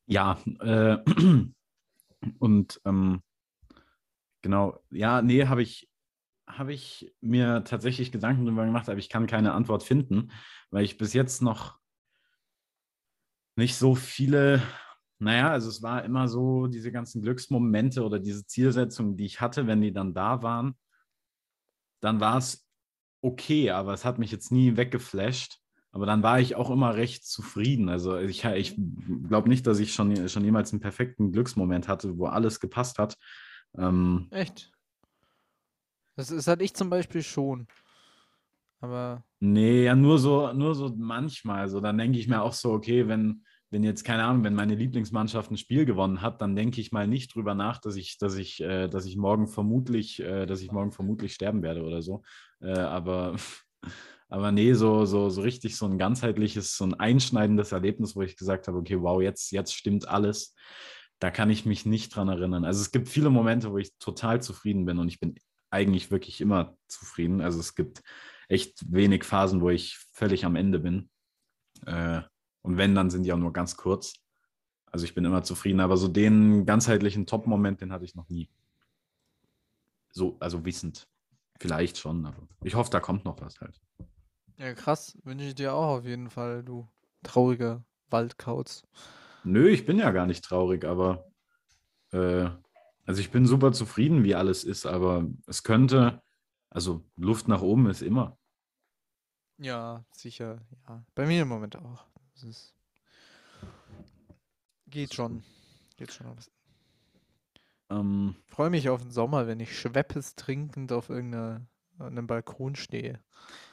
Ja, 0.07 0.37
äh, 0.59 0.97
und 2.39 2.81
ähm, 2.83 3.21
genau, 4.41 4.77
ja, 4.89 5.21
nee, 5.21 5.45
habe 5.45 5.61
ich, 5.61 5.87
habe 6.57 6.73
ich 6.73 7.13
mir 7.21 7.63
tatsächlich 7.63 8.11
Gedanken 8.11 8.45
darüber 8.45 8.65
gemacht, 8.65 8.89
aber 8.89 8.99
ich 8.99 9.09
kann 9.09 9.27
keine 9.27 9.53
Antwort 9.53 9.83
finden, 9.83 10.31
weil 10.69 10.83
ich 10.83 10.97
bis 10.97 11.13
jetzt 11.13 11.41
noch 11.41 11.79
nicht 13.55 13.75
so 13.75 13.95
viele, 13.95 14.61
naja, 15.19 15.51
also 15.51 15.69
es 15.69 15.81
war 15.81 16.03
immer 16.03 16.27
so, 16.27 16.67
diese 16.67 16.91
ganzen 16.91 17.21
Glücksmomente 17.21 18.03
oder 18.03 18.19
diese 18.19 18.45
Zielsetzungen, 18.45 19.17
die 19.17 19.25
ich 19.25 19.41
hatte, 19.41 19.67
wenn 19.67 19.81
die 19.81 19.93
dann 19.93 20.13
da 20.13 20.41
waren, 20.41 20.75
dann 22.01 22.19
war 22.19 22.37
es 22.37 22.67
okay, 23.21 23.71
aber 23.71 23.93
es 23.93 24.05
hat 24.05 24.19
mich 24.19 24.31
jetzt 24.31 24.51
nie 24.51 24.77
weggeflasht. 24.77 25.59
Aber 25.93 26.05
dann 26.05 26.23
war 26.23 26.39
ich 26.39 26.55
auch 26.55 26.69
immer 26.69 26.95
recht 26.95 27.25
zufrieden. 27.25 27.89
Also 27.89 28.17
ich, 28.17 28.45
ich 28.45 28.79
glaube 29.27 29.49
nicht, 29.49 29.67
dass 29.67 29.79
ich 29.79 29.93
schon, 29.93 30.29
schon 30.29 30.45
jemals 30.45 30.71
einen 30.71 30.79
perfekten 30.79 31.33
Glücksmoment 31.33 31.89
hatte, 31.89 32.17
wo 32.17 32.27
alles 32.27 32.61
gepasst 32.61 32.97
hat. 32.97 33.17
Ähm, 33.77 34.27
Echt? 34.31 34.71
Das, 36.21 36.29
das 36.29 36.47
hatte 36.47 36.63
ich 36.63 36.75
zum 36.75 36.91
Beispiel 36.91 37.23
schon. 37.23 37.67
Aber. 38.79 39.23
Nee, 39.39 39.85
ja, 39.85 39.95
nur 39.95 40.19
so, 40.19 40.53
nur 40.53 40.75
so 40.75 40.93
manchmal. 40.95 41.67
So, 41.67 41.79
dann 41.79 41.97
denke 41.97 42.19
ich 42.19 42.27
mir 42.27 42.43
auch 42.43 42.53
so, 42.53 42.71
okay, 42.71 43.07
wenn, 43.07 43.43
wenn 43.71 43.83
jetzt, 43.83 44.03
keine 44.03 44.25
Ahnung, 44.25 44.43
wenn 44.43 44.53
meine 44.53 44.75
Lieblingsmannschaft 44.75 45.49
ein 45.49 45.57
Spiel 45.57 45.85
gewonnen 45.85 46.21
hat, 46.21 46.41
dann 46.41 46.55
denke 46.55 46.79
ich 46.79 46.91
mal 46.91 47.07
nicht 47.07 47.33
drüber 47.33 47.55
nach, 47.55 47.79
dass 47.79 47.95
ich, 47.95 48.19
dass 48.19 48.35
ich, 48.35 48.61
äh, 48.61 48.87
dass 48.87 49.05
ich 49.05 49.17
morgen 49.17 49.47
vermutlich, 49.47 50.19
äh, 50.19 50.45
dass 50.45 50.61
ich 50.61 50.71
morgen 50.71 50.91
vermutlich 50.91 51.33
sterben 51.33 51.63
werde 51.63 51.83
oder 51.83 52.03
so. 52.03 52.21
Äh, 52.59 52.77
aber 52.77 53.35
Aber 54.29 54.53
nee, 54.53 54.73
so, 54.73 55.03
so, 55.03 55.29
so 55.29 55.41
richtig 55.41 55.75
so 55.75 55.85
ein 55.85 55.97
ganzheitliches, 55.97 56.77
so 56.77 56.85
ein 56.85 56.93
einschneidendes 56.93 57.73
Erlebnis, 57.73 58.15
wo 58.15 58.21
ich 58.21 58.37
gesagt 58.37 58.69
habe, 58.69 58.77
okay, 58.77 59.01
wow, 59.01 59.21
jetzt, 59.21 59.51
jetzt 59.51 59.73
stimmt 59.73 60.07
alles. 60.07 60.55
Da 61.19 61.31
kann 61.31 61.49
ich 61.49 61.65
mich 61.65 61.85
nicht 61.85 62.15
dran 62.15 62.29
erinnern. 62.29 62.63
Also 62.63 62.79
es 62.79 62.91
gibt 62.91 63.09
viele 63.09 63.29
Momente, 63.29 63.73
wo 63.73 63.77
ich 63.77 63.91
total 63.99 64.41
zufrieden 64.41 64.85
bin 64.85 64.99
und 64.99 65.09
ich 65.09 65.19
bin 65.19 65.35
eigentlich 65.71 66.11
wirklich 66.11 66.41
immer 66.41 66.77
zufrieden. 66.87 67.41
Also 67.41 67.59
es 67.59 67.75
gibt 67.75 68.03
echt 68.47 68.91
wenig 68.91 69.23
Phasen, 69.23 69.61
wo 69.61 69.69
ich 69.69 69.97
völlig 70.13 70.45
am 70.45 70.55
Ende 70.55 70.79
bin. 70.79 71.09
Äh, 71.85 72.21
und 72.61 72.77
wenn, 72.77 72.93
dann 72.93 73.09
sind 73.09 73.23
die 73.23 73.33
auch 73.33 73.37
nur 73.37 73.53
ganz 73.53 73.77
kurz. 73.77 74.15
Also 74.85 75.05
ich 75.05 75.15
bin 75.15 75.25
immer 75.25 75.41
zufrieden, 75.43 75.79
aber 75.79 75.97
so 75.97 76.07
den 76.07 76.65
ganzheitlichen 76.65 77.25
Top-Moment, 77.25 77.81
den 77.81 77.91
hatte 77.91 78.05
ich 78.05 78.13
noch 78.13 78.29
nie. 78.29 78.49
So, 80.11 80.35
also 80.39 80.65
wissend. 80.65 81.07
Vielleicht 81.59 81.97
schon, 81.97 82.25
aber 82.25 82.47
ich 82.63 82.75
hoffe, 82.75 82.91
da 82.91 82.99
kommt 82.99 83.23
noch 83.23 83.39
was 83.39 83.61
halt. 83.61 83.79
Ja, 84.57 84.73
krass. 84.73 85.17
Wünsche 85.23 85.45
ich 85.45 85.55
dir 85.55 85.73
auch 85.73 85.99
auf 85.99 86.05
jeden 86.05 86.29
Fall, 86.29 86.63
du 86.63 86.87
trauriger 87.23 87.83
Waldkauz. 88.09 88.83
Nö, 89.43 89.69
ich 89.69 89.85
bin 89.85 89.97
ja 89.97 90.11
gar 90.11 90.27
nicht 90.27 90.43
traurig, 90.43 90.83
aber 90.83 91.31
äh, 92.11 92.49
also 93.11 93.19
ich 93.19 93.31
bin 93.31 93.45
super 93.45 93.73
zufrieden, 93.73 94.23
wie 94.23 94.35
alles 94.35 94.63
ist, 94.63 94.85
aber 94.85 95.27
es 95.45 95.63
könnte, 95.63 96.21
also 96.69 97.03
Luft 97.17 97.49
nach 97.49 97.61
oben 97.61 97.89
ist 97.89 98.01
immer. 98.01 98.39
Ja, 99.57 100.05
sicher, 100.13 100.61
ja. 100.87 101.03
Bei 101.13 101.25
mir 101.25 101.41
im 101.41 101.49
Moment 101.49 101.75
auch. 101.75 102.05
Das 102.33 102.43
ist, 102.45 102.73
geht 104.87 105.13
schon. 105.13 105.43
Geht 105.97 106.13
schon. 106.13 106.37
Ähm, 107.89 108.35
Freue 108.47 108.69
mich 108.69 108.87
auf 108.87 109.01
den 109.01 109.11
Sommer, 109.11 109.45
wenn 109.45 109.59
ich 109.59 109.77
Schweppes 109.77 110.37
trinkend 110.37 110.93
auf 110.93 111.09
irgendeinem 111.09 112.27
Balkon 112.27 112.77
stehe. 112.77 113.21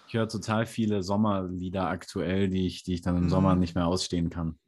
Ich 0.09 0.15
höre 0.15 0.29
total 0.29 0.67
viele 0.67 1.05
Sommerlieder 1.05 1.89
aktuell, 1.89 2.49
die 2.49 2.67
ich, 2.67 2.83
die 2.83 2.95
ich 2.95 3.03
dann 3.03 3.17
im 3.17 3.25
mhm. 3.27 3.31
Sommer 3.31 3.55
nicht 3.55 3.77
mehr 3.77 3.87
ausstehen 3.87 4.31
kann. 4.31 4.59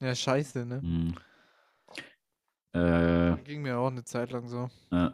Ja, 0.00 0.14
scheiße, 0.14 0.64
ne? 0.64 0.80
Mhm. 0.80 1.16
Äh, 2.72 3.36
ging 3.44 3.62
mir 3.62 3.78
auch 3.78 3.90
eine 3.90 4.04
Zeit 4.04 4.30
lang 4.30 4.48
so. 4.48 4.68
Äh, 4.90 5.10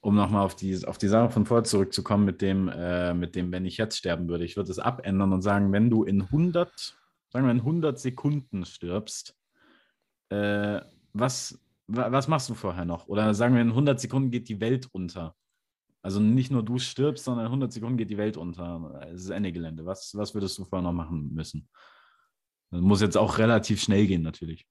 um 0.00 0.14
nochmal 0.14 0.44
auf 0.44 0.54
die, 0.54 0.86
auf 0.86 0.98
die 0.98 1.08
Sache 1.08 1.30
von 1.30 1.46
vorher 1.46 1.64
zurückzukommen, 1.64 2.24
mit 2.24 2.40
dem, 2.40 2.68
äh, 2.68 3.12
mit 3.12 3.34
dem, 3.34 3.50
wenn 3.50 3.64
ich 3.64 3.76
jetzt 3.76 3.96
sterben 3.96 4.28
würde. 4.28 4.44
Ich 4.44 4.56
würde 4.56 4.70
es 4.70 4.78
abändern 4.78 5.32
und 5.32 5.42
sagen, 5.42 5.72
wenn 5.72 5.90
du 5.90 6.04
in 6.04 6.22
100, 6.22 6.96
sagen 7.30 7.46
wir 7.46 7.52
in 7.52 7.58
100 7.58 7.98
Sekunden 7.98 8.64
stirbst, 8.64 9.36
äh, 10.28 10.80
was, 11.12 11.58
was 11.88 12.28
machst 12.28 12.48
du 12.48 12.54
vorher 12.54 12.84
noch? 12.84 13.08
Oder 13.08 13.34
sagen 13.34 13.54
wir, 13.54 13.62
in 13.62 13.70
100 13.70 13.98
Sekunden 13.98 14.30
geht 14.30 14.48
die 14.48 14.60
Welt 14.60 14.88
unter. 14.92 15.34
Also 16.02 16.20
nicht 16.20 16.52
nur 16.52 16.62
du 16.62 16.78
stirbst, 16.78 17.24
sondern 17.24 17.46
in 17.46 17.52
100 17.52 17.72
Sekunden 17.72 17.96
geht 17.96 18.10
die 18.10 18.18
Welt 18.18 18.36
unter. 18.36 19.08
Es 19.12 19.22
ist 19.24 19.30
Ende 19.30 19.50
Gelände. 19.50 19.86
Was, 19.86 20.14
was 20.14 20.34
würdest 20.34 20.56
du 20.58 20.64
vorher 20.64 20.84
noch 20.84 20.92
machen 20.92 21.34
müssen? 21.34 21.68
Das 22.70 22.80
muss 22.80 23.00
jetzt 23.00 23.16
auch 23.16 23.38
relativ 23.38 23.82
schnell 23.82 24.06
gehen, 24.06 24.22
natürlich. 24.22 24.66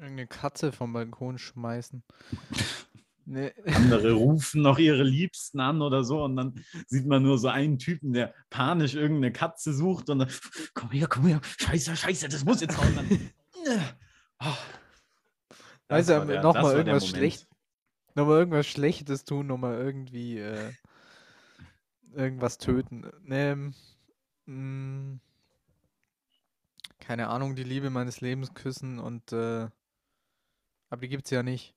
Eine 0.00 0.26
Katze 0.26 0.72
vom 0.72 0.92
Balkon 0.92 1.38
schmeißen. 1.38 2.02
Nee. 3.28 3.50
Andere 3.66 4.12
rufen 4.12 4.62
noch 4.62 4.78
ihre 4.78 5.02
Liebsten 5.02 5.58
an 5.58 5.82
oder 5.82 6.04
so 6.04 6.22
und 6.22 6.36
dann 6.36 6.64
sieht 6.86 7.06
man 7.06 7.24
nur 7.24 7.38
so 7.38 7.48
einen 7.48 7.76
Typen, 7.76 8.12
der 8.12 8.32
panisch 8.50 8.94
irgendeine 8.94 9.32
Katze 9.32 9.74
sucht 9.74 10.08
und 10.10 10.20
dann, 10.20 10.30
komm 10.74 10.92
her, 10.92 11.08
komm 11.08 11.26
her, 11.26 11.40
scheiße, 11.58 11.96
scheiße, 11.96 12.28
das 12.28 12.44
muss 12.44 12.60
jetzt 12.60 12.78
hauen. 12.78 13.32
oh. 14.38 14.54
Also 15.88 16.22
nochmal 16.22 16.76
irgendwas 16.76 17.08
schlecht, 17.08 17.48
Nochmal 18.16 18.38
irgendwas 18.38 18.66
Schlechtes 18.66 19.26
tun, 19.26 19.46
nochmal 19.46 19.74
irgendwie 19.74 20.38
äh, 20.38 20.72
irgendwas 22.14 22.56
töten. 22.56 23.04
Ähm, 23.28 23.74
mh, 24.46 24.54
mm, 24.54 25.20
keine 26.98 27.28
Ahnung, 27.28 27.56
die 27.56 27.62
Liebe 27.62 27.90
meines 27.90 28.22
Lebens 28.22 28.54
küssen 28.54 28.98
und 28.98 29.32
äh, 29.32 29.68
aber 30.90 31.00
die 31.02 31.08
gibt's 31.08 31.30
ja 31.30 31.42
nicht. 31.42 31.74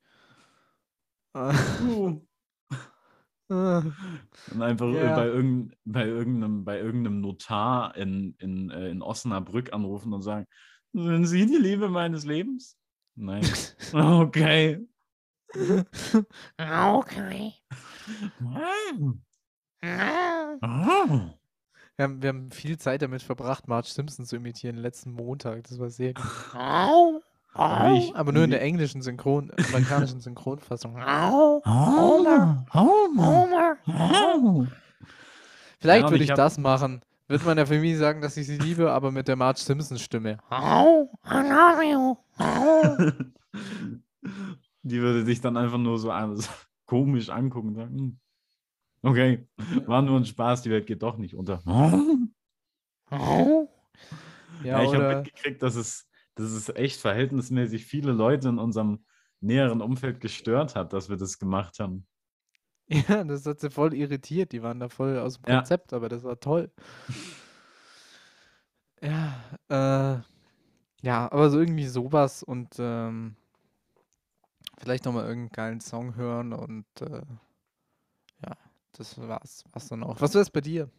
Äh, 1.36 1.54
Uh. 1.84 2.22
äh, 3.50 3.82
Und 4.52 4.62
einfach 4.62 4.92
Ja. 4.94 5.16
bei, 5.16 5.26
irgend, 5.26 5.76
bei, 5.86 6.06
irgendeinem, 6.06 6.64
bei 6.66 6.80
irgendeinem 6.80 7.22
Notar 7.22 7.96
in, 7.98 8.36
in, 8.40 8.70
äh, 8.70 8.90
in 8.90 9.02
Osnabrück 9.02 9.74
anrufen 9.74 10.14
und 10.14 10.22
sagen, 10.22 10.46
sind 10.94 11.26
Sie 11.26 11.46
die 11.46 11.58
Liebe 11.58 11.90
meines 11.90 12.26
Lebens? 12.26 12.78
Nein. 13.16 13.44
Okay. 13.94 14.86
Okay. 16.60 17.54
Ah. 20.62 21.34
wir, 21.96 22.04
haben, 22.04 22.22
wir 22.22 22.30
haben 22.30 22.52
viel 22.52 22.78
Zeit 22.78 23.02
damit 23.02 23.24
verbracht, 23.24 23.68
Marge 23.68 23.88
Simpson 23.88 24.26
zu 24.26 24.36
imitieren 24.36 24.78
letzten 24.78 25.12
Montag. 25.14 25.64
Das 25.64 25.80
war 25.80 25.90
sehr 25.90 26.14
gut. 26.14 26.26
Au. 27.54 27.62
Aber 27.64 27.92
ich- 27.94 28.16
Aber 28.16 28.32
nur 28.32 28.44
in 28.44 28.52
der 28.52 28.62
englischen 28.62 29.02
Synchron, 29.02 29.52
amerikanischen 29.70 30.20
Synchronfassung. 30.22 31.02
Au. 31.02 31.62
Homer, 31.66 32.66
Homer. 32.74 33.78
Homer. 33.88 34.68
Vielleicht 35.80 36.02
Ja, 36.02 36.06
und 36.08 36.12
würde 36.12 36.24
ich 36.24 36.30
ich 36.30 36.36
das 36.36 36.58
machen. 36.58 37.02
Wird 37.28 37.46
meiner 37.46 37.66
Familie 37.68 37.98
sagen, 37.98 38.22
dass 38.22 38.38
ich 38.38 38.48
sie 38.48 38.58
liebe, 38.58 38.92
aber 38.92 39.12
mit 39.12 39.28
der 39.28 39.36
Marge 39.36 39.60
Simpson 39.60 39.98
Stimme. 40.00 40.38
Au. 40.50 41.10
I 41.26 41.36
love 41.36 41.84
you. 41.84 42.18
Au. 42.38 42.98
Die 44.84 45.02
würde 45.02 45.24
dich 45.24 45.42
dann 45.42 45.58
einfach 45.58 45.78
nur 45.78 46.00
so 46.00 46.12
komisch 46.86 47.30
angucken 47.30 47.70
und 47.70 47.76
sagen, 47.76 47.98
"Hm, 47.98 48.20
okay, 49.04 49.48
war 49.86 50.02
nur 50.02 50.18
ein 50.20 50.26
Spaß, 50.26 50.62
die 50.64 50.72
Welt 50.72 50.88
geht 50.88 51.04
doch 51.04 51.18
nicht 51.18 51.36
unter. 51.36 51.62
Au. 51.66 53.70
Ja, 54.64 54.64
Ja, 54.64 54.84
ich 54.84 54.94
habe 54.94 55.16
mitgekriegt, 55.18 55.62
dass 55.62 55.76
es, 55.76 56.08
dass 56.40 56.52
es 56.52 56.70
echt 56.70 57.00
verhältnismäßig 57.02 57.86
viele 57.86 58.12
Leute 58.12 58.50
in 58.50 58.60
unserem 58.60 59.04
näheren 59.42 59.82
Umfeld 59.82 60.20
gestört 60.22 60.76
hat, 60.76 60.94
dass 60.94 61.10
wir 61.10 61.18
das 61.18 61.38
gemacht 61.40 61.80
haben. 61.80 62.06
ja, 62.88 63.24
das 63.24 63.46
hat 63.46 63.60
sie 63.60 63.70
voll 63.70 63.94
irritiert. 63.94 64.52
Die 64.52 64.64
waren 64.64 64.80
da 64.80 64.90
voll 64.90 65.20
aus 65.20 65.40
dem 65.40 65.50
Ja. 65.50 65.58
Konzept, 65.58 65.94
aber 65.94 66.10
das 66.10 66.24
war 66.24 66.40
toll. 66.40 66.72
Ja, 69.02 69.44
äh, 69.70 70.22
ja, 71.02 71.32
aber 71.32 71.50
so 71.50 71.60
irgendwie 71.60 71.88
sowas 71.88 72.44
und 72.44 72.76
ähm, 72.80 73.36
vielleicht 74.78 75.06
nochmal 75.06 75.26
irgendeinen 75.26 75.52
geilen 75.52 75.82
Song 75.82 76.16
hören 76.16 76.52
und 76.54 76.86
äh, 77.02 77.22
ja, 78.46 78.58
das 78.94 79.18
war's, 79.18 79.64
war's 79.72 79.88
dann 79.88 80.04
auch. 80.04 80.20
Was 80.20 80.34
wär's 80.36 80.50
bei 80.50 80.62
dir, 80.62 80.90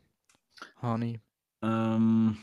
Hani? 0.80 1.20
Ähm, 1.62 2.38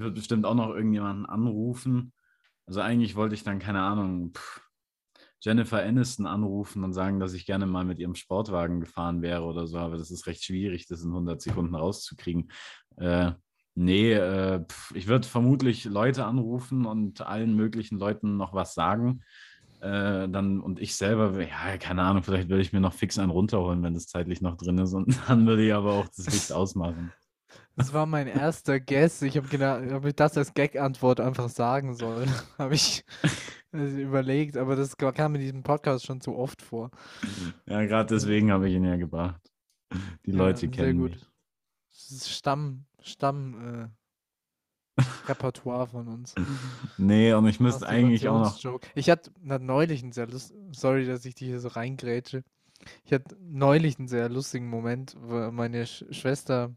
wird 0.00 0.14
bestimmt 0.14 0.44
auch 0.44 0.54
noch 0.54 0.70
irgendjemanden 0.70 1.26
anrufen. 1.26 2.12
Also 2.66 2.80
eigentlich 2.80 3.16
wollte 3.16 3.34
ich 3.34 3.44
dann, 3.44 3.58
keine 3.58 3.82
Ahnung, 3.82 4.32
pff, 4.34 4.60
Jennifer 5.40 5.82
Aniston 5.82 6.26
anrufen 6.26 6.84
und 6.84 6.92
sagen, 6.92 7.18
dass 7.18 7.32
ich 7.32 7.46
gerne 7.46 7.66
mal 7.66 7.84
mit 7.84 7.98
ihrem 7.98 8.14
Sportwagen 8.14 8.80
gefahren 8.80 9.22
wäre 9.22 9.42
oder 9.42 9.66
so, 9.66 9.78
aber 9.78 9.96
das 9.96 10.10
ist 10.10 10.26
recht 10.26 10.44
schwierig, 10.44 10.86
das 10.86 11.02
in 11.02 11.10
100 11.10 11.40
Sekunden 11.40 11.74
rauszukriegen. 11.74 12.50
Äh, 12.96 13.32
nee, 13.74 14.12
äh, 14.12 14.64
pff, 14.64 14.92
ich 14.94 15.08
würde 15.08 15.26
vermutlich 15.26 15.86
Leute 15.86 16.26
anrufen 16.26 16.84
und 16.84 17.22
allen 17.22 17.54
möglichen 17.54 17.98
Leuten 17.98 18.36
noch 18.36 18.52
was 18.52 18.74
sagen. 18.74 19.22
Äh, 19.80 20.28
dann 20.28 20.60
und 20.60 20.78
ich 20.78 20.94
selber, 20.94 21.40
ja, 21.40 21.78
keine 21.78 22.02
Ahnung, 22.02 22.22
vielleicht 22.22 22.50
würde 22.50 22.60
ich 22.60 22.74
mir 22.74 22.80
noch 22.80 22.92
fix 22.92 23.18
einen 23.18 23.30
runterholen, 23.30 23.82
wenn 23.82 23.94
das 23.94 24.08
zeitlich 24.08 24.42
noch 24.42 24.58
drin 24.58 24.76
ist 24.76 24.92
und 24.92 25.18
dann 25.28 25.46
würde 25.46 25.64
ich 25.64 25.72
aber 25.72 25.94
auch 25.94 26.08
das 26.08 26.30
Licht 26.30 26.52
ausmachen. 26.52 27.12
Das 27.80 27.94
war 27.94 28.04
mein 28.04 28.26
erster 28.26 28.78
Guess. 28.78 29.22
Ich 29.22 29.38
habe 29.38 29.48
gedacht, 29.48 29.90
ob 29.92 30.04
ich 30.04 30.14
das 30.14 30.36
als 30.36 30.52
Gag-Antwort 30.52 31.18
einfach 31.18 31.48
sagen 31.48 31.94
soll. 31.94 32.26
habe 32.58 32.74
ich 32.74 33.04
überlegt, 33.72 34.58
aber 34.58 34.76
das 34.76 34.98
kam 34.98 35.34
in 35.34 35.40
diesem 35.40 35.62
Podcast 35.62 36.04
schon 36.04 36.20
zu 36.20 36.36
oft 36.36 36.60
vor. 36.60 36.90
Ja, 37.66 37.82
gerade 37.86 38.14
deswegen 38.14 38.52
habe 38.52 38.68
ich 38.68 38.74
ihn 38.74 38.84
ja 38.84 38.96
gebracht. 38.96 39.40
Die 40.26 40.32
Ja, 40.32 40.36
Leute 40.36 40.68
kennen 40.68 40.98
gut. 40.98 41.12
mich. 41.12 41.26
Das 41.90 42.10
ist 42.10 42.30
Stamm, 42.30 42.84
Stamm, 43.00 43.88
äh, 44.98 45.00
Repertoire 45.28 45.86
von 45.86 46.08
uns. 46.08 46.34
Nee, 46.98 47.32
und 47.32 47.46
ich 47.48 47.60
müsste 47.60 47.88
eigentlich 47.88 48.28
auch 48.28 48.34
noch. 48.34 48.40
Masturbationsjoke. 48.40 48.88
Ich 48.94 49.08
hatte 49.08 49.32
neulich 49.40 50.02
einen 50.02 50.12
sehr 50.12 50.26
lust 50.26 50.52
sorry, 50.72 51.06
dass 51.06 51.24
ich 51.24 51.34
dich 51.34 51.48
hier 51.48 51.60
so 51.60 51.68
reingrätsche. 51.68 52.44
Ich 53.04 53.12
hatte 53.12 53.36
neulich 53.40 53.98
einen 53.98 54.08
sehr 54.08 54.28
lustigen 54.28 54.68
Moment, 54.68 55.16
wo 55.20 55.50
meine 55.50 55.86
Sch 55.86 56.04
Schwester 56.10 56.74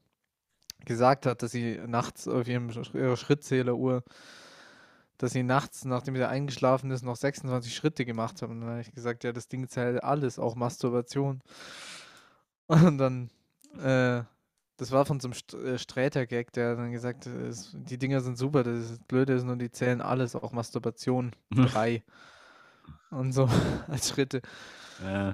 gesagt 0.85 1.25
hat, 1.25 1.43
dass 1.43 1.51
sie 1.51 1.79
nachts 1.87 2.27
auf 2.27 2.47
ihrem 2.47 2.69
ihrer 2.93 3.17
Schrittzähleruhr, 3.17 4.03
dass 5.17 5.31
sie 5.31 5.43
nachts, 5.43 5.85
nachdem 5.85 6.15
sie 6.15 6.27
eingeschlafen 6.27 6.91
ist, 6.91 7.03
noch 7.03 7.15
26 7.15 7.73
Schritte 7.75 8.05
gemacht 8.05 8.41
hat. 8.41 8.49
Und 8.49 8.61
dann 8.61 8.69
habe 8.69 8.81
ich 8.81 8.91
gesagt, 8.93 9.23
ja, 9.23 9.31
das 9.31 9.47
Ding 9.47 9.67
zählt 9.69 10.03
alles, 10.03 10.39
auch 10.39 10.55
Masturbation. 10.55 11.41
Und 12.67 12.97
dann, 12.97 13.29
äh, 13.79 14.23
das 14.77 14.91
war 14.91 15.05
von 15.05 15.19
so 15.19 15.27
einem 15.27 15.33
St 15.33 15.53
äh, 15.53 15.77
Sträter-Gag, 15.77 16.51
der 16.53 16.71
hat 16.71 16.79
dann 16.79 16.91
gesagt, 16.91 17.27
äh, 17.27 17.47
es, 17.47 17.71
die 17.73 17.97
Dinger 17.97 18.21
sind 18.21 18.37
super, 18.37 18.63
das 18.63 18.99
Blöde 19.07 19.33
ist 19.33 19.43
nur, 19.43 19.57
die 19.57 19.71
zählen 19.71 20.01
alles, 20.01 20.35
auch 20.35 20.51
Masturbation. 20.51 21.31
Drei. 21.53 22.03
Und 23.11 23.33
so 23.33 23.49
als 23.87 24.09
Schritte. 24.09 24.41
Äh, 24.99 25.33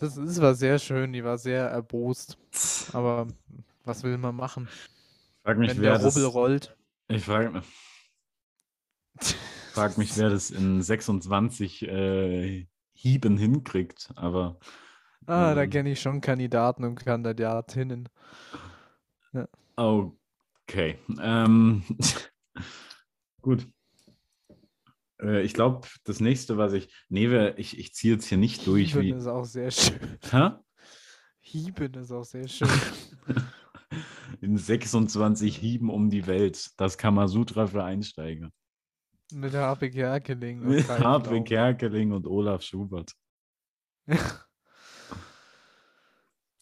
Das, 0.00 0.14
das 0.16 0.40
war 0.40 0.54
sehr 0.54 0.78
schön, 0.78 1.12
die 1.12 1.24
war 1.24 1.38
sehr 1.38 1.68
erbost. 1.68 2.38
Aber 2.92 3.28
was 3.84 4.02
will 4.02 4.18
man 4.18 4.36
machen, 4.36 4.68
frag 5.42 5.58
mich, 5.58 5.70
wenn 5.70 5.82
wer 5.82 5.92
der 5.92 5.98
das. 5.98 6.16
Rubbel 6.16 6.24
rollt? 6.26 6.76
Ich 7.08 7.24
frage 7.24 7.62
frag 9.72 9.98
mich, 9.98 10.16
wer 10.16 10.30
das 10.30 10.50
in 10.50 10.82
26 10.82 11.82
äh, 11.82 12.66
Hieben 12.92 13.36
hinkriegt. 13.36 14.10
Aber 14.16 14.58
Ah, 15.26 15.54
da 15.54 15.62
Ähm. 15.62 15.70
kenne 15.70 15.90
ich 15.92 16.00
schon 16.00 16.20
Kandidaten 16.20 16.84
und 16.84 16.96
Kandidatinnen. 17.04 18.08
okay. 19.76 20.98
Ähm, 21.20 21.82
gut. 23.42 23.66
Äh, 25.20 25.42
ich 25.42 25.54
glaube, 25.54 25.86
das 26.04 26.20
nächste, 26.20 26.56
was 26.56 26.72
ich. 26.72 26.92
Nee, 27.08 27.50
ich, 27.56 27.78
ich 27.78 27.94
ziehe 27.94 28.14
jetzt 28.14 28.26
hier 28.26 28.38
nicht 28.38 28.66
durch. 28.66 28.92
Hieben 28.92 29.02
Wie, 29.02 29.10
ist 29.10 29.26
auch 29.26 29.44
sehr 29.44 29.70
schön. 29.70 30.18
Hä? 30.30 30.50
Hieben 31.40 31.94
ist 31.94 32.10
auch 32.12 32.24
sehr 32.24 32.48
schön. 32.48 32.68
In 34.40 34.56
26 34.56 35.56
Hieben 35.56 35.90
um 35.90 36.08
die 36.10 36.26
Welt. 36.26 36.70
Das 36.78 36.96
Kamasutra 36.96 37.66
für 37.66 37.84
Einsteiger. 37.84 38.50
Mit 39.32 39.54
Harpe 39.54 39.90
Kerkeling. 39.90 40.60
und 40.62 40.68
Mit 40.68 40.84
Flaum. 40.84 41.44
Kerkeling 41.44 42.12
und 42.12 42.26
Olaf 42.26 42.62
Schubert. 42.62 43.12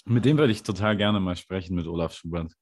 Mit 0.05 0.25
dem 0.25 0.39
würde 0.39 0.53
ich 0.53 0.63
total 0.63 0.97
gerne 0.97 1.21
mal 1.21 1.37
sprechen, 1.37 1.75
mit 1.77 1.87
Olaf 1.87 2.15
Schubert. 2.15 2.53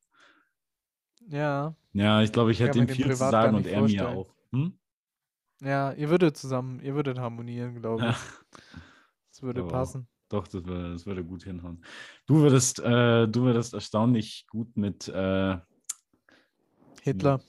Ja, 1.28 1.74
Ja, 1.92 2.22
ich 2.22 2.32
glaube, 2.32 2.52
ich 2.52 2.58
Kann 2.58 2.66
hätte 2.68 2.78
ihm 2.80 2.88
viel 2.88 3.06
zu 3.10 3.16
sagen 3.16 3.56
und 3.56 3.66
er 3.66 3.82
mir 3.82 3.88
vorstellen. 3.88 4.06
auch. 4.18 4.34
Hm? 4.52 4.78
ja, 5.60 5.92
ihr 5.92 6.08
würdet 6.10 6.36
zusammen, 6.36 6.80
ihr 6.80 6.94
würdet 6.94 7.18
harmonieren, 7.18 7.74
glaube 7.80 8.10
ich. 8.10 8.16
Das 9.30 9.42
würde 9.42 9.64
auch. 9.64 9.68
passen. 9.68 10.08
Doch, 10.28 10.48
das 10.48 10.64
würde, 10.64 10.92
das 10.92 11.06
würde 11.06 11.24
gut 11.24 11.44
hinhauen. 11.44 11.84
Du 12.26 12.36
würdest, 12.36 12.80
äh, 12.80 13.28
du 13.28 13.42
würdest 13.42 13.74
erstaunlich 13.74 14.46
gut 14.48 14.76
mit, 14.76 15.08
äh, 15.08 15.58
Hitler. 17.02 17.40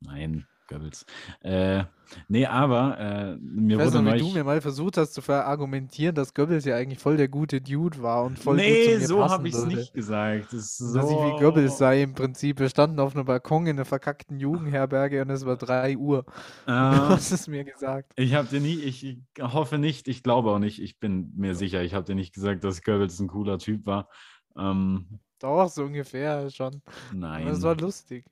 nein, 0.00 0.46
Goebbels. 0.68 1.04
Äh, 1.42 1.84
nee, 2.28 2.46
aber 2.46 2.98
äh, 2.98 3.36
mir 3.36 3.74
Ich 3.76 3.78
weiß 3.80 3.92
wurde 3.94 4.02
noch, 4.04 4.14
wie 4.14 4.18
du 4.18 4.28
mir 4.30 4.44
mal 4.44 4.60
versucht 4.60 4.96
hast 4.96 5.14
zu 5.14 5.22
verargumentieren, 5.22 6.14
dass 6.14 6.34
Goebbels 6.34 6.64
ja 6.64 6.76
eigentlich 6.76 6.98
voll 6.98 7.16
der 7.16 7.28
gute 7.28 7.60
Dude 7.60 8.02
war 8.02 8.24
und 8.24 8.38
voll 8.38 8.56
gut 8.56 8.64
zu 8.64 8.70
nee, 8.70 8.98
so 8.98 9.24
habe 9.24 9.48
ich 9.48 9.54
es 9.54 9.64
nicht 9.66 9.94
gesagt. 9.94 10.52
Das 10.52 10.80
ist 10.80 10.94
Dass 10.94 11.10
ich 11.10 11.16
wie 11.16 11.30
so- 11.30 11.36
Goebbels 11.38 11.78
sei 11.78 12.02
im 12.02 12.14
Prinzip. 12.14 12.58
Wir 12.58 12.68
standen 12.68 13.00
auf 13.00 13.14
einem 13.14 13.24
Balkon 13.24 13.66
in 13.66 13.76
einer 13.76 13.84
verkackten 13.84 14.38
Jugendherberge 14.40 15.22
und 15.22 15.30
es 15.30 15.44
war 15.46 15.56
3 15.56 15.96
Uhr. 15.96 16.24
Du 16.66 16.72
Äh, 16.72 16.74
hast 16.74 17.32
es 17.32 17.48
mir 17.48 17.64
gesagt. 17.64 18.12
Ich 18.16 18.34
habe 18.34 18.48
dir 18.48 18.60
nie, 18.60 18.74
ich, 18.80 19.04
ich 19.04 19.18
hoffe 19.40 19.78
nicht, 19.78 20.08
ich 20.08 20.22
glaube 20.22 20.50
auch 20.50 20.58
nicht, 20.58 20.80
ich 20.82 20.98
bin 20.98 21.32
mir 21.36 21.54
sicher, 21.54 21.82
ich 21.82 21.94
habe 21.94 22.04
dir 22.04 22.14
nicht 22.14 22.34
gesagt, 22.34 22.64
dass 22.64 22.82
Goebbels 22.82 23.18
ein 23.20 23.28
cooler 23.28 23.58
Typ 23.58 23.86
war. 23.86 24.08
Ähm, 24.56 25.20
Doch, 25.38 25.68
so 25.68 25.84
ungefähr 25.84 26.48
schon. 26.50 26.82
Nein, 27.12 27.46
es 27.48 27.62
war 27.62 27.76
lustig. 27.76 28.24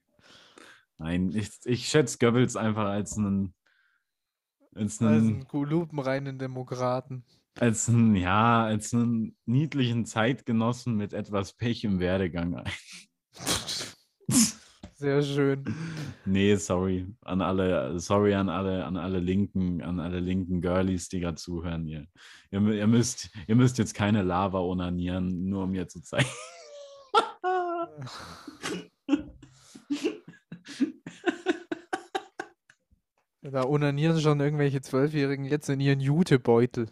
Nein, 1.04 1.32
ich, 1.34 1.50
ich 1.64 1.86
schätze 1.86 2.18
Goebbels 2.18 2.56
einfach 2.56 2.86
als 2.86 3.18
einen, 3.18 3.54
als 4.74 5.00
einen, 5.02 5.44
einen 5.52 5.68
lupenreinen 5.68 6.38
Demokraten. 6.38 7.24
als 7.58 7.88
einen, 7.90 8.16
ja, 8.16 8.64
als 8.64 8.94
einen 8.94 9.36
niedlichen 9.44 10.06
Zeitgenossen 10.06 10.96
mit 10.96 11.12
etwas 11.12 11.52
Pech 11.52 11.84
im 11.84 12.00
Werdegang 12.00 12.56
ein. 12.56 12.72
Sehr 14.96 15.22
schön. 15.22 15.64
Nee, 16.24 16.56
sorry 16.56 17.06
an 17.20 17.42
alle, 17.42 18.00
sorry 18.00 18.32
an 18.32 18.48
alle, 18.48 18.86
an 18.86 18.96
alle 18.96 19.18
linken, 19.18 19.82
an 19.82 20.00
alle 20.00 20.20
linken 20.20 20.62
Girlies, 20.62 21.10
die 21.10 21.20
gerade 21.20 21.36
zuhören. 21.36 21.86
Ihr, 21.86 22.06
ihr, 22.50 22.60
ihr, 22.60 22.86
müsst, 22.86 23.28
ihr 23.46 23.56
müsst 23.56 23.76
jetzt 23.76 23.92
keine 23.92 24.22
Lava 24.22 24.60
onanieren, 24.60 25.50
nur 25.50 25.64
um 25.64 25.72
mir 25.72 25.86
zu 25.86 26.00
zeigen. 26.00 26.30
Da 33.54 33.62
unanieren 33.62 34.20
schon 34.20 34.40
irgendwelche 34.40 34.80
Zwölfjährigen 34.80 35.44
jetzt 35.44 35.68
in 35.68 35.78
ihren 35.78 36.00
Jutebeutel. 36.00 36.88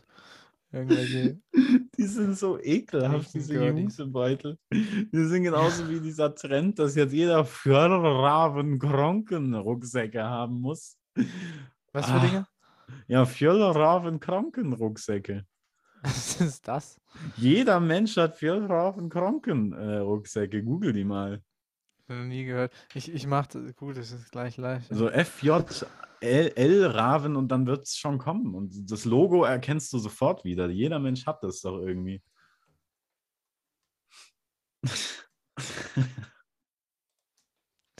Irgendwelche. 0.70 1.40
Die 1.98 2.04
sind 2.04 2.38
so 2.38 2.56
ekelhaft, 2.56 3.34
diese. 3.34 3.66
Jutebeutel. 3.66 4.56
Die 4.72 5.24
sind 5.24 5.42
genauso 5.42 5.90
wie 5.90 5.98
dieser 5.98 6.32
Trend, 6.36 6.78
dass 6.78 6.94
jetzt 6.94 7.14
jeder 7.14 7.44
Fjörraven-Kronken-Rucksäcke 7.44 10.22
haben 10.22 10.60
muss. 10.60 10.96
Was 11.92 12.06
für 12.06 12.12
Ah. 12.12 12.24
Dinge? 12.24 12.46
Ja, 13.08 13.24
Fjörraven-Kronken-Rucksäcke. 13.24 15.44
Was 16.04 16.40
ist 16.40 16.68
das? 16.68 16.96
Jeder 17.36 17.80
Mensch 17.80 18.16
hat 18.16 18.36
Fjörraven-Kronken-Rucksäcke. 18.36 20.62
Google 20.62 20.92
die 20.92 21.02
mal. 21.02 21.42
Noch 22.18 22.24
nie 22.24 22.44
gehört. 22.44 22.72
Ich, 22.94 23.12
ich 23.12 23.26
mach 23.26 23.46
das. 23.46 23.74
Gut, 23.76 23.96
das 23.96 24.12
ist 24.12 24.30
gleich 24.30 24.56
live. 24.56 24.84
ja. 24.88 24.90
Also 24.90 25.08
FJL 25.08 26.86
Raven 26.86 27.36
und 27.36 27.48
dann 27.48 27.66
wird 27.66 27.86
es 27.86 27.96
schon 27.96 28.18
kommen. 28.18 28.54
Und 28.54 28.90
das 28.90 29.04
Logo 29.04 29.44
erkennst 29.44 29.92
du 29.92 29.98
sofort 29.98 30.44
wieder. 30.44 30.68
Jeder 30.68 30.98
Mensch 30.98 31.26
hat 31.26 31.42
das 31.42 31.60
doch 31.60 31.78
irgendwie. 31.78 32.22
Das 34.82 35.24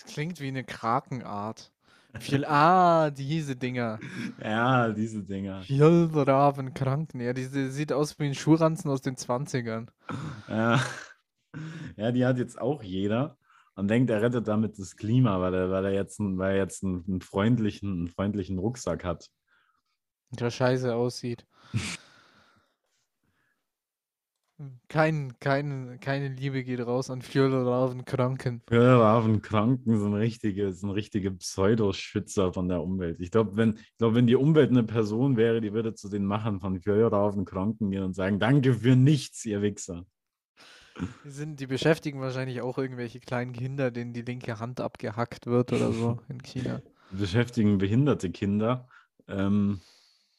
klingt 0.06 0.40
wie 0.40 0.48
eine 0.48 0.64
Krakenart. 0.64 1.72
Viel, 2.18 2.44
ah, 2.44 3.10
diese 3.10 3.56
Dinger. 3.56 3.98
ja, 4.42 4.90
diese 4.90 5.22
Dinger. 5.22 5.62
Fjellravenkranken. 5.62 7.20
Ja, 7.20 7.32
diese 7.32 7.70
sieht 7.70 7.92
aus 7.92 8.18
wie 8.18 8.26
ein 8.26 8.34
Schuhranzen 8.34 8.90
aus 8.90 9.00
den 9.00 9.16
20ern. 9.16 9.88
Ja. 10.48 10.80
ja, 11.96 12.12
die 12.12 12.26
hat 12.26 12.36
jetzt 12.38 12.60
auch 12.60 12.82
jeder 12.82 13.38
und 13.74 13.88
denkt, 13.88 14.10
er 14.10 14.22
rettet 14.22 14.48
damit 14.48 14.78
das 14.78 14.96
Klima, 14.96 15.40
weil 15.40 15.54
er, 15.54 15.70
weil 15.70 15.84
er 15.86 15.92
jetzt, 15.92 16.20
einen, 16.20 16.38
weil 16.38 16.52
er 16.52 16.58
jetzt 16.58 16.84
einen, 16.84 17.04
einen, 17.06 17.20
freundlichen, 17.20 17.92
einen 17.92 18.08
freundlichen 18.08 18.58
Rucksack 18.58 19.04
hat. 19.04 19.30
Der 20.30 20.50
scheiße 20.50 20.94
aussieht. 20.94 21.46
Kein, 24.88 25.32
kein, 25.40 25.98
keine 26.00 26.28
Liebe 26.28 26.62
geht 26.62 26.80
raus 26.80 27.10
an 27.10 27.22
Fjellravenkranken. 27.22 28.62
Ravenkranken 28.70 29.98
sind 29.98 30.14
richtige, 30.14 30.72
sind 30.72 30.90
richtige 30.90 31.32
Pseudoschützer 31.32 32.52
von 32.52 32.68
der 32.68 32.82
Umwelt. 32.82 33.18
Ich 33.20 33.30
glaube, 33.30 33.56
wenn, 33.56 33.74
ich 33.74 33.96
glaub, 33.98 34.14
wenn 34.14 34.26
die 34.26 34.36
Umwelt 34.36 34.70
eine 34.70 34.84
Person 34.84 35.36
wäre, 35.36 35.60
die 35.60 35.72
würde 35.72 35.94
zu 35.94 36.08
den 36.08 36.24
Machern 36.24 36.60
von 36.60 36.80
Ravenkranken 36.84 37.90
gehen 37.90 38.04
und 38.04 38.14
sagen, 38.14 38.38
danke 38.38 38.74
für 38.74 38.94
nichts, 38.94 39.44
ihr 39.44 39.62
Wichser. 39.62 40.06
Die, 41.24 41.30
sind, 41.30 41.60
die 41.60 41.66
beschäftigen 41.66 42.20
wahrscheinlich 42.20 42.60
auch 42.60 42.78
irgendwelche 42.78 43.20
kleinen 43.20 43.52
Kinder, 43.52 43.90
denen 43.90 44.12
die 44.12 44.22
linke 44.22 44.58
Hand 44.60 44.80
abgehackt 44.80 45.46
wird 45.46 45.72
oder 45.72 45.92
so 45.92 46.20
in 46.28 46.42
China. 46.42 46.82
Die 47.10 47.16
beschäftigen 47.16 47.78
behinderte 47.78 48.30
Kinder, 48.30 48.88
ähm, 49.28 49.80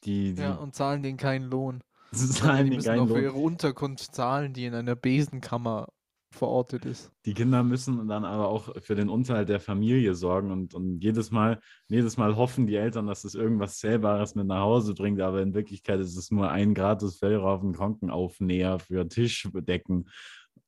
die, 0.04 0.34
die 0.34 0.41
Ja, 0.41 0.56
und 0.56 0.76
zahlen 0.76 1.04
denen 1.04 1.18
keinen 1.18 1.49
Lohn. 1.49 1.82
zahlen 2.12 2.66
die 2.66 2.72
die 2.72 2.76
müssen 2.78 2.88
keinen 2.88 2.99
auch 3.01 3.08
für 3.08 3.14
Lohn. 3.14 3.24
ihre 3.24 3.34
Unterkunft 3.34 4.14
zahlen, 4.14 4.54
die 4.54 4.66
in 4.66 4.74
einer 4.74 4.95
Besenkammer 4.95 5.88
verortet 6.34 6.86
ist. 6.86 7.12
Die 7.26 7.34
Kinder 7.34 7.64
müssen 7.64 8.08
dann 8.08 8.26
aber 8.26 8.47
auch 8.47 8.76
für 8.82 8.95
den 8.95 9.08
Unterhalt 9.10 9.49
der 9.49 9.60
Familie 9.60 10.16
sorgen 10.16 10.51
und, 10.51 10.74
und 10.74 10.99
jedes 10.99 11.32
Mal, 11.32 11.60
jedes 11.88 12.18
Mal 12.18 12.36
hoffen 12.36 12.68
die 12.68 12.76
Eltern, 12.76 13.08
dass 13.08 13.24
es 13.24 13.36
irgendwas 13.36 13.78
Zählbares 13.78 14.36
mit 14.36 14.47
nach 14.47 14.62
Hause 14.62 14.93
bringt, 14.93 15.22
aber 15.22 15.41
in 15.41 15.54
Wirklichkeit 15.54 15.99
ist 15.99 16.18
es 16.18 16.32
nur 16.32 16.49
ein 16.49 16.74
gratis 16.74 17.18
Fellraufen 17.18 17.74
Krankenaufnäher 17.74 18.80
für 18.80 19.08
Tischdecken. 19.08 20.10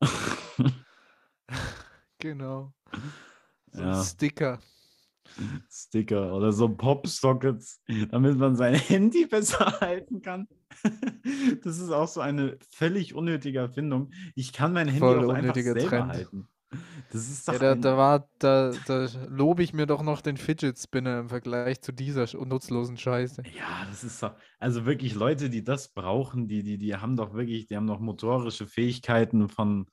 Genau. 2.19 2.73
So 3.71 3.81
Ja. 3.81 3.99
ein 3.99 4.05
Sticker. 4.05 4.59
Sticker 5.69 6.33
oder 6.33 6.51
so 6.51 6.69
Popsockets, 6.69 7.81
damit 8.09 8.37
man 8.37 8.55
sein 8.55 8.73
Handy 8.89 9.25
besser 9.25 9.79
halten 9.79 10.21
kann. 10.21 10.47
Das 11.63 11.79
ist 11.79 11.89
auch 11.89 12.07
so 12.07 12.21
eine 12.21 12.57
völlig 12.71 13.15
unnötige 13.15 13.59
Erfindung. 13.59 14.11
Ich 14.35 14.53
kann 14.53 14.73
mein 14.73 14.87
Handy 14.87 14.99
Voll 14.99 15.25
auch 15.25 15.33
einfach 15.33 15.55
selber 15.55 15.79
Trend. 15.89 16.07
halten. 16.11 16.47
Das 17.15 17.29
ist 17.29 17.47
doch 17.47 17.53
Ja, 17.53 17.59
da, 17.59 17.75
da 17.75 17.97
war, 17.97 18.29
da, 18.39 18.73
da 18.87 19.07
lobe 19.29 19.63
ich 19.63 19.71
mir 19.71 19.85
doch 19.85 20.03
noch 20.03 20.19
den 20.19 20.35
Fidget 20.35 20.77
Spinner 20.77 21.19
im 21.19 21.29
Vergleich 21.29 21.79
zu 21.81 21.93
dieser 21.93 22.27
nutzlosen 22.45 22.97
Scheiße. 22.97 23.41
Ja, 23.57 23.85
das 23.87 24.03
ist 24.03 24.21
doch, 24.21 24.35
also 24.59 24.85
wirklich 24.85 25.15
Leute, 25.15 25.49
die 25.49 25.63
das 25.63 25.93
brauchen, 25.93 26.49
die, 26.49 26.61
die, 26.61 26.77
die 26.77 26.93
haben 26.93 27.15
doch 27.15 27.33
wirklich, 27.33 27.67
die 27.67 27.77
haben 27.77 27.87
doch 27.87 28.01
motorische 28.01 28.67
Fähigkeiten 28.67 29.47
von, 29.47 29.85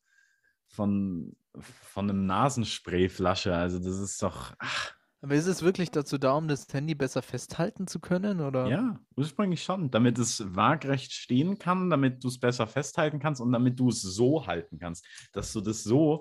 von, 0.66 1.36
von 1.60 2.10
einem 2.10 2.26
Nasensprayflasche. 2.26 3.54
Also 3.54 3.78
das 3.78 4.00
ist 4.00 4.20
doch, 4.20 4.54
ach, 4.58 4.92
Aber 5.20 5.36
ist 5.36 5.46
es 5.46 5.62
wirklich 5.62 5.92
dazu 5.92 6.18
da, 6.18 6.32
um 6.32 6.48
das 6.48 6.66
Handy 6.72 6.96
besser 6.96 7.22
festhalten 7.22 7.86
zu 7.86 8.00
können? 8.00 8.40
Oder? 8.40 8.66
ja, 8.66 8.98
ursprünglich 9.14 9.62
schon, 9.62 9.92
damit 9.92 10.18
es 10.18 10.42
waagrecht 10.56 11.12
stehen 11.12 11.56
kann, 11.60 11.88
damit 11.88 12.24
du 12.24 12.26
es 12.26 12.40
besser 12.40 12.66
festhalten 12.66 13.20
kannst 13.20 13.40
und 13.40 13.52
damit 13.52 13.78
du 13.78 13.90
es 13.90 14.02
so 14.02 14.44
halten 14.44 14.80
kannst, 14.80 15.06
dass 15.32 15.52
du 15.52 15.60
das 15.60 15.84
so, 15.84 16.20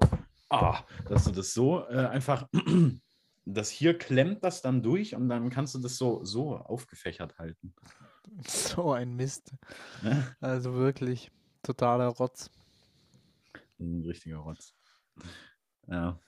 ah, 0.52 0.86
dass 1.08 1.26
du 1.26 1.32
das 1.32 1.54
so 1.54 1.86
äh, 1.88 2.08
einfach, 2.08 2.48
das 3.46 3.70
hier 3.70 3.98
klemmt 3.98 4.44
das 4.44 4.62
dann 4.62 4.84
durch 4.84 5.16
und 5.16 5.30
dann 5.30 5.50
kannst 5.50 5.74
du 5.76 5.80
das 5.80 5.98
so, 5.98 6.24
so 6.24 6.58
aufgefächert 6.58 7.38
halten. 7.38 7.74
So 8.48 8.94
ein 8.94 9.16
Mist. 9.16 9.52
Ne? 10.04 10.36
Also 10.40 10.76
wirklich 10.76 11.32
totaler 11.64 12.08
Rotz. 12.08 12.50
Ein 13.80 14.04
richtiger 14.06 14.38
Rotz. 14.38 14.74
Ja. 15.88 16.20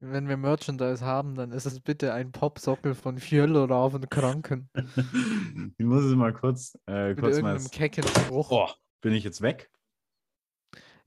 Wenn 0.00 0.28
wir 0.28 0.36
Merchandise 0.36 1.04
haben, 1.04 1.36
dann 1.36 1.52
ist 1.52 1.64
es 1.64 1.80
bitte 1.80 2.12
ein 2.12 2.32
Popsockel 2.32 2.94
von 2.94 3.18
Fjellraven 3.18 4.08
Kranken. 4.10 4.68
Ich 5.78 5.86
muss 5.86 6.04
es 6.04 6.14
mal 6.14 6.32
kurz, 6.32 6.76
äh, 6.86 7.10
Mit 7.10 7.20
kurz 7.20 7.40
mal. 7.40 7.52
irgendeinem 7.54 7.70
kecken 7.70 8.04
Spruch. 8.06 8.50
Oh, 8.50 8.68
bin 9.00 9.14
ich 9.14 9.24
jetzt 9.24 9.40
weg? 9.40 9.70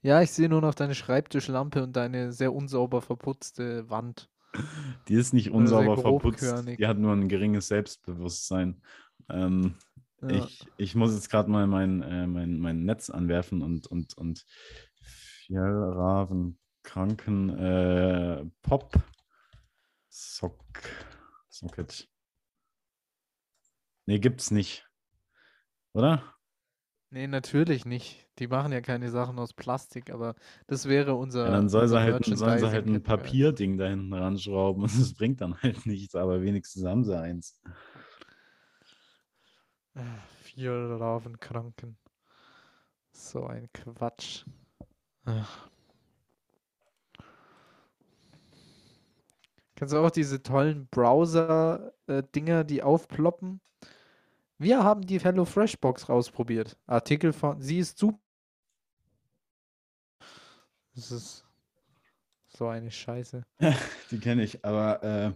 Ja, 0.01 0.21
ich 0.21 0.31
sehe 0.31 0.49
nur 0.49 0.61
noch 0.61 0.75
deine 0.75 0.95
Schreibtischlampe 0.95 1.83
und 1.83 1.95
deine 1.95 2.31
sehr 2.31 2.53
unsauber 2.53 3.01
verputzte 3.01 3.89
Wand. 3.89 4.29
Die 5.07 5.15
ist 5.15 5.33
nicht 5.33 5.51
unsauber 5.51 5.97
verputzt. 5.97 6.67
Die 6.79 6.87
hat 6.87 6.97
nur 6.97 7.13
ein 7.13 7.27
geringes 7.27 7.67
Selbstbewusstsein. 7.67 8.81
Ähm, 9.29 9.75
Ja. 10.21 10.29
ich, 10.29 10.65
ich 10.77 10.95
muss 10.95 11.13
jetzt 11.13 11.29
gerade 11.29 11.49
mal 11.49 11.67
mein, 11.67 12.01
äh, 12.01 12.25
mein, 12.25 12.57
mein 12.59 12.83
Netz 12.85 13.09
anwerfen 13.09 13.61
und, 13.61 13.85
und, 13.87 14.17
und 14.17 14.45
Fjellraven 15.01 16.57
Kranken 16.83 17.49
äh, 17.49 18.45
Pop 18.61 18.95
Sock 20.09 20.63
Socket. 21.49 22.07
Nee, 24.05 24.19
gibt's 24.19 24.51
nicht. 24.51 24.87
Oder? 25.93 26.23
Nee, 27.09 27.27
natürlich 27.27 27.85
nicht. 27.85 28.27
Die 28.39 28.47
machen 28.47 28.73
ja 28.73 28.81
keine 28.81 29.09
Sachen 29.09 29.39
aus 29.39 29.53
Plastik, 29.53 30.11
aber 30.11 30.35
das 30.67 30.89
wäre 30.89 31.15
unser. 31.15 31.45
Ja, 31.45 31.51
dann 31.51 31.69
soll 31.69 31.83
unser 31.83 31.99
sie 31.99 32.03
halt, 32.03 32.25
sollen 32.25 32.59
sie 32.59 32.67
halt 32.67 32.85
ein. 32.85 33.01
Papierding 33.01 33.77
da 33.77 33.87
hinten 33.87 34.13
ranschrauben 34.13 34.83
und 34.83 34.91
das 34.99 35.13
bringt 35.13 35.41
dann 35.41 35.55
halt 35.61 35.85
nichts, 35.85 36.15
aber 36.15 36.41
wenigstens 36.41 36.83
haben 36.83 37.03
sie 37.03 37.17
eins. 37.17 37.61
Vier 40.41 40.71
Ravenkranken. 40.71 41.97
So 43.11 43.45
ein 43.45 43.69
Quatsch. 43.73 44.45
Ach. 45.25 45.69
Kennst 49.75 49.93
du 49.93 49.99
auch 49.99 50.09
diese 50.09 50.41
tollen 50.41 50.87
Browser-Dinger, 50.87 52.63
die 52.63 52.83
aufploppen? 52.83 53.61
Wir 54.59 54.83
haben 54.83 55.05
die 55.05 55.19
HelloFresh 55.19 55.77
Box 55.77 56.09
rausprobiert. 56.09 56.77
Artikel 56.87 57.31
von, 57.31 57.61
sie 57.61 57.79
ist 57.79 57.97
super. 57.97 58.19
Das 60.95 61.11
ist 61.11 61.45
so 62.47 62.67
eine 62.67 62.89
Scheiße. 62.89 63.43
Die 64.11 64.19
kenne 64.19 64.43
ich, 64.43 64.65
aber 64.65 65.03
äh, 65.03 65.31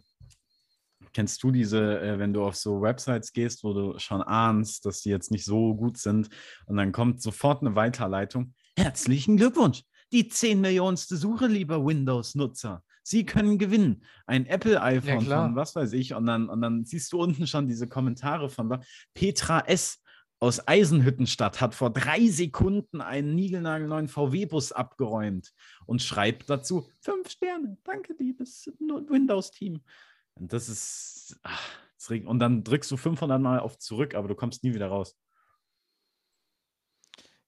kennst 1.14 1.44
du 1.44 1.52
diese, 1.52 2.02
äh, 2.02 2.18
wenn 2.18 2.34
du 2.34 2.44
auf 2.44 2.56
so 2.56 2.82
Websites 2.82 3.32
gehst, 3.32 3.64
wo 3.64 3.74
du 3.74 4.00
schon 4.00 4.24
ahnst, 4.24 4.86
dass 4.86 5.02
die 5.02 5.10
jetzt 5.10 5.30
nicht 5.30 5.46
so 5.46 5.76
gut 5.76 6.00
sind 6.00 6.30
und 6.66 6.78
dann 6.78 6.92
kommt 6.92 7.22
sofort 7.22 7.62
eine 7.62 7.76
Weiterleitung. 7.76 8.56
Herzlichen 8.76 9.38
Glückwunsch! 9.38 9.84
Die 10.12 10.28
10 10.28 10.60
Millionenste 10.62 11.16
Suche, 11.16 11.46
lieber 11.46 11.86
Windows-Nutzer. 11.86 12.84
Sie 13.04 13.26
können 13.26 13.58
gewinnen. 13.58 14.04
Ein 14.26 14.46
Apple-iPhone 14.46 15.26
klar. 15.26 15.46
von 15.48 15.56
was 15.56 15.76
weiß 15.76 15.94
ich. 15.94 16.14
Und 16.14 16.26
dann, 16.26 16.50
und 16.50 16.62
dann 16.62 16.86
siehst 16.86 17.12
du 17.14 17.22
unten 17.22 17.48
schon 17.48 17.68
diese 17.68 17.88
Kommentare 17.88 18.50
von 18.50 18.84
Petra 19.14 19.62
S. 19.62 20.02
aus 20.40 20.68
Eisenhüttenstadt 20.68 21.62
hat 21.62 21.76
vor 21.76 21.92
drei 21.92 22.28
Sekunden 22.28 23.02
einen 23.02 23.36
niegelnagelneuen 23.36 24.08
VW-Bus 24.08 24.72
abgeräumt 24.72 25.54
und 25.86 26.02
schreibt 26.02 26.50
dazu 26.50 26.88
fünf 27.02 27.30
Sterne. 27.30 27.78
Danke, 27.84 28.14
liebes 28.20 28.72
Windows-Team. 28.80 29.82
Und 30.36 30.54
das 30.54 30.70
ist. 30.70 31.40
Ach, 31.44 31.82
das 32.08 32.20
und 32.26 32.40
dann 32.40 32.64
drückst 32.64 32.90
du 32.90 32.98
500 32.98 33.40
Mal 33.40 33.60
auf 33.60 33.78
zurück, 33.78 34.16
aber 34.16 34.28
du 34.28 34.36
kommst 34.36 34.64
nie 34.64 34.74
wieder 34.74 34.88
raus. 34.88 35.16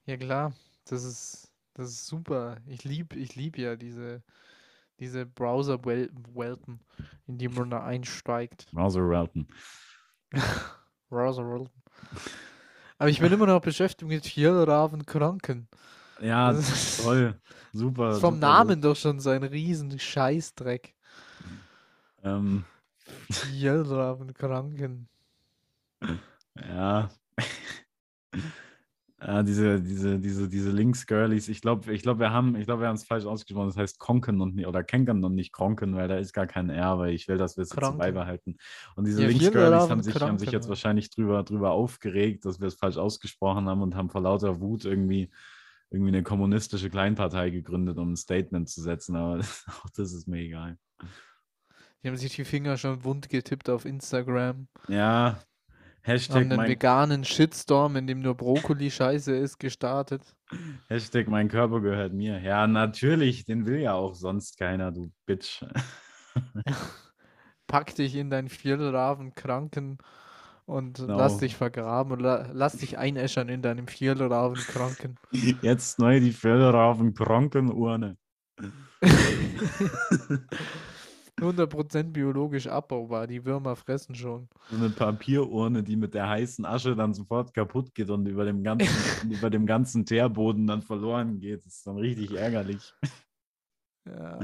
Ja 0.06 0.18
klar, 0.18 0.54
das 0.86 1.04
ist, 1.04 1.52
das 1.74 1.90
ist 1.90 2.06
super. 2.06 2.58
Ich 2.68 2.84
liebe 2.84 3.16
ich 3.16 3.36
lieb 3.36 3.58
ja 3.58 3.76
diese, 3.76 4.22
Diese 5.00 5.26
Browser-Welten, 5.26 6.80
in 7.28 7.38
die 7.38 7.48
man 7.50 7.70
da 7.70 7.84
einsteigt. 7.84 8.68
Browser 8.72 9.02
Routen. 9.02 9.48
Browser-Welten. 11.10 11.72
Aber 12.98 13.10
ich 13.10 13.20
bin 13.20 13.34
immer 13.34 13.48
noch 13.48 13.62
beschäftigt 13.62 14.08
mit 14.10 14.26
Fjellravenkranken. 14.26 15.68
Ja, 16.22 16.52
ist- 16.52 17.02
toll. 17.04 17.40
Super. 17.74 18.12
Ist 18.12 18.20
vom 18.22 18.36
super 18.36 18.48
Namen 18.48 18.82
doch 18.82 18.96
schon 18.96 19.20
so 19.20 19.32
ein 19.32 19.44
riesen 19.44 19.98
Scheißdreck. 20.00 20.94
gut. 22.22 22.24
Ähm, 22.24 22.64
Fjellravenkranken. 23.32 25.10
ja. 26.56 27.10
Ja, 29.26 29.42
diese, 29.42 29.80
diese, 29.80 30.20
diese, 30.20 30.50
diese 30.50 30.72
Links-Girlies, 30.72 31.48
ich 31.48 31.62
glaube, 31.62 31.94
ich 31.94 32.02
glaub, 32.02 32.20
wir 32.20 32.32
haben 32.32 32.58
ich 32.58 32.66
glaub, 32.66 32.82
wir 32.82 32.92
es 32.92 33.06
falsch 33.06 33.26
ausgesprochen. 33.26 33.68
Das 33.68 33.78
heißt 33.78 33.98
Konken 33.98 34.42
und 34.42 34.56
nicht, 34.56 34.68
oder 34.68 34.84
Kenken 34.84 35.24
und 35.24 35.34
nicht 35.36 35.54
Kronken, 35.54 35.96
weil 35.96 36.10
da 36.10 36.18
ist 36.18 36.34
gar 36.34 36.46
kein 36.46 36.70
R, 36.70 36.98
weil 37.00 37.14
ich 37.14 37.30
will, 37.30 37.38
dass 37.38 37.56
wir 37.56 37.62
es 37.62 37.70
jetzt 37.74 37.98
beibehalten. 37.98 38.58
Und 38.96 39.08
diese 39.08 39.22
Ja, 39.22 39.30
Links-Girlies 39.30 39.90
haben 39.90 40.04
sich, 40.04 40.16
haben 40.16 40.40
sich 40.40 40.52
jetzt 40.52 40.68
wahrscheinlich 40.68 41.10
drüber, 41.10 41.44
drüber 41.44 41.72
aufgeregt, 41.72 42.44
dass 42.44 42.60
wir 42.60 42.68
es 42.68 42.76
falsch 42.76 42.98
ausgesprochen 42.98 43.70
haben 43.70 43.82
und 43.82 43.96
haben 43.96 44.10
vor 44.10 44.22
lauter 44.22 44.60
Wut 44.60 44.84
irgendwie, 44.84 45.32
irgendwie 45.90 46.10
eine 46.10 46.24
kommunistische 46.24 46.90
Kleinpartei 46.90 47.50
gegründet, 47.50 47.98
um 48.00 48.12
ein 48.12 48.18
Statement 48.18 48.68
zu 48.68 48.82
setzen. 48.82 49.16
Aber 49.16 49.40
auch 49.84 49.90
das 49.96 50.12
ist 50.12 50.28
mir 50.28 50.42
egal. 50.42 50.78
Die 52.04 52.10
haben 52.10 52.18
sich 52.18 52.36
die 52.36 52.44
Finger 52.44 52.78
schon 52.78 53.06
wund 53.06 53.30
getippt 53.30 53.70
auf 53.70 53.86
Instagram. 53.86 54.68
Ja, 54.90 55.40
Haben 56.04 56.12
Hashtag 56.12 56.42
einen 56.42 56.58
mein, 56.58 56.70
veganen 56.70 57.24
Shitstorm, 57.24 57.96
in 57.96 58.08
dem 58.08 58.20
nur 58.20 58.36
Brokkoli 58.36 58.92
scheiße 58.92 59.34
ist, 59.34 59.58
gestartet. 59.58 60.22
Hashtag 60.90 61.30
mein 61.30 61.48
Körper 61.48 61.80
gehört 61.80 62.12
mir. 62.12 62.42
Ja, 62.42 62.68
natürlich, 62.68 63.46
den 63.46 63.66
will 63.66 63.80
ja 63.80 63.94
auch 63.94 64.14
sonst 64.14 64.58
keiner, 64.58 64.92
du 64.92 65.12
Bitch. 65.26 65.64
Pack 67.68 67.96
dich 67.96 68.16
in 68.16 68.30
deinen 68.30 68.50
Fjellravenkranken 68.50 69.98
und 70.66 70.98
Genau. 70.98 71.18
lass 71.18 71.38
dich 71.38 71.56
vergraben 71.56 72.20
la 72.20 72.50
lass 72.52 72.78
dich 72.78 72.98
einäschern 72.98 73.48
in 73.48 73.62
deinem 73.62 73.88
Fjellravenkranken. 73.88 75.16
Jetzt 75.62 76.00
neu 76.00 76.20
die 76.20 76.34
Förderraven 76.34 77.14
Krankenurne. 77.14 78.18
100% 81.44 82.12
biologisch 82.12 82.68
abbaubar, 82.68 83.28
die 83.28 83.44
Würmer 83.46 83.76
fressen 83.76 84.16
schon. 84.16 84.48
So 84.70 84.78
eine 84.78 84.90
Papierurne, 84.90 85.84
die 85.84 85.96
mit 85.96 86.14
der 86.14 86.30
heißen 86.30 86.66
Asche 86.66 86.96
dann 86.96 87.14
sofort 87.14 87.54
kaputt 87.54 87.94
geht 87.94 88.10
und 88.10 88.28
über 88.28 88.46
dem 88.46 88.64
ganzen, 88.64 88.88
über 89.32 89.50
dem 89.50 89.66
ganzen 89.66 90.06
Teerboden 90.06 90.68
dann 90.68 90.82
verloren 90.82 91.40
geht. 91.40 91.66
Das 91.66 91.76
ist 91.78 91.88
dann 91.88 91.98
richtig 91.98 92.34
ärgerlich. 92.34 92.94
Ja. 94.06 94.40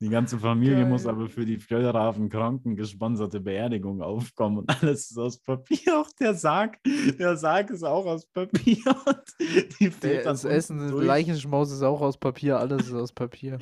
Die 0.00 0.10
ganze 0.10 0.38
Familie 0.38 0.84
muss 0.84 1.04
Geil. 1.04 1.14
aber 1.14 1.28
für 1.28 1.46
die 1.46 1.56
Fjellraven 1.56 2.28
Kranken 2.28 2.76
gesponserte 2.76 3.40
Beerdigung 3.40 4.02
aufkommen 4.02 4.58
und 4.58 4.68
alles 4.82 5.10
ist 5.10 5.18
aus 5.18 5.38
Papier. 5.38 6.00
Auch 6.00 6.10
der 6.20 6.34
Sarg, 6.34 6.78
der 7.18 7.36
Sarg 7.36 7.70
ist 7.70 7.82
auch 7.82 8.04
aus 8.04 8.26
Papier. 8.26 8.82
Und 9.06 9.24
die 9.80 9.88
Der, 9.88 10.24
das 10.24 10.44
Essen, 10.44 10.90
durch. 10.90 11.06
Leichenschmaus 11.06 11.72
ist 11.72 11.82
auch 11.82 12.02
aus 12.02 12.18
Papier, 12.18 12.58
alles 12.58 12.88
ist 12.88 12.94
aus 12.94 13.12
Papier. 13.12 13.58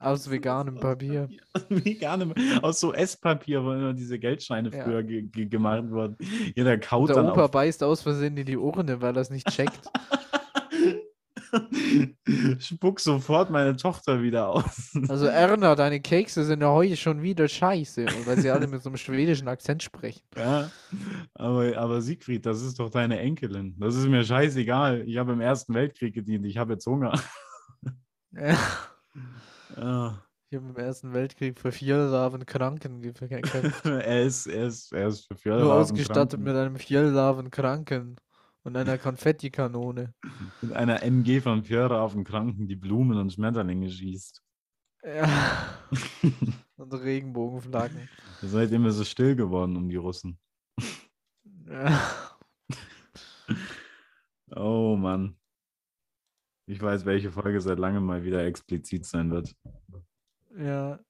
Aus 0.00 0.30
veganem 0.30 0.76
aus 0.76 0.80
Papier. 0.80 1.28
Veganem, 1.68 2.32
aus 2.62 2.80
so 2.80 2.92
Esspapier, 2.94 3.62
wo 3.62 3.72
immer 3.72 3.92
diese 3.92 4.18
Geldscheine 4.18 4.70
Ja. 4.74 4.82
früher 4.84 5.02
ge 5.02 5.22
ge 5.22 5.44
gemacht 5.46 5.90
wurden. 5.90 6.16
Jeder 6.56 6.78
kaut 6.78 7.10
Der 7.10 7.16
dann 7.16 7.30
Opa 7.30 7.44
auf. 7.44 7.50
beißt 7.50 7.82
aus 7.84 8.00
Versehen 8.02 8.36
in 8.36 8.46
die 8.46 8.56
Urne, 8.56 9.00
weil 9.02 9.14
er 9.16 9.20
es 9.20 9.28
nicht 9.30 9.46
checkt. 9.50 9.78
Spuck 12.60 13.00
sofort 13.00 13.50
meine 13.50 13.76
Tochter 13.76 14.22
wieder 14.22 14.48
aus. 14.48 14.92
Also 15.08 15.26
Erna, 15.26 15.74
deine 15.74 16.00
Kekse 16.00 16.44
sind 16.44 16.60
ja 16.62 16.68
heute 16.70 16.96
schon 16.96 17.22
wieder 17.22 17.48
scheiße, 17.48 18.06
weil 18.24 18.38
sie 18.38 18.50
alle 18.50 18.68
mit 18.68 18.82
so 18.82 18.88
einem 18.88 18.96
schwedischen 18.98 19.48
Akzent 19.48 19.82
sprechen. 19.82 20.22
Ja, 20.36 20.70
aber, 21.34 21.76
aber 21.76 22.00
Siegfried, 22.00 22.46
das 22.46 22.62
ist 22.62 22.78
doch 22.78 22.88
deine 22.90 23.18
Enkelin. 23.18 23.74
Das 23.78 23.96
ist 23.96 24.06
mir 24.06 24.24
scheißegal. 24.24 25.02
Ich 25.06 25.16
habe 25.18 25.32
im 25.32 25.40
Ersten 25.40 25.74
Weltkrieg 25.74 26.14
gedient. 26.14 26.46
Ich 26.46 26.56
habe 26.56 26.74
jetzt 26.74 26.86
Hunger. 26.86 27.18
Ja. 28.32 28.56
Ja. 29.76 30.24
Ich 30.52 30.56
habe 30.56 30.68
im 30.68 30.76
Ersten 30.76 31.12
Weltkrieg 31.12 31.60
für 31.60 31.70
vier 31.70 32.08
Kranken 32.44 33.00
ge- 33.02 33.12
gekämpft. 33.12 33.84
er, 33.84 34.22
ist, 34.24 34.46
er, 34.46 34.66
ist, 34.66 34.92
er 34.92 35.06
ist 35.08 35.26
für 35.26 35.36
vier 35.36 35.56
Nur 35.56 35.74
ausgestattet 35.74 36.30
Kranken. 36.30 36.44
mit 36.44 36.56
einem 36.56 36.76
Vierlarven 36.76 37.50
Kranken 37.50 38.16
und 38.64 38.76
einer 38.76 38.98
Konfettikanone. 38.98 40.12
mit 40.60 40.72
einer 40.72 41.02
MG 41.04 41.40
von 41.40 41.62
Fjörraven 41.62 42.24
Kranken, 42.24 42.66
die 42.66 42.74
Blumen 42.76 43.16
und 43.18 43.32
Schmetterlinge 43.32 43.88
schießt. 43.88 44.42
Ja. 45.04 45.78
und 46.76 46.92
Regenbogenflaggen. 46.94 48.08
Seitdem 48.42 48.86
ist 48.86 48.98
es 48.98 49.08
still 49.08 49.36
geworden 49.36 49.76
um 49.76 49.88
die 49.88 49.96
Russen. 49.96 50.38
Ja. 51.66 52.00
Oh 54.54 54.96
Mann. 54.96 55.36
Ich 56.70 56.80
weiß, 56.80 57.04
welche 57.04 57.32
Folge 57.32 57.60
seit 57.60 57.80
langem 57.80 58.06
mal 58.06 58.22
wieder 58.22 58.44
explizit 58.44 59.04
sein 59.04 59.32
wird. 59.32 59.56
ja. 60.56 61.00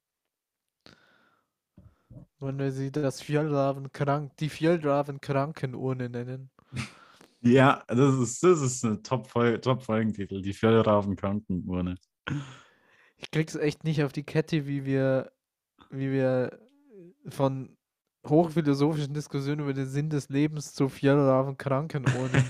Wenn 2.39 2.59
wir 2.59 2.73
sie 2.73 2.91
das 2.91 3.21
Vierlarven 3.21 3.93
krank, 3.93 4.35
die 4.39 4.49
Vierlarven 4.49 5.21
Krankenurne 5.21 6.09
nennen. 6.09 6.51
Ja, 7.43 7.83
das 7.87 8.17
ist, 8.17 8.43
das 8.43 8.61
ist 8.61 8.85
eine 8.85 9.01
Top-Folgentitel, 9.01 10.35
Top 10.35 10.43
die 10.43 10.53
Fjörraven 10.53 11.17
Krankenurne. 11.17 11.95
Ich 13.17 13.31
krieg's 13.31 13.55
echt 13.55 13.83
nicht 13.83 14.05
auf 14.05 14.13
die 14.13 14.25
Kette, 14.25 14.67
wie 14.67 14.85
wir, 14.85 15.33
wie 15.89 16.13
wir 16.13 16.61
von 17.31 17.79
hochphilosophischen 18.27 19.15
Diskussionen 19.15 19.61
über 19.61 19.73
den 19.75 19.87
Sinn 19.87 20.11
des 20.11 20.29
Lebens 20.29 20.75
zu 20.75 20.89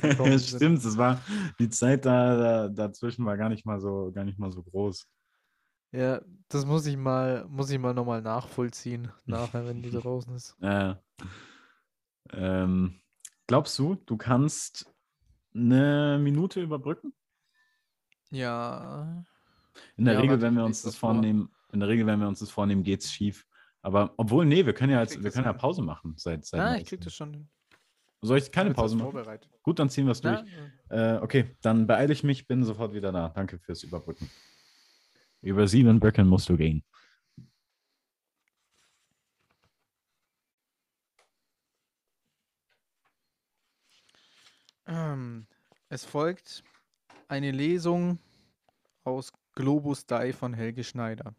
gekommen 0.00 0.32
Ja, 0.32 0.38
sind. 0.38 0.48
stimmt, 0.58 0.84
das 0.84 0.96
war 0.96 1.20
die 1.58 1.68
Zeit 1.68 2.04
da, 2.04 2.36
da 2.36 2.68
dazwischen 2.68 3.24
war 3.24 3.36
gar 3.36 3.48
nicht 3.48 3.66
mal 3.66 3.80
so 3.80 4.10
gar 4.12 4.24
nicht 4.24 4.38
mal 4.38 4.50
so 4.52 4.62
groß. 4.62 5.06
Ja, 5.92 6.20
das 6.48 6.66
muss 6.66 6.86
ich 6.86 6.96
mal, 6.96 7.46
muss 7.48 7.70
ich 7.70 7.78
mal 7.78 7.94
nochmal 7.94 8.22
nachvollziehen, 8.22 9.12
nachher, 9.26 9.66
wenn 9.66 9.82
die 9.82 9.90
draußen 9.90 10.34
ist. 10.34 10.56
Äh, 10.60 10.94
ähm, 12.32 13.00
glaubst 13.46 13.78
du, 13.78 13.96
du 14.06 14.16
kannst 14.16 14.92
eine 15.54 16.18
Minute 16.20 16.62
überbrücken? 16.62 17.12
Ja. 18.30 19.24
In 19.96 20.04
der 20.04 20.14
Ja, 20.14 20.20
Regel, 20.20 20.40
wenn 20.40 20.54
wir 20.54 20.64
uns 20.64 20.82
das 20.82 20.92
das 20.92 20.96
vor. 20.96 21.14
vornehmen, 21.14 21.50
in 21.72 21.80
der 21.80 21.88
Regel, 21.88 22.06
wenn 22.06 22.20
wir 22.20 22.28
uns 22.28 22.40
das 22.40 22.50
vornehmen, 22.50 22.82
geht's 22.82 23.12
schief. 23.12 23.46
Aber 23.82 24.14
obwohl, 24.16 24.44
nee, 24.44 24.66
wir 24.66 24.74
können 24.74 24.92
ja 24.92 25.00
jetzt, 25.00 25.22
wir 25.22 25.30
können 25.30 25.46
ja. 25.46 25.52
Pause 25.52 25.82
machen 25.82 26.14
seit 26.16 26.44
seit 26.44 26.60
Ah, 26.60 26.76
ich 26.76 26.84
krieg 26.86 27.00
das 27.00 27.14
schon. 27.14 27.48
Soll 28.22 28.36
ich 28.38 28.52
keine 28.52 28.74
Pause 28.74 28.96
machen? 28.96 29.12
vorbereitet. 29.12 29.50
Gut, 29.62 29.78
dann 29.78 29.88
ziehen 29.88 30.04
wir 30.04 30.12
es 30.12 30.20
durch. 30.20 30.42
Äh, 30.90 31.14
okay, 31.22 31.56
dann 31.62 31.86
beeile 31.86 32.12
ich 32.12 32.22
mich, 32.22 32.46
bin 32.46 32.64
sofort 32.64 32.92
wieder 32.92 33.12
da. 33.12 33.30
Danke 33.30 33.58
fürs 33.58 33.82
Überbrücken. 33.82 34.30
Über 35.40 35.66
sieben 35.66 35.98
Brücken 36.00 36.26
musst 36.26 36.48
du 36.50 36.56
gehen. 36.56 36.84
Ähm, 44.86 45.46
es 45.88 46.04
folgt 46.04 46.62
eine 47.28 47.52
Lesung 47.52 48.18
aus 49.04 49.32
Globus 49.54 50.04
Dei 50.04 50.32
von 50.32 50.52
Helge 50.52 50.84
Schneider. 50.84 51.34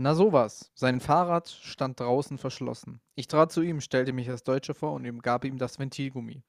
Na 0.00 0.14
sowas. 0.14 0.70
Sein 0.74 1.00
Fahrrad 1.00 1.48
stand 1.48 1.98
draußen 1.98 2.38
verschlossen. 2.38 3.00
Ich 3.16 3.26
trat 3.26 3.50
zu 3.50 3.62
ihm, 3.62 3.80
stellte 3.80 4.12
mich 4.12 4.30
als 4.30 4.44
Deutscher 4.44 4.72
vor 4.72 4.92
und 4.92 5.22
gab 5.24 5.44
ihm 5.44 5.58
das 5.58 5.80
Ventilgummi. 5.80 6.44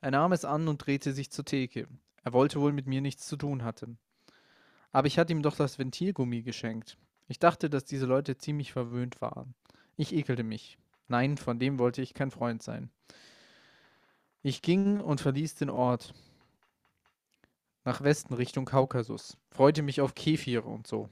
Er 0.00 0.10
nahm 0.10 0.32
es 0.32 0.46
an 0.46 0.68
und 0.68 0.78
drehte 0.78 1.12
sich 1.12 1.30
zur 1.30 1.44
Theke. 1.44 1.86
Er 2.24 2.32
wollte 2.32 2.62
wohl 2.62 2.72
mit 2.72 2.86
mir 2.86 3.02
nichts 3.02 3.26
zu 3.26 3.36
tun 3.36 3.62
hatten. 3.62 3.98
Aber 4.90 5.06
ich 5.06 5.18
hatte 5.18 5.34
ihm 5.34 5.42
doch 5.42 5.54
das 5.54 5.78
Ventilgummi 5.78 6.40
geschenkt. 6.40 6.96
Ich 7.26 7.38
dachte, 7.38 7.68
dass 7.68 7.84
diese 7.84 8.06
Leute 8.06 8.38
ziemlich 8.38 8.72
verwöhnt 8.72 9.20
waren. 9.20 9.54
Ich 9.98 10.14
ekelte 10.14 10.42
mich. 10.42 10.78
Nein, 11.08 11.36
von 11.36 11.58
dem 11.58 11.78
wollte 11.78 12.00
ich 12.00 12.14
kein 12.14 12.30
Freund 12.30 12.62
sein. 12.62 12.88
Ich 14.40 14.62
ging 14.62 15.00
und 15.00 15.20
verließ 15.20 15.56
den 15.56 15.68
Ort. 15.68 16.14
Nach 17.84 18.00
Westen 18.00 18.32
Richtung 18.32 18.64
Kaukasus. 18.64 19.36
Freute 19.50 19.82
mich 19.82 20.00
auf 20.00 20.14
Kefire 20.14 20.62
und 20.62 20.86
so. 20.86 21.10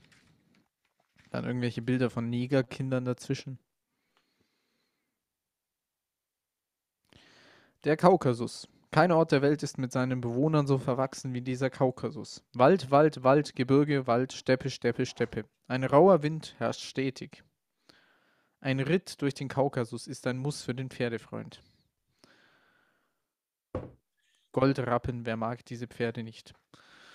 Dann 1.30 1.44
irgendwelche 1.44 1.82
Bilder 1.82 2.10
von 2.10 2.28
Negerkindern 2.30 3.04
dazwischen. 3.04 3.58
Der 7.84 7.96
Kaukasus. 7.96 8.68
Kein 8.90 9.12
Ort 9.12 9.32
der 9.32 9.42
Welt 9.42 9.62
ist 9.62 9.78
mit 9.78 9.92
seinen 9.92 10.20
Bewohnern 10.20 10.66
so 10.66 10.78
verwachsen 10.78 11.34
wie 11.34 11.42
dieser 11.42 11.70
Kaukasus. 11.70 12.42
Wald, 12.54 12.90
Wald, 12.90 13.22
Wald, 13.22 13.54
Gebirge, 13.54 14.06
Wald, 14.06 14.32
Steppe, 14.32 14.70
Steppe, 14.70 15.04
Steppe. 15.04 15.44
Ein 15.68 15.84
rauer 15.84 16.22
Wind 16.22 16.54
herrscht 16.58 16.80
stetig. 16.80 17.44
Ein 18.60 18.80
Ritt 18.80 19.20
durch 19.20 19.34
den 19.34 19.48
Kaukasus 19.48 20.06
ist 20.06 20.26
ein 20.26 20.38
Muss 20.38 20.62
für 20.62 20.74
den 20.74 20.90
Pferdefreund. 20.90 21.62
Goldrappen, 24.52 25.26
wer 25.26 25.36
mag 25.36 25.64
diese 25.66 25.86
Pferde 25.86 26.22
nicht? 26.22 26.54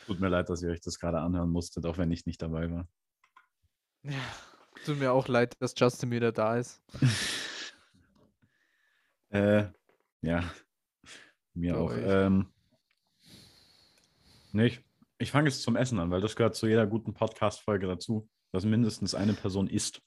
Tut 0.06 0.20
mir 0.20 0.30
leid, 0.30 0.50
dass 0.50 0.62
ihr 0.62 0.70
euch 0.70 0.82
das 0.82 1.00
gerade 1.00 1.20
anhören 1.20 1.50
musstet, 1.50 1.86
auch 1.86 1.98
wenn 1.98 2.12
ich 2.12 2.26
nicht 2.26 2.42
dabei 2.42 2.70
war. 2.70 2.88
Ja. 4.04 4.14
Tut 4.86 5.00
mir 5.00 5.12
auch 5.12 5.28
leid, 5.28 5.56
dass 5.60 5.74
Justin 5.78 6.12
wieder 6.12 6.32
da 6.32 6.58
ist. 6.58 6.82
Äh, 9.34 9.70
ja, 10.22 10.44
mir 11.54 11.80
auch. 11.80 11.94
Ähm, 11.96 12.52
nee, 14.52 14.66
ich, 14.66 14.84
ich 15.20 15.32
fange 15.32 15.48
jetzt 15.48 15.64
zum 15.64 15.78
Essen 15.78 16.00
an, 16.00 16.12
weil 16.12 16.20
das 16.20 16.36
gehört 16.36 16.54
zu 16.56 16.68
jeder 16.68 16.86
guten 16.86 17.14
Podcast-Folge 17.14 17.88
dazu, 17.88 18.28
dass 18.52 18.66
mindestens 18.66 19.16
eine 19.16 19.32
Person 19.32 19.68
isst. 19.68 20.02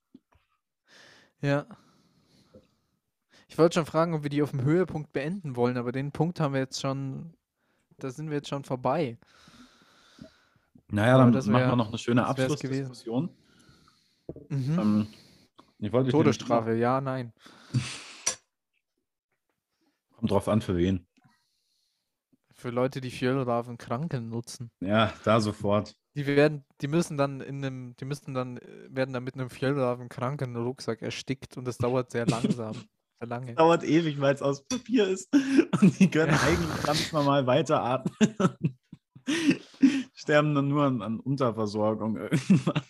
Ja. 1.40 1.66
Ich 3.48 3.56
wollte 3.56 3.76
schon 3.76 3.86
fragen, 3.86 4.12
ob 4.12 4.24
wir 4.24 4.30
die 4.30 4.42
auf 4.42 4.50
dem 4.50 4.62
Höhepunkt 4.62 5.12
beenden 5.12 5.56
wollen, 5.56 5.78
aber 5.78 5.90
den 5.90 6.12
Punkt 6.12 6.38
haben 6.38 6.52
wir 6.52 6.60
jetzt 6.60 6.82
schon, 6.82 7.34
da 7.96 8.10
sind 8.10 8.28
wir 8.28 8.36
jetzt 8.36 8.48
schon 8.48 8.64
vorbei. 8.64 9.18
Naja, 10.88 11.16
dann 11.16 11.32
das 11.32 11.46
machen 11.46 11.70
wir 11.70 11.76
noch 11.76 11.88
eine 11.88 11.98
schöne. 11.98 12.26
Abschlussdiskussion. 12.26 13.30
Mhm. 14.48 15.08
Ähm, 15.80 16.10
Todesstrafe, 16.10 16.74
ja, 16.74 17.00
nein. 17.00 17.32
Kommt 20.16 20.30
drauf 20.30 20.48
an, 20.48 20.62
für 20.62 20.76
wen. 20.76 21.06
Für 22.52 22.70
Leute, 22.70 23.00
die 23.00 23.10
Fjellraven 23.10 23.76
Kranken 23.76 24.30
nutzen. 24.30 24.70
Ja, 24.80 25.12
da 25.24 25.40
sofort. 25.40 25.96
Die 26.14 26.26
werden, 26.26 26.64
die 26.80 26.86
müssen 26.86 27.18
dann 27.18 27.40
in 27.40 27.64
einem, 27.64 27.96
die 27.96 28.04
müssen 28.04 28.32
dann, 28.32 28.56
äh, 28.58 28.88
werden 28.88 29.12
dann 29.12 29.24
mit 29.24 29.34
einem 29.34 29.50
Fjellraven 29.50 30.08
Kranken 30.08 30.56
Rucksack 30.56 31.02
erstickt 31.02 31.56
und 31.56 31.66
das 31.66 31.76
dauert 31.78 32.12
sehr 32.12 32.26
langsam. 32.26 32.72
sehr 33.18 33.28
lange. 33.28 33.54
Dauert 33.54 33.82
ewig, 33.82 34.20
weil 34.20 34.34
es 34.34 34.40
aus 34.40 34.64
Papier 34.64 35.08
ist. 35.08 35.28
Und 35.80 35.98
die 35.98 36.10
können 36.10 36.32
Ja. 36.32 36.40
eigentlich 36.42 36.82
ganz 36.84 37.12
normal 37.12 37.46
weiteratmen. 37.46 38.78
Sterben 40.14 40.54
dann 40.54 40.68
nur 40.68 40.84
an, 40.84 41.02
an 41.02 41.20
Unterversorgung 41.20 42.16
irgendwann. 42.16 42.82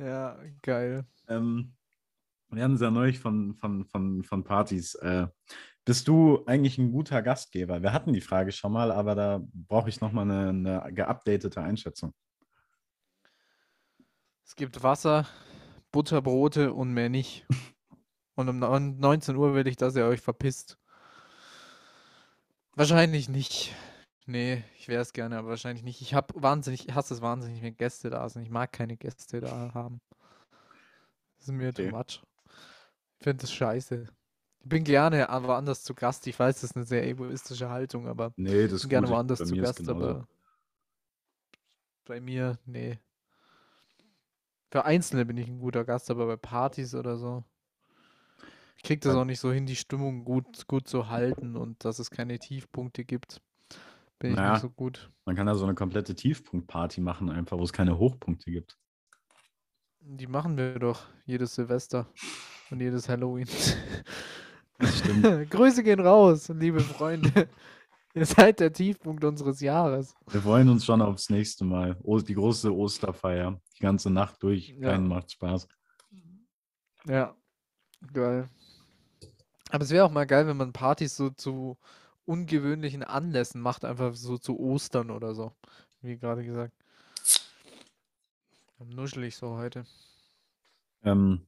Ja, 0.00 0.38
geil. 0.62 1.04
Ähm, 1.28 1.74
wir 2.48 2.64
hatten 2.64 2.74
es 2.74 2.80
ja 2.80 2.90
neulich 2.90 3.18
von, 3.18 3.54
von, 3.54 3.84
von, 3.84 4.24
von 4.24 4.44
Partys. 4.44 4.94
Äh, 4.94 5.26
bist 5.84 6.08
du 6.08 6.44
eigentlich 6.46 6.78
ein 6.78 6.90
guter 6.90 7.20
Gastgeber? 7.22 7.82
Wir 7.82 7.92
hatten 7.92 8.12
die 8.14 8.22
Frage 8.22 8.50
schon 8.50 8.72
mal, 8.72 8.90
aber 8.92 9.14
da 9.14 9.42
brauche 9.52 9.90
ich 9.90 10.00
nochmal 10.00 10.24
eine, 10.30 10.48
eine 10.80 10.94
geupdatete 10.94 11.60
Einschätzung. 11.60 12.14
Es 14.44 14.56
gibt 14.56 14.82
Wasser, 14.82 15.28
Butterbrote 15.92 16.72
und 16.72 16.92
mehr 16.92 17.08
nicht. 17.08 17.46
Und 18.36 18.48
um 18.48 18.58
neun- 18.58 18.98
19 18.98 19.36
Uhr 19.36 19.54
will 19.54 19.66
ich, 19.66 19.76
dass 19.76 19.94
ihr 19.96 20.06
euch 20.06 20.22
verpisst. 20.22 20.78
Wahrscheinlich 22.74 23.28
nicht. 23.28 23.74
Nee, 24.30 24.62
ich 24.78 24.86
wäre 24.86 25.02
es 25.02 25.12
gerne, 25.12 25.36
aber 25.38 25.48
wahrscheinlich 25.48 25.82
nicht. 25.82 26.00
Ich 26.02 26.14
habe 26.14 26.32
wahnsinnig, 26.40 26.88
ich 26.88 26.94
hasse 26.94 27.14
es 27.14 27.20
wahnsinnig, 27.20 27.62
wenn 27.62 27.76
Gäste 27.76 28.10
da 28.10 28.28
sind. 28.28 28.42
Ich 28.42 28.50
mag 28.50 28.72
keine 28.72 28.96
Gäste 28.96 29.40
da 29.40 29.74
haben. 29.74 30.00
Das 31.38 31.48
ist 31.48 31.54
mir 31.54 31.74
too 31.74 31.82
Okay. 31.82 31.90
much. 31.90 32.22
Ich 33.18 33.24
finde 33.24 33.42
das 33.42 33.52
scheiße. 33.52 34.06
Ich 34.62 34.68
bin 34.68 34.84
gerne 34.84 35.28
aber 35.28 35.56
anders 35.56 35.82
zu 35.84 35.94
Gast. 35.94 36.26
Ich 36.26 36.38
weiß, 36.38 36.56
das 36.60 36.70
ist 36.70 36.76
eine 36.76 36.84
sehr 36.86 37.06
egoistische 37.06 37.70
Haltung, 37.70 38.06
aber 38.06 38.34
Nee, 38.36 38.66
das 38.66 38.82
ich 38.82 38.88
bin 38.88 38.90
gerne 38.90 39.06
gut. 39.06 39.16
Woanders 39.16 39.44
zu 39.44 39.56
Gast, 39.56 39.88
genauso. 39.88 39.90
aber 39.90 40.28
bei 42.04 42.20
mir, 42.20 42.58
nee. 42.66 42.98
Für 44.72 44.84
Einzelne 44.84 45.26
bin 45.26 45.36
ich 45.36 45.48
ein 45.48 45.60
guter 45.60 45.84
Gast, 45.84 46.10
aber 46.10 46.26
bei 46.26 46.36
Partys 46.36 46.94
oder 46.94 47.16
so. 47.18 47.44
Ich 48.76 48.82
krieg 48.82 49.00
das 49.02 49.14
auch 49.14 49.24
nicht 49.24 49.40
so 49.40 49.52
hin, 49.52 49.66
die 49.66 49.76
Stimmung 49.76 50.24
gut, 50.24 50.66
gut 50.66 50.88
zu 50.88 51.08
halten 51.08 51.56
und 51.56 51.84
dass 51.84 51.98
es 51.98 52.10
keine 52.10 52.38
Tiefpunkte 52.38 53.04
gibt. 53.04 53.42
Bin 54.20 54.30
ich 54.32 54.36
Naja. 54.36 54.52
nicht 54.52 54.60
so 54.62 54.70
gut. 54.70 55.10
Man 55.24 55.34
kann 55.34 55.46
da 55.46 55.54
so 55.54 55.64
eine 55.64 55.74
komplette 55.74 56.14
Tiefpunktparty 56.14 57.00
machen, 57.00 57.30
einfach, 57.30 57.58
wo 57.58 57.64
es 57.64 57.72
keine 57.72 57.98
Hochpunkte 57.98 58.50
gibt. 58.50 58.78
Die 60.00 60.26
machen 60.26 60.56
wir 60.56 60.78
doch 60.78 61.06
jedes 61.26 61.54
Silvester 61.54 62.06
und 62.70 62.80
jedes 62.80 63.08
Halloween. 63.08 63.48
Das 64.78 64.98
stimmt. 64.98 65.24
Grüße 65.50 65.82
gehen 65.82 66.00
raus, 66.00 66.48
liebe 66.48 66.80
Freunde. 66.80 67.48
Ihr 68.14 68.26
seid 68.26 68.60
der 68.60 68.72
Tiefpunkt 68.72 69.24
unseres 69.24 69.60
Jahres. 69.60 70.14
Wir 70.28 70.42
freuen 70.42 70.68
uns 70.68 70.84
schon 70.84 71.00
aufs 71.00 71.30
nächste 71.30 71.64
Mal. 71.64 71.96
O 72.02 72.18
die 72.18 72.34
große 72.34 72.74
Osterfeier. 72.74 73.60
Die 73.78 73.82
ganze 73.82 74.10
Nacht 74.10 74.42
durch. 74.42 74.70
Ja. 74.70 74.90
Keinen 74.90 75.06
macht 75.06 75.30
Spaß. 75.32 75.68
Ja, 77.06 77.34
geil. 78.12 78.48
Aber 79.70 79.84
es 79.84 79.90
wäre 79.90 80.04
auch 80.04 80.10
mal 80.10 80.26
geil, 80.26 80.46
wenn 80.46 80.56
man 80.56 80.72
Partys 80.72 81.16
so 81.16 81.30
zu 81.30 81.78
ungewöhnlichen 82.24 83.02
Anlässen 83.02 83.60
macht, 83.60 83.84
einfach 83.84 84.14
so 84.14 84.38
zu 84.38 84.58
Ostern 84.58 85.10
oder 85.10 85.34
so. 85.34 85.52
Wie 86.00 86.16
gerade 86.16 86.44
gesagt. 86.44 86.74
Nuschelig 88.78 89.36
so 89.36 89.56
heute. 89.56 89.84
Ähm, 91.02 91.46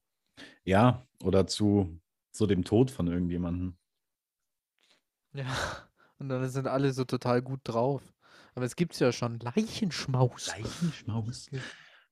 ja, 0.64 1.06
oder 1.22 1.46
zu, 1.46 1.98
zu 2.30 2.46
dem 2.46 2.64
Tod 2.64 2.90
von 2.90 3.06
irgendjemandem. 3.06 3.76
Ja. 5.32 5.46
Und 6.18 6.28
dann 6.28 6.48
sind 6.48 6.68
alle 6.68 6.92
so 6.92 7.04
total 7.04 7.42
gut 7.42 7.60
drauf. 7.64 8.02
Aber 8.54 8.64
es 8.64 8.76
gibt's 8.76 9.00
ja 9.00 9.12
schon. 9.12 9.40
Leichenschmaus. 9.40 10.48
Leichenschmaus. 10.48 11.48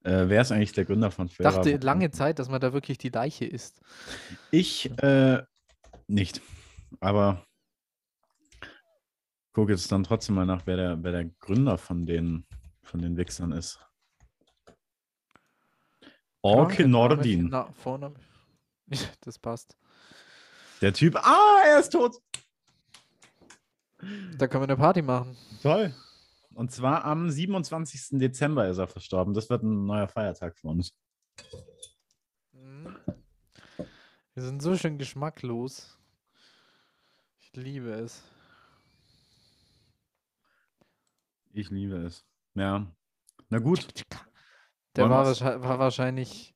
Äh, 0.03 0.31
wer 0.31 0.41
ist 0.41 0.51
eigentlich 0.51 0.73
der 0.73 0.87
Gründer 0.87 1.11
von 1.11 1.27
Ich 1.27 1.37
dachte 1.37 1.77
lange? 1.77 2.11
Zeit, 2.11 2.39
dass 2.39 2.49
man 2.49 2.59
da 2.59 2.73
wirklich 2.73 2.97
die 2.97 3.11
Leiche 3.11 3.45
isst. 3.45 3.83
Ich 4.51 4.91
äh, 5.03 5.43
nicht. 6.07 6.41
Aber 7.01 7.45
gucke 9.53 9.73
jetzt 9.73 9.91
dann 9.91 10.05
trotzdem 10.05 10.35
mal 10.37 10.47
nach, 10.47 10.67
wer 10.67 10.77
der, 10.77 11.03
wer 11.03 11.13
der 11.13 11.25
Gründer 11.25 11.79
von 11.79 12.07
den, 12.07 12.47
von 12.83 13.01
den 13.01 13.17
Wichsern 13.17 13.53
ist. 13.53 13.81
Orke 16.43 16.89
Nordin. 16.89 17.49
Na, 17.51 17.71
Vorname. 17.73 18.15
Das 19.21 19.39
passt. 19.39 19.77
Der 20.81 20.93
Typ. 20.93 21.15
Ah, 21.17 21.63
er 21.65 21.79
ist 21.79 21.91
tot. 21.91 22.17
Da 24.39 24.49
können 24.49 24.63
wir 24.63 24.69
eine 24.69 24.77
Party 24.77 25.03
machen. 25.03 25.37
Toll. 25.63 25.95
Und 26.55 26.73
zwar 26.73 27.05
am 27.05 27.31
27. 27.31 28.19
Dezember 28.19 28.69
ist 28.69 28.79
er 28.79 28.89
verstorben. 28.89 29.35
Das 29.35 29.51
wird 29.51 29.63
ein 29.63 29.87
neuer 29.87 30.09
Feiertag 30.09 30.57
für 30.57 30.69
uns. 30.69 30.95
Mhm. 32.53 32.97
Wir 34.35 34.43
sind 34.43 34.63
so 34.63 34.77
schön 34.77 34.99
geschmacklos. 34.99 35.99
Ich 37.39 37.53
liebe 37.55 37.91
es. 37.91 38.23
Ich 41.53 41.71
liebe 41.71 41.97
es. 41.97 42.25
Ja. 42.55 42.87
Na 43.49 43.59
gut. 43.59 44.05
Der 44.97 45.09
war, 45.09 45.25
war 45.27 45.79
wahrscheinlich 45.79 46.55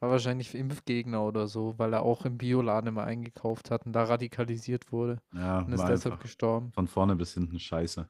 war 0.00 0.10
wahrscheinlich 0.10 0.54
Impfgegner 0.54 1.22
oder 1.22 1.46
so, 1.46 1.78
weil 1.78 1.92
er 1.92 2.02
auch 2.02 2.24
im 2.24 2.38
Bioladen 2.38 2.88
immer 2.88 3.04
eingekauft 3.04 3.70
hat 3.70 3.84
und 3.84 3.92
da 3.92 4.04
radikalisiert 4.04 4.92
wurde 4.92 5.20
Ja, 5.34 5.58
und 5.58 5.72
ist 5.74 5.84
deshalb 5.84 6.20
gestorben. 6.20 6.72
von 6.72 6.88
vorne 6.88 7.16
bis 7.16 7.34
hinten 7.34 7.58
scheiße. 7.58 8.08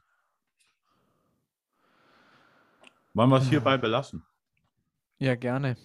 Wollen 3.13 3.29
wir 3.31 3.39
es 3.39 3.49
hierbei 3.49 3.77
belassen? 3.77 4.25
Ja, 5.19 5.35
gerne. 5.35 5.77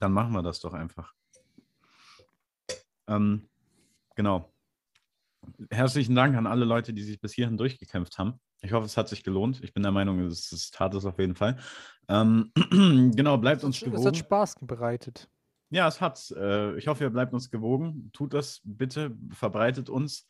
Dann 0.00 0.12
machen 0.12 0.32
wir 0.32 0.42
das 0.42 0.58
doch 0.58 0.74
einfach. 0.74 1.14
Ähm, 3.06 3.48
genau. 4.16 4.52
Herzlichen 5.70 6.16
Dank 6.16 6.36
an 6.36 6.48
alle 6.48 6.64
Leute, 6.64 6.92
die 6.92 7.04
sich 7.04 7.20
bis 7.20 7.32
hierhin 7.32 7.56
durchgekämpft 7.56 8.18
haben. 8.18 8.40
Ich 8.62 8.72
hoffe, 8.72 8.86
es 8.86 8.96
hat 8.96 9.08
sich 9.08 9.22
gelohnt. 9.22 9.62
Ich 9.62 9.72
bin 9.74 9.82
der 9.82 9.92
Meinung, 9.92 10.20
es, 10.20 10.50
es 10.52 10.70
tat 10.70 10.94
es 10.94 11.04
auf 11.04 11.18
jeden 11.18 11.34
Fall. 11.34 11.58
Ähm, 12.08 12.52
genau, 13.14 13.36
bleibt 13.38 13.64
uns 13.64 13.76
Es 13.76 13.86
hat 13.86 13.92
gewogen. 13.92 14.14
Spaß 14.14 14.56
bereitet. 14.62 15.28
Ja, 15.70 15.88
es 15.88 16.00
hat's. 16.00 16.30
Äh, 16.30 16.76
ich 16.76 16.86
hoffe, 16.86 17.04
ihr 17.04 17.10
bleibt 17.10 17.32
uns 17.32 17.50
gewogen. 17.50 18.10
Tut 18.12 18.34
das 18.34 18.60
bitte, 18.64 19.16
verbreitet 19.30 19.90
uns, 19.90 20.26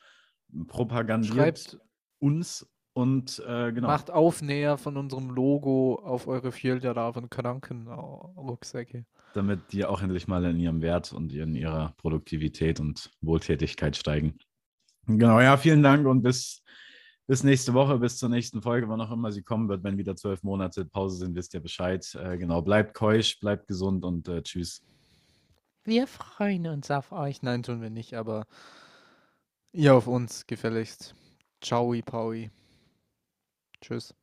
propagandiert 0.66 1.34
Schreibt, 1.34 1.78
uns 2.18 2.66
und 2.94 3.42
äh, 3.46 3.72
genau. 3.72 3.88
macht 3.88 4.10
Aufnäher 4.10 4.78
von 4.78 4.96
unserem 4.96 5.28
Logo 5.28 5.96
auf 5.96 6.26
eure 6.26 6.50
Fjellraven 6.50 7.28
Krankenrucksäcke. 7.28 9.04
damit 9.34 9.72
die 9.72 9.84
auch 9.84 10.00
endlich 10.00 10.26
mal 10.26 10.42
in 10.46 10.58
ihrem 10.58 10.80
Wert 10.80 11.12
und 11.12 11.34
in 11.34 11.54
ihrer 11.54 11.92
Produktivität 11.98 12.80
und 12.80 13.10
Wohltätigkeit 13.20 13.96
steigen. 13.96 14.38
Genau, 15.06 15.40
ja, 15.40 15.58
vielen 15.58 15.82
Dank 15.82 16.06
und 16.06 16.22
bis, 16.22 16.62
bis 17.26 17.42
nächste 17.42 17.74
Woche, 17.74 17.98
bis 17.98 18.18
zur 18.18 18.28
nächsten 18.28 18.62
Folge, 18.62 18.88
wann 18.88 19.00
auch 19.00 19.10
immer 19.10 19.32
sie 19.32 19.42
kommen 19.42 19.68
wird, 19.68 19.82
wenn 19.82 19.98
wieder 19.98 20.16
zwölf 20.16 20.42
Monate 20.42 20.84
Pause 20.84 21.18
sind, 21.18 21.34
wisst 21.34 21.54
ihr 21.54 21.60
Bescheid. 21.60 22.06
Äh, 22.14 22.38
genau, 22.38 22.62
bleibt 22.62 22.94
keusch, 22.94 23.40
bleibt 23.40 23.66
gesund 23.66 24.04
und 24.04 24.28
äh, 24.28 24.42
tschüss. 24.42 24.82
Wir 25.84 26.06
freuen 26.06 26.66
uns 26.66 26.90
auf 26.90 27.12
euch. 27.12 27.42
Nein, 27.42 27.62
tun 27.62 27.80
wir 27.80 27.90
nicht, 27.90 28.14
aber 28.14 28.46
ihr 29.72 29.94
auf 29.94 30.06
uns 30.06 30.46
gefälligst. 30.46 31.14
Ciao, 31.60 31.94
Paui. 32.04 32.50
Tschüss. 33.80 34.14